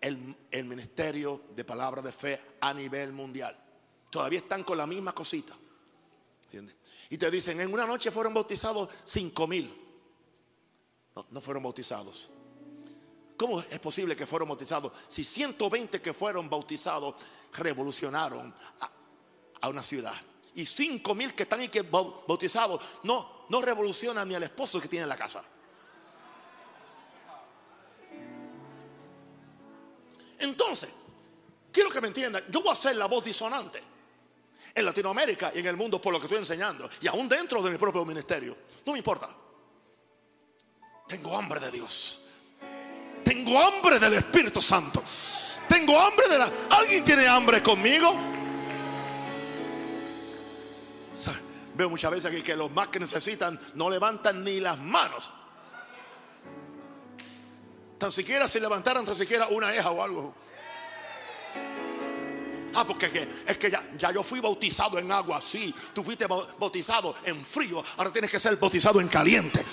el, 0.05 0.65
ministerio 0.65 1.41
de 1.55 1.65
palabra 1.65 2.01
de 2.01 2.11
fe 2.11 2.39
a 2.61 2.73
nivel 2.73 3.11
mundial. 3.11 3.57
Todavía 4.09 4.39
están 4.39 4.63
con 4.63 4.77
la 4.77 4.85
misma 4.85 5.13
cosita. 5.13 5.55
Y 7.09 7.17
te 7.17 7.31
dicen, 7.31 7.59
en 7.59 7.73
una 7.73 7.85
noche 7.85 8.11
fueron 8.11 8.33
bautizados 8.33 8.89
cinco 9.03 9.47
mil. 9.47 9.75
No, 11.15 11.25
no 11.31 11.41
fueron 11.41 11.63
bautizados. 11.63 12.29
¿Cómo 13.35 13.59
es 13.59 13.79
posible 13.79 14.15
que 14.15 14.25
fueron 14.25 14.47
bautizados? 14.47 14.93
Si 15.09 15.23
120 15.23 16.01
que 16.01 16.13
fueron 16.13 16.49
bautizados 16.49 17.15
revolucionaron 17.53 18.53
a, 19.61 19.69
una 19.69 19.83
ciudad. 19.83 20.13
Y 20.53 20.65
5 20.65 21.15
mil 21.15 21.33
que 21.33 21.43
están 21.43 21.59
aquí 21.59 21.79
bautizados 21.81 22.79
no, 23.03 23.47
no 23.49 23.61
revolucionan 23.61 24.29
ni 24.29 24.35
al 24.35 24.43
esposo 24.43 24.79
que 24.79 24.87
tiene 24.87 25.03
en 25.03 25.09
la 25.09 25.17
casa. 25.17 25.43
Entonces, 30.39 30.89
quiero 31.71 31.89
que 31.89 32.01
me 32.01 32.07
entiendan, 32.07 32.43
yo 32.49 32.61
voy 32.61 32.69
a 32.69 32.73
hacer 32.73 32.95
la 32.95 33.07
voz 33.07 33.23
disonante 33.23 33.81
en 34.73 34.85
Latinoamérica 34.85 35.51
y 35.55 35.59
en 35.59 35.67
el 35.67 35.77
mundo 35.77 36.01
por 36.01 36.13
lo 36.13 36.19
que 36.19 36.25
estoy 36.25 36.39
enseñando. 36.39 36.89
Y 37.01 37.07
aún 37.07 37.29
dentro 37.29 37.61
de 37.61 37.71
mi 37.71 37.77
propio 37.77 38.05
ministerio. 38.05 38.55
No 38.85 38.91
me 38.91 38.99
importa. 38.99 39.29
Tengo 41.07 41.37
hambre 41.37 41.59
de 41.59 41.71
Dios. 41.71 42.21
Tengo 43.23 43.59
hambre 43.59 43.99
del 43.99 44.13
Espíritu 44.13 44.61
Santo. 44.61 45.03
Tengo 45.67 45.99
hambre 45.99 46.27
de 46.27 46.37
la... 46.37 46.51
¿Alguien 46.69 47.03
tiene 47.03 47.27
hambre 47.27 47.61
conmigo? 47.63 48.35
Veo 51.75 51.89
muchas 51.89 52.09
veces 52.09 52.25
aquí 52.31 52.41
que 52.41 52.55
los 52.55 52.71
más 52.71 52.87
que 52.87 52.99
necesitan 52.99 53.59
no 53.73 53.89
levantan 53.89 54.43
ni 54.43 54.59
las 54.61 54.77
manos. 54.79 55.31
Tan 58.05 58.11
siquiera 58.11 58.47
si 58.47 58.59
levantaran 58.59 59.03
tan 59.03 59.15
siquiera 59.15 59.47
una 59.47 59.73
eja 59.73 59.89
o 59.89 60.03
algo. 60.03 60.31
Ah, 62.75 62.85
porque 62.85 63.07
es 63.47 63.57
que 63.57 63.71
ya, 63.71 63.81
ya 63.97 64.11
yo 64.11 64.21
fui 64.21 64.41
bautizado 64.41 64.99
en 64.99 65.11
agua, 65.11 65.41
sí. 65.41 65.73
Tú 65.91 66.03
fuiste 66.03 66.27
bautizado 66.27 67.15
en 67.23 67.43
frío, 67.43 67.83
ahora 67.97 68.11
tienes 68.11 68.29
que 68.29 68.39
ser 68.39 68.57
bautizado 68.57 69.01
en 69.01 69.07
caliente. 69.07 69.65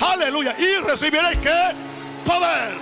Aleluya. 0.00 0.56
Y 0.58 0.78
recibiréis 0.78 1.40
que 1.40 1.74
poder. 2.24 2.78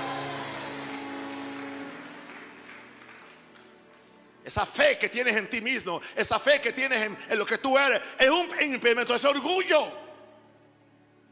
Esa 4.45 4.65
fe 4.65 4.99
que 5.01 5.09
tienes 5.09 5.35
en 5.35 5.51
ti 5.51 5.61
mismo, 5.61 6.01
esa 6.15 6.39
fe 6.39 6.61
que 6.61 6.73
tienes 6.73 7.03
en, 7.03 7.19
en 7.29 7.39
lo 7.41 7.45
que 7.45 7.59
tú 7.59 7.77
eres, 7.77 8.01
es 8.21 8.31
un 8.31 8.49
implemento, 8.63 9.17
ese 9.17 9.27
orgullo. 9.27 10.04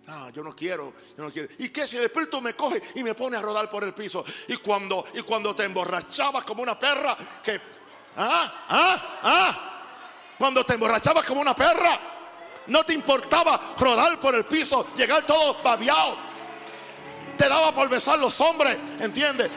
Ah, 0.09 0.31
yo 0.35 0.43
no 0.43 0.55
quiero, 0.55 0.93
yo 1.17 1.25
no 1.25 1.31
quiero. 1.31 1.49
¿Y 1.59 1.69
qué 1.69 1.87
si 1.87 1.97
el 1.97 2.05
Espíritu 2.05 2.41
me 2.41 2.55
coge 2.55 2.83
y 2.97 3.05
me 3.05 3.15
pone 3.15 3.37
a 3.37 3.41
rodar 3.43 3.71
por 3.71 3.85
el 3.85 3.95
piso? 3.95 4.25
Y 4.49 4.57
cuando, 4.57 5.05
y 5.15 5.23
cuando 5.23 5.55
te 5.55 5.65
emborrachabas 5.65 6.45
como 6.45 6.63
una 6.63 6.79
perra, 6.79 7.17
que, 7.43 7.61
ah, 8.17 8.65
ah, 8.69 9.19
ah, 9.23 9.83
cuando 10.39 10.65
te 10.67 10.75
emborrachabas 10.75 11.25
como 11.25 11.41
una 11.41 11.55
perra, 11.55 12.01
no 12.67 12.85
te 12.85 12.95
importaba 12.95 13.75
rodar 13.79 14.19
por 14.19 14.35
el 14.35 14.45
piso, 14.45 14.87
llegar 14.97 15.25
todo 15.25 15.63
babiado. 15.63 16.17
Te 17.37 17.49
daba 17.49 17.73
por 17.73 17.89
besar 17.89 18.19
los 18.19 18.41
hombres, 18.41 18.77
¿entiendes? 19.01 19.51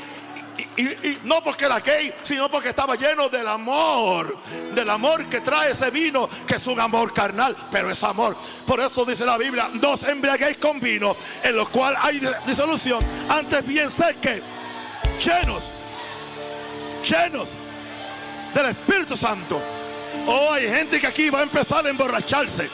Y, 0.77 1.17
no 1.23 1.43
porque 1.43 1.65
era 1.65 1.79
gay, 1.79 2.13
sino 2.21 2.49
porque 2.49 2.69
estaba 2.69 2.95
lleno 2.95 3.29
del 3.29 3.47
amor, 3.47 4.37
del 4.73 4.89
amor 4.89 5.27
que 5.27 5.41
trae 5.41 5.71
ese 5.71 5.89
vino, 5.91 6.29
que 6.45 6.55
es 6.55 6.67
un 6.67 6.79
amor 6.79 7.13
carnal, 7.13 7.55
pero 7.71 7.89
es 7.89 8.03
amor. 8.03 8.35
Por 8.65 8.79
eso 8.79 9.05
dice 9.05 9.25
la 9.25 9.37
Biblia, 9.37 9.69
no 9.81 9.95
embriaguéis 10.07 10.57
con 10.57 10.79
vino, 10.79 11.15
en 11.43 11.55
lo 11.55 11.65
cual 11.67 11.95
hay 11.99 12.21
disolución. 12.45 13.03
Antes 13.29 13.65
bien 13.65 13.89
sé 13.89 14.15
que 14.21 14.41
llenos, 15.19 15.71
llenos 17.05 17.49
del 18.53 18.67
Espíritu 18.67 19.17
Santo. 19.17 19.61
Oh, 20.27 20.51
hay 20.53 20.69
gente 20.69 20.99
que 20.99 21.07
aquí 21.07 21.29
va 21.29 21.39
a 21.39 21.43
empezar 21.43 21.85
a 21.85 21.89
emborracharse 21.89 22.69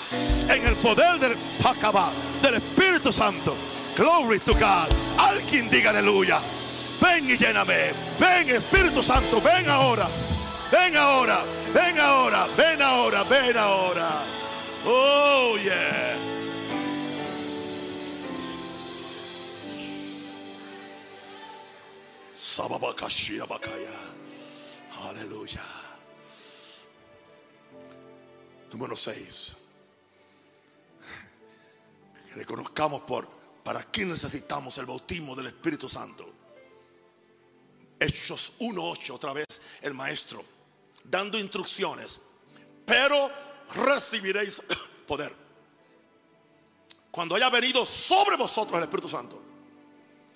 en 0.47 0.65
el 0.65 0.75
poder 0.75 1.19
del 1.19 1.37
del 2.41 2.53
Espíritu 2.55 3.11
Santo. 3.11 3.55
Glory 3.97 4.39
to 4.39 4.53
God. 4.53 4.87
Alguien 5.17 5.69
diga 5.69 5.89
aleluya. 5.89 6.39
Ven 7.01 7.29
y 7.29 7.37
lléname. 7.37 7.91
Ven 8.19 8.49
Espíritu 8.49 9.01
Santo, 9.01 9.41
ven 9.41 9.67
ahora. 9.67 10.07
Ven 10.71 10.95
ahora, 10.95 11.43
ven 11.73 11.99
ahora, 11.99 12.47
ven 12.55 12.81
ahora, 12.81 13.23
ven 13.23 13.57
ahora. 13.57 14.09
Oh, 14.85 15.57
yeah. 15.57 16.11
Aleluya. 25.09 25.61
Número 28.71 28.95
6. 28.95 29.57
Reconozcamos 32.35 33.01
por 33.01 33.27
para 33.63 33.83
qué 33.83 34.05
necesitamos 34.05 34.77
el 34.77 34.85
bautismo 34.85 35.35
del 35.35 35.47
Espíritu 35.47 35.89
Santo. 35.89 36.40
Hechos 38.01 38.55
1.8, 38.59 39.11
otra 39.11 39.31
vez 39.31 39.45
el 39.83 39.93
maestro, 39.93 40.43
dando 41.03 41.37
instrucciones. 41.37 42.19
Pero 42.83 43.29
recibiréis 43.75 44.59
poder. 45.07 45.31
Cuando 47.11 47.35
haya 47.35 47.51
venido 47.51 47.85
sobre 47.85 48.37
vosotros 48.37 48.75
el 48.77 48.83
Espíritu 48.83 49.07
Santo. 49.07 49.43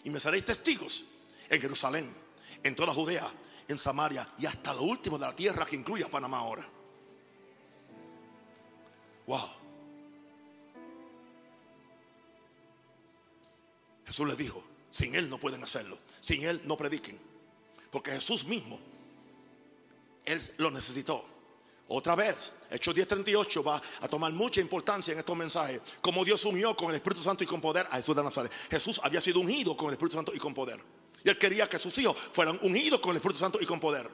Y 0.03 0.11
me 0.11 0.20
seréis 0.20 0.45
testigos 0.45 1.05
en 1.49 1.59
Jerusalén, 1.59 2.16
en 2.61 2.76
toda 2.76 2.93
Judea, 2.93 3.28
en 3.68 3.80
Samaria 3.80 4.30
y 4.38 4.45
hasta 4.45 4.72
lo 4.76 4.84
último 4.84 5.18
de 5.18 5.26
la 5.26 5.36
tierra 5.36 5.66
que 5.66 5.76
incluye 5.76 6.03
a 6.03 6.07
Panamá 6.07 6.38
ahora. 6.38 6.70
Wow. 9.26 9.49
Jesús 14.05 14.28
les 14.28 14.38
dijo, 14.38 14.63
sin 14.91 15.16
Él 15.16 15.32
no 15.32 15.39
pueden 15.39 15.63
hacerlo, 15.63 15.97
sin 16.20 16.43
Él 16.43 16.61
no 16.66 16.78
prediquen. 16.78 17.25
Porque 17.96 18.12
Jesús 18.12 18.43
mismo, 18.43 18.78
Él 20.26 20.41
lo 20.58 20.70
necesitó. 20.70 21.24
Otra 21.88 22.14
vez, 22.14 22.52
Hechos 22.70 22.93
10:38 22.93 23.66
va 23.66 23.82
a 24.02 24.08
tomar 24.10 24.34
mucha 24.34 24.60
importancia 24.60 25.14
en 25.14 25.20
estos 25.20 25.38
mensajes. 25.38 25.80
Como 26.02 26.26
Dios 26.26 26.43
unió 26.43 26.76
con 26.76 26.89
el 26.89 26.96
Espíritu 26.96 27.24
Santo 27.24 27.46
y 27.46 27.48
con 27.48 27.62
poder 27.62 27.88
a 27.89 27.96
Jesús 27.96 28.14
de 28.14 28.22
Nazaret. 28.22 28.52
Jesús 28.70 29.00
había 29.02 29.22
sido 29.22 29.39
ungido 29.39 29.78
con 29.78 29.88
el 29.88 29.93
Espíritu 29.93 30.18
Santo 30.18 30.34
y 30.36 30.39
con 30.39 30.54
poder. 30.54 30.78
Y 31.24 31.30
Él 31.30 31.38
quería 31.38 31.70
que 31.70 31.80
sus 31.80 31.98
hijos 31.98 32.18
fueran 32.34 32.60
unidos 32.64 33.00
con 33.00 33.12
el 33.12 33.16
Espíritu 33.16 33.39
Santo 33.39 33.60
y 33.62 33.66
con 33.66 33.80
poder. 33.80 34.10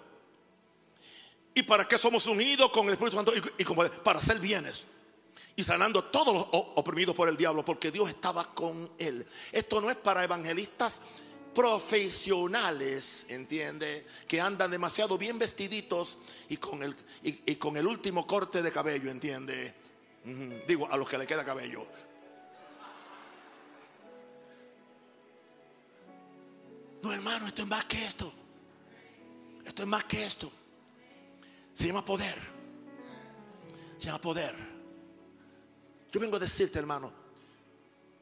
¿Y 1.56 1.64
para 1.64 1.88
qué 1.88 1.98
somos 1.98 2.28
unidos 2.28 2.70
con 2.70 2.86
el 2.86 2.92
Espíritu 2.92 3.16
Santo 3.16 3.34
y 3.58 3.64
con 3.64 3.76
poder? 3.76 3.92
Para 4.04 4.20
hacer 4.20 4.40
bienes 4.40 4.84
y 5.56 5.64
sanando 5.64 6.02
a 6.02 6.12
todos 6.12 6.36
los 6.36 6.46
oprimidos 6.52 7.16
por 7.16 7.28
el 7.28 7.36
diablo, 7.36 7.66
porque 7.66 7.90
Dios 7.90 8.10
estaba 8.10 8.54
con 8.54 8.92
él. 9.00 9.26
Esto 9.52 9.82
no 9.82 9.90
es 9.90 9.98
para 9.98 10.24
evangelistas 10.24 11.02
profesionales, 11.54 13.28
¿entiende? 13.30 14.06
Que 14.28 14.40
andan 14.40 14.72
demasiado 14.72 15.18
bien 15.18 15.38
vestiditos 15.38 16.18
y 16.50 16.58
con 16.58 16.82
el, 16.84 16.96
y, 17.24 17.56
con 17.56 17.78
el 17.78 17.88
último 17.88 18.26
corte 18.26 18.62
de 18.62 18.72
cabello, 18.72 19.12
¿entiende? 19.12 19.74
Digo, 20.68 20.88
a 20.92 20.98
los 20.98 21.10
que 21.10 21.18
le 21.18 21.28
queda 21.28 21.44
cabello. 21.44 21.86
No, 27.02 27.12
hermano, 27.12 27.48
esto 27.48 27.64
es 27.64 27.68
más 27.68 27.86
que 27.86 28.06
esto. 28.06 28.32
Esto 29.66 29.82
es 29.84 29.88
más 29.88 30.04
que 30.06 30.24
esto. 30.24 30.52
Se 31.74 31.88
llama 31.88 32.06
poder. 32.06 32.38
Se 33.98 34.06
llama 34.06 34.22
poder. 34.22 34.56
Yo 36.12 36.20
vengo 36.20 36.36
a 36.36 36.40
decirte, 36.40 36.78
hermano, 36.78 37.21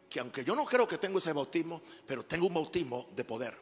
que 0.10 0.20
aunque 0.20 0.43
yo 0.43 0.55
no 0.55 0.66
creo 0.66 0.88
que 0.88 0.97
tengo 0.97 1.20
ese 1.20 1.34
bautismo, 1.34 1.82
pero 2.07 2.26
tengo 2.26 2.47
un 2.47 2.53
bautismo 2.53 3.07
de 3.16 3.24
poder. 3.24 3.57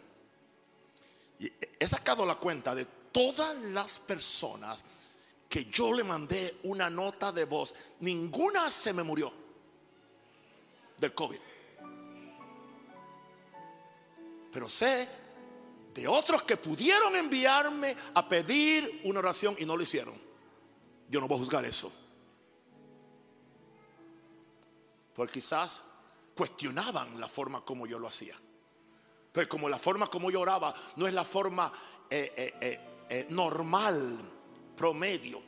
Y 1.39 1.51
he 1.79 1.87
sacado 1.87 2.25
la 2.25 2.35
cuenta 2.35 2.73
de 2.73 2.85
todas 3.11 3.55
las 3.57 3.99
personas 3.99 4.83
que 5.49 5.65
yo 5.65 5.93
le 5.93 6.03
mandé 6.03 6.57
una 6.63 6.89
nota 6.89 7.31
de 7.31 7.45
voz, 7.45 7.75
ninguna 7.99 8.69
se 8.69 8.93
me 8.93 9.03
murió 9.03 9.31
del 10.97 11.13
COVID. 11.13 11.39
Pero 14.51 14.69
sé 14.69 15.07
de 15.93 16.07
otros 16.07 16.43
que 16.43 16.57
pudieron 16.57 17.15
enviarme 17.15 17.95
a 18.13 18.27
pedir 18.27 19.01
una 19.03 19.19
oración 19.19 19.55
y 19.59 19.65
no 19.65 19.75
lo 19.75 19.83
hicieron. 19.83 20.15
Yo 21.09 21.19
no 21.19 21.27
voy 21.27 21.37
a 21.37 21.41
juzgar 21.41 21.65
eso. 21.65 21.91
Porque 25.15 25.33
quizás 25.33 25.81
cuestionaban 26.37 27.19
la 27.19 27.27
forma 27.27 27.65
como 27.65 27.87
yo 27.87 27.99
lo 27.99 28.07
hacía. 28.07 28.35
Pero 29.33 29.49
como 29.49 29.67
la 29.67 29.79
forma 29.79 30.07
como 30.07 30.31
yo 30.31 30.39
oraba 30.39 30.73
no 30.95 31.07
es 31.07 31.13
la 31.13 31.25
forma 31.25 31.73
eh, 32.09 32.31
eh, 32.61 32.79
eh, 33.09 33.27
normal, 33.29 34.17
promedio. 34.75 35.41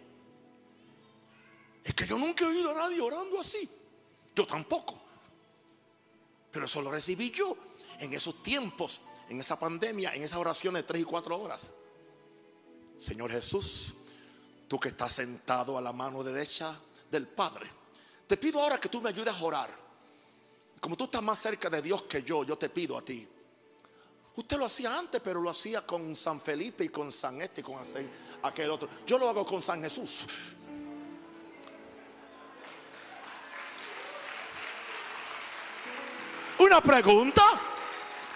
Es 1.83 1.93
que 1.93 2.05
yo 2.05 2.17
nunca 2.17 2.43
he 2.43 2.47
oído 2.47 2.71
a 2.71 2.73
nadie 2.73 2.99
orando 2.99 3.39
así. 3.39 3.69
Yo 4.35 4.45
tampoco. 4.45 4.99
Pero 6.51 6.65
eso 6.65 6.81
lo 6.81 6.91
recibí 6.91 7.31
yo 7.31 7.55
en 7.99 8.11
esos 8.13 8.41
tiempos, 8.41 9.01
en 9.29 9.39
esa 9.39 9.57
pandemia, 9.57 10.13
en 10.15 10.23
esas 10.23 10.39
oraciones 10.39 10.81
de 10.83 10.87
tres 10.87 11.01
y 11.03 11.05
cuatro 11.05 11.37
horas. 11.37 11.71
Señor 12.97 13.31
Jesús, 13.31 13.95
tú 14.67 14.79
que 14.79 14.89
estás 14.89 15.13
sentado 15.13 15.77
a 15.77 15.81
la 15.81 15.93
mano 15.93 16.23
derecha 16.23 16.77
del 17.09 17.27
Padre, 17.27 17.69
te 18.27 18.37
pido 18.37 18.61
ahora 18.61 18.79
que 18.79 18.89
tú 18.89 19.01
me 19.01 19.09
ayudes 19.09 19.33
a 19.33 19.43
orar. 19.43 19.88
Como 20.79 20.95
tú 20.95 21.05
estás 21.05 21.21
más 21.21 21.39
cerca 21.39 21.69
de 21.69 21.81
Dios 21.81 22.03
que 22.03 22.23
yo, 22.23 22.43
yo 22.43 22.57
te 22.57 22.69
pido 22.69 22.97
a 22.97 23.01
ti. 23.01 23.27
Usted 24.35 24.57
lo 24.57 24.65
hacía 24.65 24.97
antes, 24.97 25.19
pero 25.21 25.41
lo 25.41 25.49
hacía 25.49 25.85
con 25.85 26.15
San 26.15 26.39
Felipe 26.39 26.85
y 26.85 26.89
con 26.89 27.11
San 27.11 27.41
Este 27.41 27.61
y 27.61 27.63
con 27.63 27.77
aquel 28.43 28.69
otro. 28.69 28.87
Yo 29.05 29.17
lo 29.17 29.27
hago 29.27 29.45
con 29.45 29.61
San 29.61 29.81
Jesús. 29.83 30.25
Una 36.59 36.81
pregunta. 36.81 37.43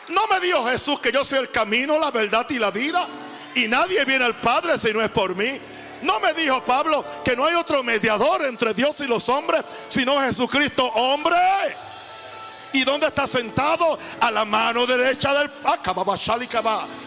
¿No 0.09 0.27
me 0.27 0.39
dijo 0.41 0.65
Jesús 0.65 0.99
que 0.99 1.11
yo 1.11 1.23
soy 1.23 1.39
el 1.39 1.51
camino, 1.51 1.97
la 1.97 2.11
verdad 2.11 2.45
y 2.49 2.59
la 2.59 2.71
vida? 2.71 3.07
Y 3.55 3.67
nadie 3.69 4.03
viene 4.03 4.25
al 4.25 4.41
Padre 4.41 4.77
si 4.77 4.91
no 4.91 5.01
es 5.01 5.09
por 5.09 5.35
mí. 5.35 5.59
¿No 6.01 6.19
me 6.19 6.33
dijo 6.33 6.61
Pablo 6.65 7.05
que 7.23 7.35
no 7.35 7.45
hay 7.45 7.55
otro 7.55 7.81
mediador 7.81 8.43
entre 8.45 8.73
Dios 8.73 8.99
y 8.99 9.07
los 9.07 9.29
hombres 9.29 9.63
sino 9.87 10.19
Jesucristo 10.19 10.85
hombre? 10.85 11.37
¿Y 12.73 12.83
dónde 12.83 13.07
está 13.07 13.27
sentado? 13.27 13.97
A 14.19 14.31
la 14.31 14.45
mano 14.45 14.85
derecha 14.85 15.33
del, 15.33 15.49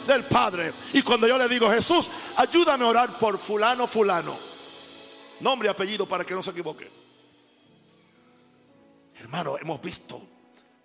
del 0.06 0.24
Padre. 0.24 0.72
Y 0.92 1.02
cuando 1.02 1.26
yo 1.26 1.36
le 1.36 1.48
digo, 1.48 1.70
Jesús, 1.70 2.10
ayúdame 2.36 2.84
a 2.84 2.88
orar 2.88 3.10
por 3.18 3.38
fulano, 3.38 3.86
fulano. 3.86 4.36
Nombre 5.40 5.68
y 5.68 5.70
apellido 5.70 6.06
para 6.06 6.24
que 6.24 6.34
no 6.34 6.42
se 6.42 6.50
equivoque. 6.50 6.90
Hermano, 9.18 9.58
hemos 9.58 9.80
visto 9.80 10.22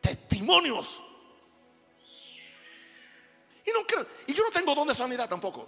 testimonios. 0.02 1.02
Y 4.28 4.34
yo 4.34 4.44
no 4.44 4.52
tengo 4.52 4.74
don 4.74 4.88
de 4.88 4.96
sanidad 4.96 5.30
tampoco. 5.30 5.68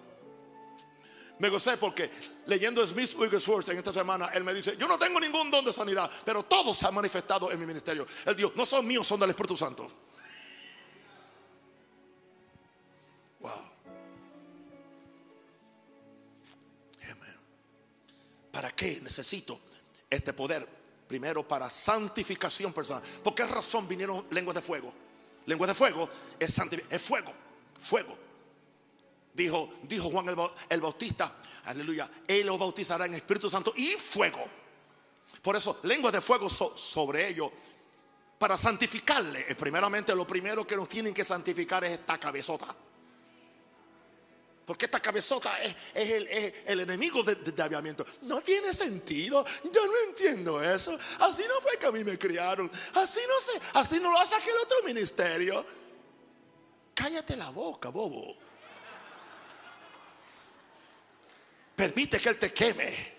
Me 1.39 1.49
gocé 1.49 1.77
porque 1.77 2.09
leyendo 2.45 2.85
Smith 2.85 3.15
Wigglesworth 3.17 3.69
en 3.69 3.77
esta 3.77 3.93
semana, 3.93 4.29
él 4.33 4.43
me 4.43 4.53
dice, 4.53 4.75
yo 4.77 4.87
no 4.87 4.97
tengo 4.97 5.19
ningún 5.19 5.49
don 5.49 5.63
de 5.65 5.73
sanidad, 5.73 6.09
pero 6.25 6.43
todo 6.43 6.73
se 6.73 6.85
ha 6.85 6.91
manifestado 6.91 7.51
en 7.51 7.59
mi 7.59 7.65
ministerio. 7.65 8.05
Él 8.25 8.35
dijo, 8.35 8.51
no 8.55 8.65
son 8.65 8.85
míos, 8.85 9.07
son 9.07 9.19
del 9.19 9.29
Espíritu 9.29 9.57
Santo. 9.57 9.89
Wow. 13.39 13.51
¿Para 18.51 18.69
qué 18.71 19.01
necesito 19.01 19.59
este 20.09 20.31
poder? 20.31 20.67
Primero, 21.07 21.47
para 21.47 21.69
santificación 21.69 22.71
personal. 22.71 23.01
¿Por 23.23 23.35
qué 23.35 23.45
razón 23.45 23.87
vinieron 23.87 24.25
lenguas 24.29 24.55
de 24.55 24.61
fuego? 24.61 24.93
Lenguas 25.45 25.69
de 25.69 25.73
fuego 25.73 26.07
es, 26.39 26.61
es 26.89 27.03
fuego, 27.03 27.33
fuego. 27.87 28.22
Dijo, 29.33 29.69
dijo 29.83 30.11
Juan 30.11 30.27
el, 30.69 30.81
Bautista, 30.81 31.35
aleluya, 31.65 32.09
Él 32.27 32.45
los 32.45 32.59
bautizará 32.59 33.07
en 33.07 33.15
Espíritu 33.15 33.49
Santo 33.49 33.73
y 33.75 33.87
fuego. 33.87 34.43
Por 35.41 35.55
eso, 35.55 35.79
lenguas 35.83 36.13
de 36.13 36.21
fuego 36.21 36.49
sobre 36.49 37.29
ellos, 37.29 37.51
para 38.37 38.57
santificarle. 38.57 39.45
Eh, 39.49 39.55
primeramente, 39.55 40.15
lo 40.15 40.27
primero 40.27 40.67
que 40.67 40.75
nos 40.75 40.87
tienen 40.87 41.13
que 41.13 41.23
santificar 41.23 41.83
es 41.83 41.93
esta 41.93 42.19
cabezota. 42.19 42.75
Porque 44.65 44.85
esta 44.85 44.99
cabezota 44.99 45.51
es, 45.61 45.75
el, 45.95 46.79
enemigo 46.79 47.23
de, 47.23 47.35
de, 47.35 47.63
aviamiento. 47.63 48.05
No 48.21 48.41
tiene 48.41 48.71
sentido. 48.71 49.43
Yo 49.63 49.87
no 49.87 49.93
entiendo 50.07 50.63
eso. 50.63 50.97
Así 51.19 51.43
no 51.49 51.59
fue 51.61 51.77
que 51.77 51.87
a 51.87 51.91
mí 51.91 52.03
me 52.03 52.17
criaron. 52.17 52.71
Así 52.93 53.19
no 53.27 53.41
sé. 53.41 53.61
Así 53.73 53.99
no 53.99 54.11
lo 54.11 54.19
hace 54.19 54.35
aquel 54.35 54.55
otro 54.63 54.77
ministerio. 54.85 55.65
Cállate 56.93 57.35
la 57.35 57.49
boca, 57.49 57.89
bobo. 57.89 58.37
Permite 61.75 62.19
que 62.19 62.29
Él 62.29 62.37
te 62.37 62.51
queme. 62.51 63.13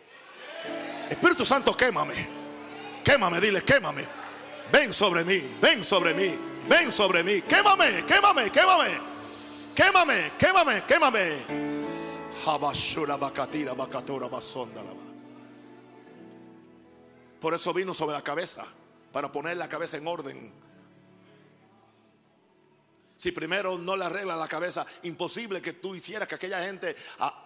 Espíritu 1.10 1.44
Santo, 1.44 1.76
quémame. 1.76 2.14
Quémame, 3.02 3.40
dile, 3.40 3.62
quémame. 3.62 4.06
Ven 4.72 4.92
sobre 4.92 5.24
mí, 5.24 5.40
ven 5.60 5.84
sobre 5.84 6.14
mí, 6.14 6.34
ven 6.68 6.90
sobre 6.90 7.22
mí. 7.22 7.42
Quémame, 7.42 8.04
quémame, 8.06 8.50
quémame. 8.50 9.14
Quémame, 9.74 10.32
quémame, 10.38 10.82
quémame. 10.86 11.36
Por 17.40 17.54
eso 17.54 17.74
vino 17.74 17.92
sobre 17.92 18.14
la 18.14 18.22
cabeza, 18.22 18.64
para 19.12 19.30
poner 19.30 19.56
la 19.56 19.68
cabeza 19.68 19.96
en 19.96 20.06
orden 20.06 20.63
si 23.24 23.32
primero 23.32 23.78
no 23.78 23.96
le 23.96 24.04
arregla 24.04 24.36
la 24.36 24.46
cabeza, 24.46 24.84
imposible 25.04 25.62
que 25.62 25.72
tú 25.72 25.94
hicieras 25.94 26.28
que 26.28 26.34
aquella 26.34 26.62
gente 26.62 26.94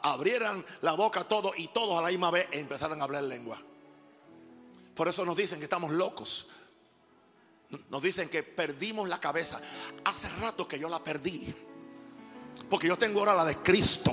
abrieran 0.03 0.65
la 0.81 0.95
boca 0.95 1.23
todo 1.23 1.53
y 1.57 1.69
todos 1.69 1.97
a 1.97 2.03
la 2.03 2.09
misma 2.09 2.33
vez 2.33 2.49
empezaran 2.51 3.01
a 3.01 3.05
hablar 3.05 3.23
lengua. 3.23 3.63
Por 4.97 5.07
eso 5.07 5.25
nos 5.25 5.37
dicen 5.37 5.59
que 5.59 5.67
estamos 5.67 5.93
locos. 5.93 6.49
Nos 7.91 8.03
dicen 8.03 8.29
que 8.29 8.43
perdimos 8.43 9.09
la 9.09 9.21
cabeza. 9.21 9.61
Hace 10.03 10.29
rato 10.41 10.67
que 10.67 10.81
yo 10.81 10.89
la 10.89 10.99
perdí. 10.99 11.55
Porque 12.69 12.89
yo 12.89 12.99
tengo 12.99 13.21
ahora 13.21 13.37
la 13.37 13.45
de 13.45 13.59
Cristo. 13.59 14.13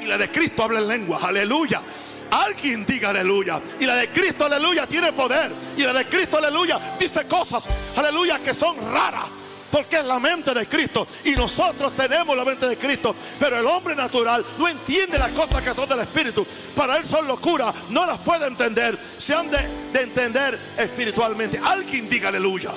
Y 0.00 0.04
la 0.04 0.16
de 0.16 0.30
Cristo 0.30 0.62
habla 0.62 0.78
en 0.78 0.86
lengua. 0.86 1.18
Aleluya. 1.20 1.82
Alguien 2.30 2.84
diga 2.84 3.10
aleluya. 3.10 3.60
Y 3.80 3.84
la 3.86 3.96
de 3.96 4.08
Cristo, 4.08 4.46
aleluya, 4.46 4.86
tiene 4.86 5.12
poder. 5.12 5.52
Y 5.76 5.82
la 5.82 5.92
de 5.92 6.06
Cristo, 6.06 6.38
aleluya, 6.38 6.80
dice 6.98 7.24
cosas, 7.26 7.64
aleluya, 7.96 8.38
que 8.38 8.54
son 8.54 8.76
raras. 8.92 9.26
Porque 9.70 9.96
es 9.96 10.04
la 10.04 10.20
mente 10.20 10.54
de 10.54 10.68
Cristo. 10.68 11.04
Y 11.24 11.32
nosotros 11.32 11.92
tenemos 11.96 12.36
la 12.36 12.44
mente 12.44 12.68
de 12.68 12.76
Cristo. 12.76 13.12
Pero 13.40 13.58
el 13.58 13.66
hombre 13.66 13.96
natural 13.96 14.44
no 14.56 14.68
entiende 14.68 15.18
las 15.18 15.32
cosas 15.32 15.62
que 15.64 15.74
son 15.74 15.88
del 15.88 15.98
Espíritu. 15.98 16.46
Para 16.76 16.96
él 16.96 17.04
son 17.04 17.26
locuras. 17.26 17.74
No 17.90 18.06
las 18.06 18.18
puede 18.18 18.46
entender. 18.46 18.96
Se 19.18 19.34
han 19.34 19.50
de, 19.50 19.58
de 19.92 20.02
entender 20.02 20.56
espiritualmente. 20.78 21.58
Alguien 21.58 22.08
diga 22.08 22.28
aleluya. 22.28 22.70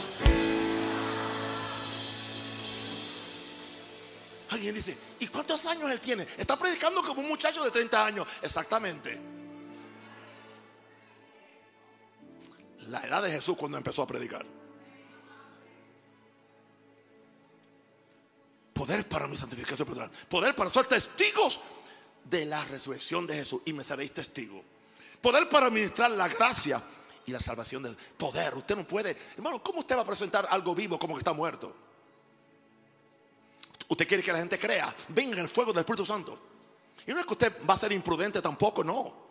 Alguien 4.50 4.74
dice, 4.74 4.98
¿y 5.20 5.28
cuántos 5.28 5.68
años 5.68 5.92
él 5.92 6.00
tiene? 6.00 6.26
Está 6.38 6.58
predicando 6.58 7.04
como 7.04 7.22
un 7.22 7.28
muchacho 7.28 7.64
de 7.64 7.70
30 7.70 8.06
años. 8.06 8.28
Exactamente. 8.42 9.37
La 12.88 13.02
edad 13.02 13.24
de 13.24 13.32
Jesús 13.32 13.58
cuando 13.58 13.78
empezó 13.78 14.02
a 14.02 14.08
predicar. 14.08 14.46
Poder 18.74 19.08
para 19.08 19.28
mi 19.28 19.36
santificación 19.36 19.88
personal. 19.88 20.12
Poder 20.30 20.56
para 20.56 20.70
ser 20.70 20.86
testigos 20.86 21.60
de 22.24 22.46
la 22.46 22.64
resurrección 22.66 23.26
de 23.26 23.36
Jesús. 23.36 23.62
Y 23.66 23.74
me 23.74 23.84
seréis 23.84 24.14
testigo. 24.14 24.64
Poder 25.22 25.50
para 25.50 25.68
administrar 25.68 26.12
la 26.12 26.28
gracia 26.28 26.82
y 27.26 27.32
la 27.32 27.40
salvación 27.40 27.84
del 27.84 27.96
poder. 27.96 28.56
Usted 28.56 28.76
no 28.76 28.88
puede, 28.88 29.18
hermano, 29.36 29.64
¿cómo 29.64 29.80
usted 29.80 29.98
va 29.98 30.02
a 30.02 30.06
presentar 30.06 30.48
algo 30.50 30.76
vivo 30.76 31.00
como 31.00 31.16
que 31.16 31.20
está 31.20 31.34
muerto? 31.34 31.76
Usted 33.90 34.08
quiere 34.08 34.22
que 34.22 34.32
la 34.32 34.40
gente 34.40 34.60
crea, 34.60 34.94
venga 35.10 35.42
el 35.42 35.50
fuego 35.50 35.72
del 35.72 35.80
Espíritu 35.80 36.06
Santo. 36.06 36.40
Y 37.06 37.12
no 37.12 37.20
es 37.20 37.26
que 37.26 37.34
usted 37.34 37.54
va 37.68 37.74
a 37.74 37.78
ser 37.78 37.92
imprudente 37.94 38.42
tampoco, 38.42 38.84
no. 38.84 39.27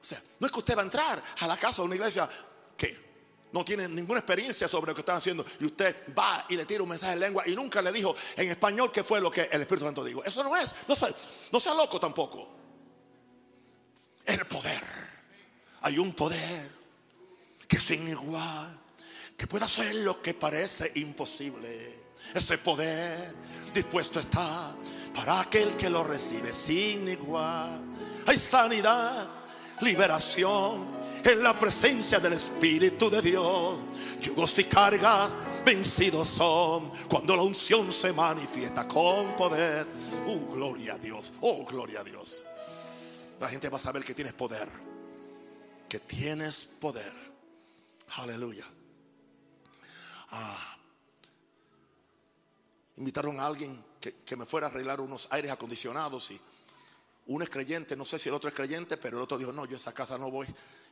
O 0.00 0.04
sea, 0.04 0.22
no 0.38 0.46
es 0.46 0.52
que 0.52 0.58
usted 0.58 0.76
va 0.76 0.82
a 0.82 0.84
entrar 0.84 1.22
a 1.40 1.46
la 1.46 1.56
casa 1.56 1.82
de 1.82 1.86
una 1.86 1.96
iglesia 1.96 2.28
que 2.76 3.08
no 3.52 3.64
tiene 3.64 3.88
ninguna 3.88 4.20
experiencia 4.20 4.68
sobre 4.68 4.90
lo 4.90 4.94
que 4.94 5.00
están 5.00 5.16
haciendo 5.16 5.44
y 5.60 5.66
usted 5.66 6.14
va 6.16 6.44
y 6.48 6.56
le 6.56 6.66
tira 6.66 6.82
un 6.82 6.88
mensaje 6.88 7.14
en 7.14 7.20
lengua 7.20 7.44
y 7.46 7.54
nunca 7.54 7.80
le 7.80 7.90
dijo 7.92 8.14
en 8.36 8.48
español 8.50 8.92
qué 8.92 9.02
fue 9.02 9.20
lo 9.20 9.30
que 9.30 9.48
el 9.50 9.62
Espíritu 9.62 9.86
Santo 9.86 10.04
dijo. 10.04 10.22
Eso 10.24 10.44
no 10.44 10.54
es, 10.56 10.74
no 10.86 10.94
sea, 10.94 11.08
no 11.50 11.60
sea 11.60 11.74
loco 11.74 11.98
tampoco. 11.98 12.48
El 14.24 14.44
poder. 14.46 14.84
Hay 15.82 15.98
un 15.98 16.12
poder 16.12 16.70
que 17.66 17.78
sin 17.78 18.06
igual, 18.08 18.78
que 19.36 19.46
puede 19.46 19.64
hacer 19.64 19.94
lo 19.96 20.20
que 20.20 20.34
parece 20.34 20.92
imposible. 20.96 22.06
Ese 22.34 22.58
poder 22.58 23.34
dispuesto 23.72 24.20
está 24.20 24.76
para 25.14 25.40
aquel 25.40 25.76
que 25.76 25.88
lo 25.88 26.04
recibe 26.04 26.52
sin 26.52 27.08
igual. 27.08 27.80
Hay 28.26 28.36
sanidad 28.36 29.37
liberación 29.80 30.98
en 31.24 31.42
la 31.42 31.58
presencia 31.58 32.20
del 32.20 32.34
Espíritu 32.34 33.10
de 33.10 33.22
Dios. 33.22 33.78
Yugos 34.20 34.58
y 34.58 34.64
cargas 34.64 35.34
vencidos 35.64 36.28
son 36.28 36.90
cuando 37.08 37.36
la 37.36 37.42
unción 37.42 37.92
se 37.92 38.12
manifiesta 38.12 38.86
con 38.86 39.36
poder. 39.36 39.86
Oh, 40.26 40.54
gloria 40.54 40.94
a 40.94 40.98
Dios. 40.98 41.32
Oh, 41.40 41.64
gloria 41.64 42.00
a 42.00 42.04
Dios. 42.04 42.44
La 43.40 43.48
gente 43.48 43.68
va 43.68 43.76
a 43.76 43.80
saber 43.80 44.04
que 44.04 44.14
tienes 44.14 44.32
poder. 44.32 44.68
Que 45.88 46.00
tienes 46.00 46.64
poder. 46.64 47.12
Aleluya. 48.16 48.66
Ah. 50.30 50.76
Invitaron 52.96 53.38
a 53.38 53.46
alguien 53.46 53.84
que, 54.00 54.16
que 54.24 54.36
me 54.36 54.44
fuera 54.44 54.66
a 54.66 54.70
arreglar 54.70 55.00
unos 55.00 55.28
aires 55.30 55.50
acondicionados 55.52 56.30
y 56.32 56.40
uno 57.28 57.44
es 57.44 57.50
creyente, 57.50 57.94
no 57.94 58.06
sé 58.06 58.18
si 58.18 58.30
el 58.30 58.34
otro 58.34 58.48
es 58.48 58.54
creyente, 58.54 58.96
pero 58.96 59.18
el 59.18 59.22
otro 59.22 59.36
dijo, 59.36 59.52
no, 59.52 59.66
yo 59.66 59.76
a 59.76 59.78
esa 59.78 59.92
casa 59.92 60.16
no 60.16 60.30
voy. 60.30 60.46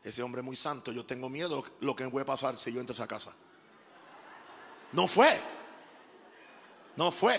Ese 0.04 0.22
hombre 0.22 0.42
es 0.42 0.44
muy 0.44 0.54
santo, 0.54 0.92
yo 0.92 1.04
tengo 1.06 1.30
miedo 1.30 1.64
lo 1.80 1.96
que 1.96 2.04
me 2.04 2.10
puede 2.10 2.26
pasar 2.26 2.58
si 2.58 2.72
yo 2.72 2.80
entro 2.80 2.92
a 2.92 2.96
esa 2.96 3.08
casa. 3.08 3.34
No 4.92 5.08
fue. 5.08 5.34
No 6.94 7.10
fue. 7.10 7.38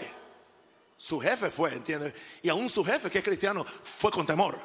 Su 0.97 1.19
jefe 1.19 1.51
fue, 1.51 1.73
¿entiendes? 1.75 2.13
Y 2.41 2.49
aún 2.49 2.71
su 2.71 2.83
jefe, 2.83 3.11
que 3.11 3.19
es 3.19 3.23
cristiano, 3.23 3.63
fue 3.63 4.09
con 4.09 4.25
temor. 4.25 4.59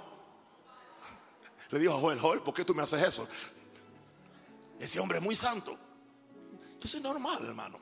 Le 1.71 1.79
dijo 1.79 1.93
a 1.93 2.01
Joel, 2.01 2.19
Joel, 2.19 2.41
¿por 2.41 2.55
qué 2.55 2.65
tú 2.65 2.75
me 2.75 2.83
haces 2.83 3.03
eso? 3.07 3.29
Ese 4.79 4.99
hombre 4.99 5.19
es 5.19 5.25
muy 5.25 5.37
santo. 5.37 5.79
Entonces 6.73 6.95
es 6.95 7.03
normal, 7.03 7.45
hermano. 7.45 7.79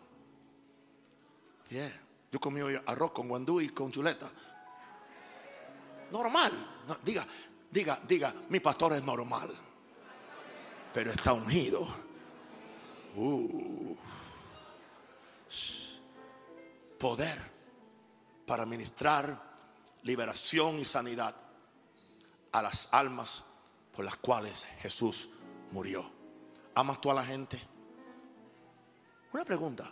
Yo 2.33 2.41
comí 2.41 2.61
arroz 2.87 3.13
con 3.13 3.29
guandú 3.29 3.61
y 3.61 3.69
con 3.69 3.93
chuleta. 3.93 4.29
Normal. 6.11 6.53
diga, 7.05 7.27
diga, 7.71 8.01
diga, 8.07 8.35
mi 8.49 8.61
pastor 8.61 8.95
es 8.95 9.03
normal. 9.03 9.51
Pero 10.93 11.11
está 11.11 11.33
ungido. 11.33 11.87
Uh. 13.17 13.97
Poder 16.99 17.39
para 18.47 18.67
ministrar 18.67 19.51
liberación 20.03 20.79
y 20.79 20.85
sanidad 20.85 21.35
a 22.53 22.63
las 22.63 22.89
almas 22.93 23.45
por 23.95 24.05
las 24.05 24.17
cuales 24.17 24.65
Jesús 24.81 25.31
murió. 25.71 26.11
¿Amas 26.75 27.01
tú 27.01 27.11
a 27.11 27.15
la 27.15 27.25
gente? 27.25 27.61
Una 29.33 29.45
pregunta. 29.45 29.91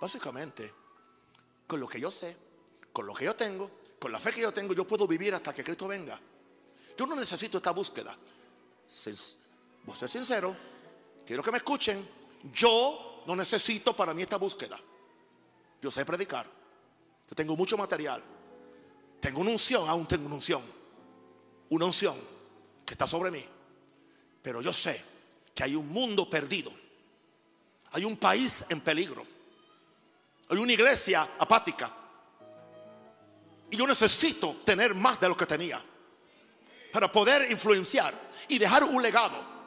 Básicamente, 0.00 0.72
con 1.66 1.80
lo 1.80 1.88
que 1.88 2.00
yo 2.00 2.10
sé, 2.10 2.36
con 2.92 3.06
lo 3.06 3.14
que 3.14 3.24
yo 3.24 3.34
tengo, 3.34 3.70
con 3.98 4.12
la 4.12 4.20
fe 4.20 4.32
que 4.32 4.40
yo 4.40 4.52
tengo, 4.52 4.74
yo 4.74 4.86
puedo 4.86 5.06
vivir 5.06 5.34
hasta 5.34 5.52
que 5.52 5.64
Cristo 5.64 5.88
venga. 5.88 6.18
Yo 6.96 7.06
no 7.06 7.16
necesito 7.16 7.58
esta 7.58 7.72
búsqueda. 7.72 8.16
Voy 9.84 9.94
a 9.94 9.98
ser 9.98 10.08
sincero, 10.08 10.56
quiero 11.24 11.42
que 11.42 11.52
me 11.52 11.58
escuchen. 11.58 12.06
Yo 12.52 13.22
no 13.26 13.34
necesito 13.36 13.94
para 13.94 14.14
mí 14.14 14.22
esta 14.22 14.36
búsqueda. 14.36 14.78
Yo 15.80 15.90
sé 15.90 16.04
predicar. 16.04 16.46
Yo 17.28 17.36
tengo 17.36 17.56
mucho 17.56 17.76
material. 17.76 18.22
Tengo 19.20 19.40
una 19.40 19.50
unción, 19.50 19.88
aún 19.88 20.06
tengo 20.06 20.26
una 20.26 20.36
unción. 20.36 20.62
Una 21.70 21.84
unción 21.84 22.16
que 22.86 22.94
está 22.94 23.06
sobre 23.06 23.30
mí. 23.30 23.44
Pero 24.42 24.62
yo 24.62 24.72
sé 24.72 25.02
que 25.54 25.64
hay 25.64 25.74
un 25.74 25.88
mundo 25.88 26.28
perdido. 26.30 26.72
Hay 27.92 28.04
un 28.04 28.16
país 28.16 28.64
en 28.68 28.80
peligro. 28.80 29.26
Hay 30.48 30.58
una 30.58 30.72
iglesia 30.72 31.28
apática. 31.38 31.94
Y 33.70 33.76
yo 33.76 33.86
necesito 33.86 34.56
tener 34.64 34.94
más 34.94 35.20
de 35.20 35.28
lo 35.28 35.36
que 35.36 35.46
tenía 35.46 35.82
para 36.92 37.10
poder 37.10 37.50
influenciar 37.50 38.14
y 38.48 38.58
dejar 38.58 38.84
un 38.84 39.02
legado. 39.02 39.58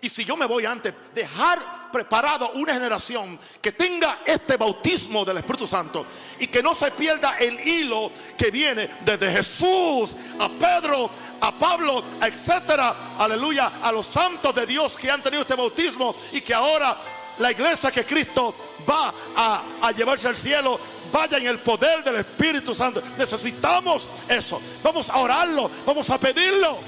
Y 0.00 0.08
si 0.08 0.24
yo 0.24 0.36
me 0.36 0.46
voy 0.46 0.64
antes, 0.64 0.94
dejar 1.12 1.90
preparado 1.90 2.52
una 2.52 2.72
generación 2.72 3.38
que 3.60 3.72
tenga 3.72 4.20
este 4.24 4.56
bautismo 4.56 5.24
del 5.24 5.38
Espíritu 5.38 5.66
Santo 5.66 6.06
y 6.38 6.46
que 6.46 6.62
no 6.62 6.72
se 6.72 6.92
pierda 6.92 7.36
el 7.38 7.58
hilo 7.66 8.12
que 8.36 8.52
viene 8.52 8.88
desde 9.04 9.32
Jesús 9.32 10.14
a 10.38 10.48
Pedro, 10.48 11.10
a 11.40 11.50
Pablo, 11.50 12.04
etcétera, 12.22 12.94
aleluya, 13.18 13.72
a 13.82 13.90
los 13.90 14.06
santos 14.06 14.54
de 14.54 14.66
Dios 14.66 14.94
que 14.96 15.10
han 15.10 15.22
tenido 15.22 15.42
este 15.42 15.56
bautismo 15.56 16.14
y 16.32 16.42
que 16.42 16.54
ahora 16.54 16.96
la 17.38 17.50
iglesia 17.50 17.90
que 17.90 18.04
Cristo 18.04 18.54
va 18.88 19.12
a, 19.36 19.62
a 19.82 19.92
llevarse 19.92 20.28
al 20.28 20.36
cielo 20.36 20.78
vaya 21.12 21.38
en 21.38 21.46
el 21.46 21.58
poder 21.58 22.02
del 22.04 22.16
Espíritu 22.16 22.74
Santo. 22.74 23.02
Necesitamos 23.16 24.08
eso. 24.28 24.60
Vamos 24.82 25.10
a 25.10 25.18
orarlo, 25.18 25.70
vamos 25.86 26.08
a 26.10 26.18
pedirlo. 26.18 26.78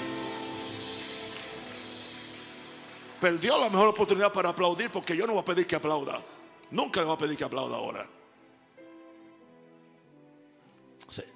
Perdió 3.21 3.59
la 3.59 3.69
mejor 3.69 3.89
oportunidad 3.89 4.33
para 4.33 4.49
aplaudir 4.49 4.91
porque 4.91 5.17
yo 5.17 5.27
no 5.27 5.35
voy 5.35 5.43
a 5.43 5.45
pedir 5.45 5.67
que 5.67 5.77
aplauda. 5.77 6.23
Nunca 6.71 7.01
le 7.01 7.07
voy 7.07 7.15
a 7.15 7.19
pedir 7.19 7.37
que 7.37 7.45
aplauda 7.45 7.77
ahora. 7.77 8.07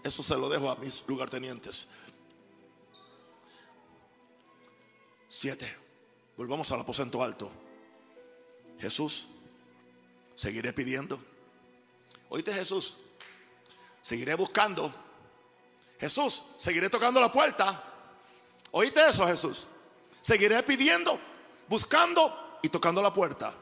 Eso 0.02 0.22
se 0.22 0.36
lo 0.36 0.48
dejo 0.48 0.70
a 0.70 0.76
mis 0.76 1.04
lugartenientes. 1.06 1.88
Siete. 5.28 5.84
Volvamos 6.36 6.70
al 6.72 6.80
aposento 6.80 7.22
alto. 7.22 7.50
Jesús, 8.78 9.26
seguiré 10.34 10.72
pidiendo. 10.72 11.20
Oíste 12.34 12.52
Jesús, 12.52 12.96
seguiré 14.02 14.34
buscando. 14.34 14.92
Jesús, 16.00 16.42
seguiré 16.58 16.90
tocando 16.90 17.20
la 17.20 17.30
puerta. 17.30 17.80
Oíste 18.72 19.08
eso 19.08 19.24
Jesús. 19.24 19.68
Seguiré 20.20 20.60
pidiendo, 20.64 21.16
buscando 21.68 22.58
y 22.60 22.70
tocando 22.70 23.00
la 23.00 23.12
puerta. 23.12 23.54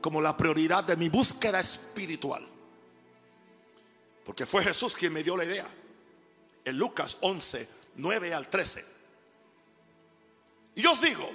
Como 0.00 0.22
la 0.22 0.34
prioridad 0.34 0.82
de 0.84 0.96
mi 0.96 1.10
búsqueda 1.10 1.60
espiritual. 1.60 2.48
Porque 4.24 4.46
fue 4.46 4.64
Jesús 4.64 4.96
quien 4.96 5.12
me 5.12 5.22
dio 5.22 5.36
la 5.36 5.44
idea. 5.44 5.66
En 6.64 6.78
Lucas 6.78 7.18
11, 7.20 7.68
9 7.96 8.32
al 8.32 8.48
13. 8.48 8.86
Y 10.76 10.80
yo 10.80 10.92
os 10.92 11.02
digo, 11.02 11.30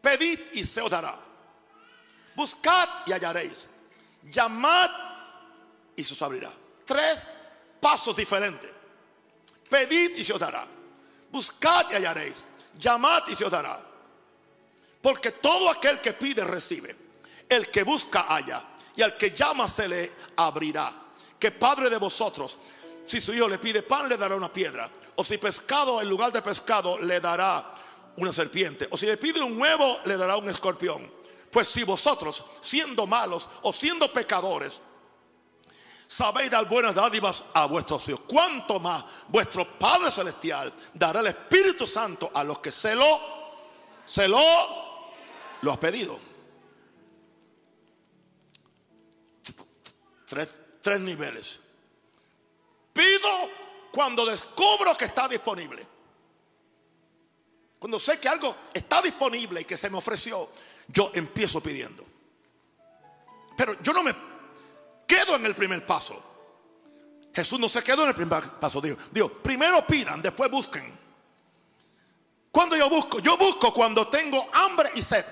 pedid 0.00 0.40
y 0.54 0.64
se 0.64 0.80
os 0.80 0.90
dará. 0.90 1.14
Buscad 2.34 2.88
y 3.04 3.12
hallaréis. 3.12 3.68
Llamad 4.22 5.12
y 5.96 6.04
se 6.04 6.14
os 6.14 6.22
abrirá. 6.22 6.50
Tres 6.84 7.28
pasos 7.80 8.16
diferentes. 8.16 8.70
Pedid 9.68 10.16
y 10.16 10.24
se 10.24 10.32
os 10.32 10.40
dará. 10.40 10.66
Buscad 11.30 11.90
y 11.90 11.94
hallaréis. 11.94 12.42
Llamad 12.78 13.24
y 13.28 13.34
se 13.34 13.44
os 13.44 13.50
dará. 13.50 13.78
Porque 15.00 15.32
todo 15.32 15.68
aquel 15.70 16.00
que 16.00 16.12
pide 16.12 16.44
recibe. 16.44 16.96
El 17.48 17.70
que 17.70 17.82
busca 17.82 18.22
halla. 18.22 18.62
Y 18.96 19.02
al 19.02 19.16
que 19.16 19.32
llama 19.32 19.68
se 19.68 19.88
le 19.88 20.12
abrirá. 20.36 20.92
Que 21.38 21.50
padre 21.50 21.90
de 21.90 21.98
vosotros, 21.98 22.58
si 23.04 23.20
su 23.20 23.34
hijo 23.34 23.48
le 23.48 23.58
pide 23.58 23.82
pan, 23.82 24.08
le 24.08 24.16
dará 24.16 24.34
una 24.34 24.52
piedra. 24.52 24.88
O 25.16 25.24
si 25.24 25.38
pescado 25.38 26.00
en 26.00 26.08
lugar 26.08 26.32
de 26.32 26.42
pescado, 26.42 26.98
le 26.98 27.20
dará 27.20 27.74
una 28.16 28.32
serpiente. 28.32 28.88
O 28.90 28.96
si 28.96 29.06
le 29.06 29.16
pide 29.16 29.42
un 29.42 29.60
huevo, 29.60 29.98
le 30.04 30.16
dará 30.16 30.36
un 30.36 30.48
escorpión. 30.48 31.10
Pues 31.50 31.68
si 31.68 31.84
vosotros, 31.84 32.44
siendo 32.60 33.06
malos 33.06 33.48
o 33.62 33.72
siendo 33.72 34.12
pecadores, 34.12 34.80
sabéis 36.06 36.50
dar 36.50 36.68
buenas 36.68 36.94
dádivas 36.94 37.44
a 37.54 37.66
vuestros 37.66 38.08
hijos, 38.08 38.22
cuánto 38.28 38.80
más 38.80 39.04
vuestro 39.28 39.78
Padre 39.78 40.10
Celestial 40.10 40.72
dará 40.92 41.20
el 41.20 41.28
Espíritu 41.28 41.86
Santo 41.86 42.30
a 42.34 42.44
los 42.44 42.58
que 42.58 42.70
se 42.70 42.94
lo, 42.94 43.20
se 44.04 44.28
lo, 44.28 44.38
lo 45.62 45.72
has 45.72 45.78
pedido. 45.78 46.18
Tres, 50.26 50.58
tres 50.80 51.00
niveles. 51.00 51.60
Pido 52.92 53.28
cuando 53.92 54.24
descubro 54.24 54.96
que 54.96 55.04
está 55.04 55.28
disponible. 55.28 55.86
Cuando 57.78 58.00
sé 58.00 58.18
que 58.18 58.28
algo 58.28 58.56
está 58.72 59.02
disponible 59.02 59.60
y 59.60 59.64
que 59.64 59.76
se 59.76 59.90
me 59.90 59.98
ofreció, 59.98 60.48
yo 60.88 61.10
empiezo 61.14 61.60
pidiendo. 61.60 62.04
Pero 63.56 63.80
yo 63.82 63.92
no 63.92 64.02
me 64.02 64.14
quedo 65.06 65.36
en 65.36 65.46
el 65.46 65.54
primer 65.54 65.84
paso. 65.86 66.22
Jesús 67.34 67.58
no 67.58 67.68
se 67.68 67.82
quedó 67.82 68.02
en 68.02 68.10
el 68.10 68.14
primer 68.14 68.42
paso. 68.60 68.80
Dijo, 68.80 68.96
Dios, 69.10 69.30
primero 69.42 69.84
pidan, 69.86 70.22
después 70.22 70.50
busquen. 70.50 71.04
Cuando 72.50 72.76
yo 72.76 72.88
busco? 72.88 73.18
Yo 73.18 73.36
busco 73.36 73.74
cuando 73.74 74.06
tengo 74.06 74.46
hambre 74.52 74.90
y 74.94 75.02
sed. 75.02 75.24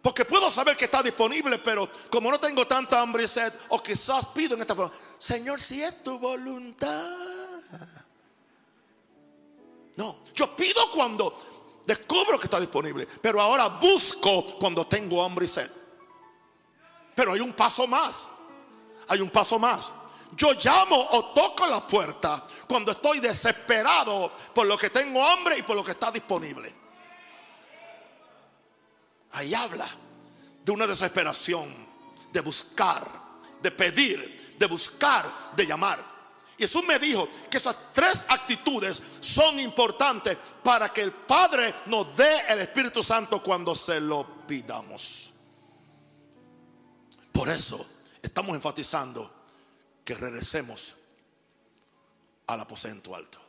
Porque 0.00 0.24
puedo 0.24 0.50
saber 0.50 0.76
que 0.76 0.84
está 0.84 1.02
disponible, 1.02 1.58
pero 1.58 1.88
como 2.10 2.30
no 2.30 2.38
tengo 2.38 2.66
tanta 2.66 3.00
hambre 3.00 3.24
y 3.24 3.28
sed, 3.28 3.52
o 3.68 3.82
quizás 3.82 4.26
pido 4.26 4.54
en 4.54 4.60
esta 4.60 4.74
forma, 4.74 4.92
Señor, 5.18 5.60
si 5.60 5.82
es 5.82 6.02
tu 6.02 6.18
voluntad. 6.18 7.16
No, 9.96 10.18
yo 10.34 10.56
pido 10.56 10.90
cuando 10.90 11.82
descubro 11.86 12.38
que 12.38 12.46
está 12.46 12.58
disponible, 12.58 13.06
pero 13.20 13.40
ahora 13.40 13.68
busco 13.68 14.58
cuando 14.58 14.86
tengo 14.86 15.22
hambre 15.22 15.44
y 15.44 15.48
sed. 15.48 15.70
Pero 17.14 17.32
hay 17.34 17.40
un 17.40 17.52
paso 17.52 17.86
más. 17.86 18.28
Hay 19.08 19.20
un 19.20 19.30
paso 19.30 19.58
más. 19.58 19.90
Yo 20.36 20.52
llamo 20.52 20.96
o 21.10 21.26
toco 21.34 21.66
la 21.66 21.86
puerta 21.86 22.42
cuando 22.66 22.92
estoy 22.92 23.20
desesperado 23.20 24.32
por 24.54 24.66
lo 24.66 24.78
que 24.78 24.88
tengo 24.88 25.26
hambre 25.26 25.58
y 25.58 25.62
por 25.62 25.76
lo 25.76 25.84
que 25.84 25.90
está 25.90 26.10
disponible. 26.10 26.72
Ahí 29.32 29.54
habla. 29.54 29.88
de 30.64 30.70
una 30.70 30.86
desesperación, 30.86 31.74
de 32.32 32.40
buscar, 32.40 33.04
de 33.60 33.72
pedir, 33.72 34.54
de 34.56 34.66
buscar, 34.66 35.50
de 35.56 35.66
llamar. 35.66 36.12
Jesús 36.56 36.84
me 36.84 37.00
dijo 37.00 37.28
que 37.50 37.56
esas 37.56 37.76
tres 37.92 38.24
actitudes 38.28 39.02
son 39.20 39.58
importantes 39.58 40.38
para 40.62 40.92
que 40.92 41.00
el 41.00 41.10
Padre 41.10 41.74
nos 41.86 42.16
dé 42.16 42.44
el 42.48 42.60
Espíritu 42.60 43.02
Santo 43.02 43.42
cuando 43.42 43.74
se 43.74 44.00
lo 44.00 44.24
pidamos. 44.46 45.31
Por 47.32 47.48
eso 47.48 47.84
estamos 48.22 48.54
enfatizando 48.54 49.30
que 50.04 50.14
regresemos 50.14 50.94
al 52.46 52.60
aposento 52.60 53.14
alto. 53.14 53.41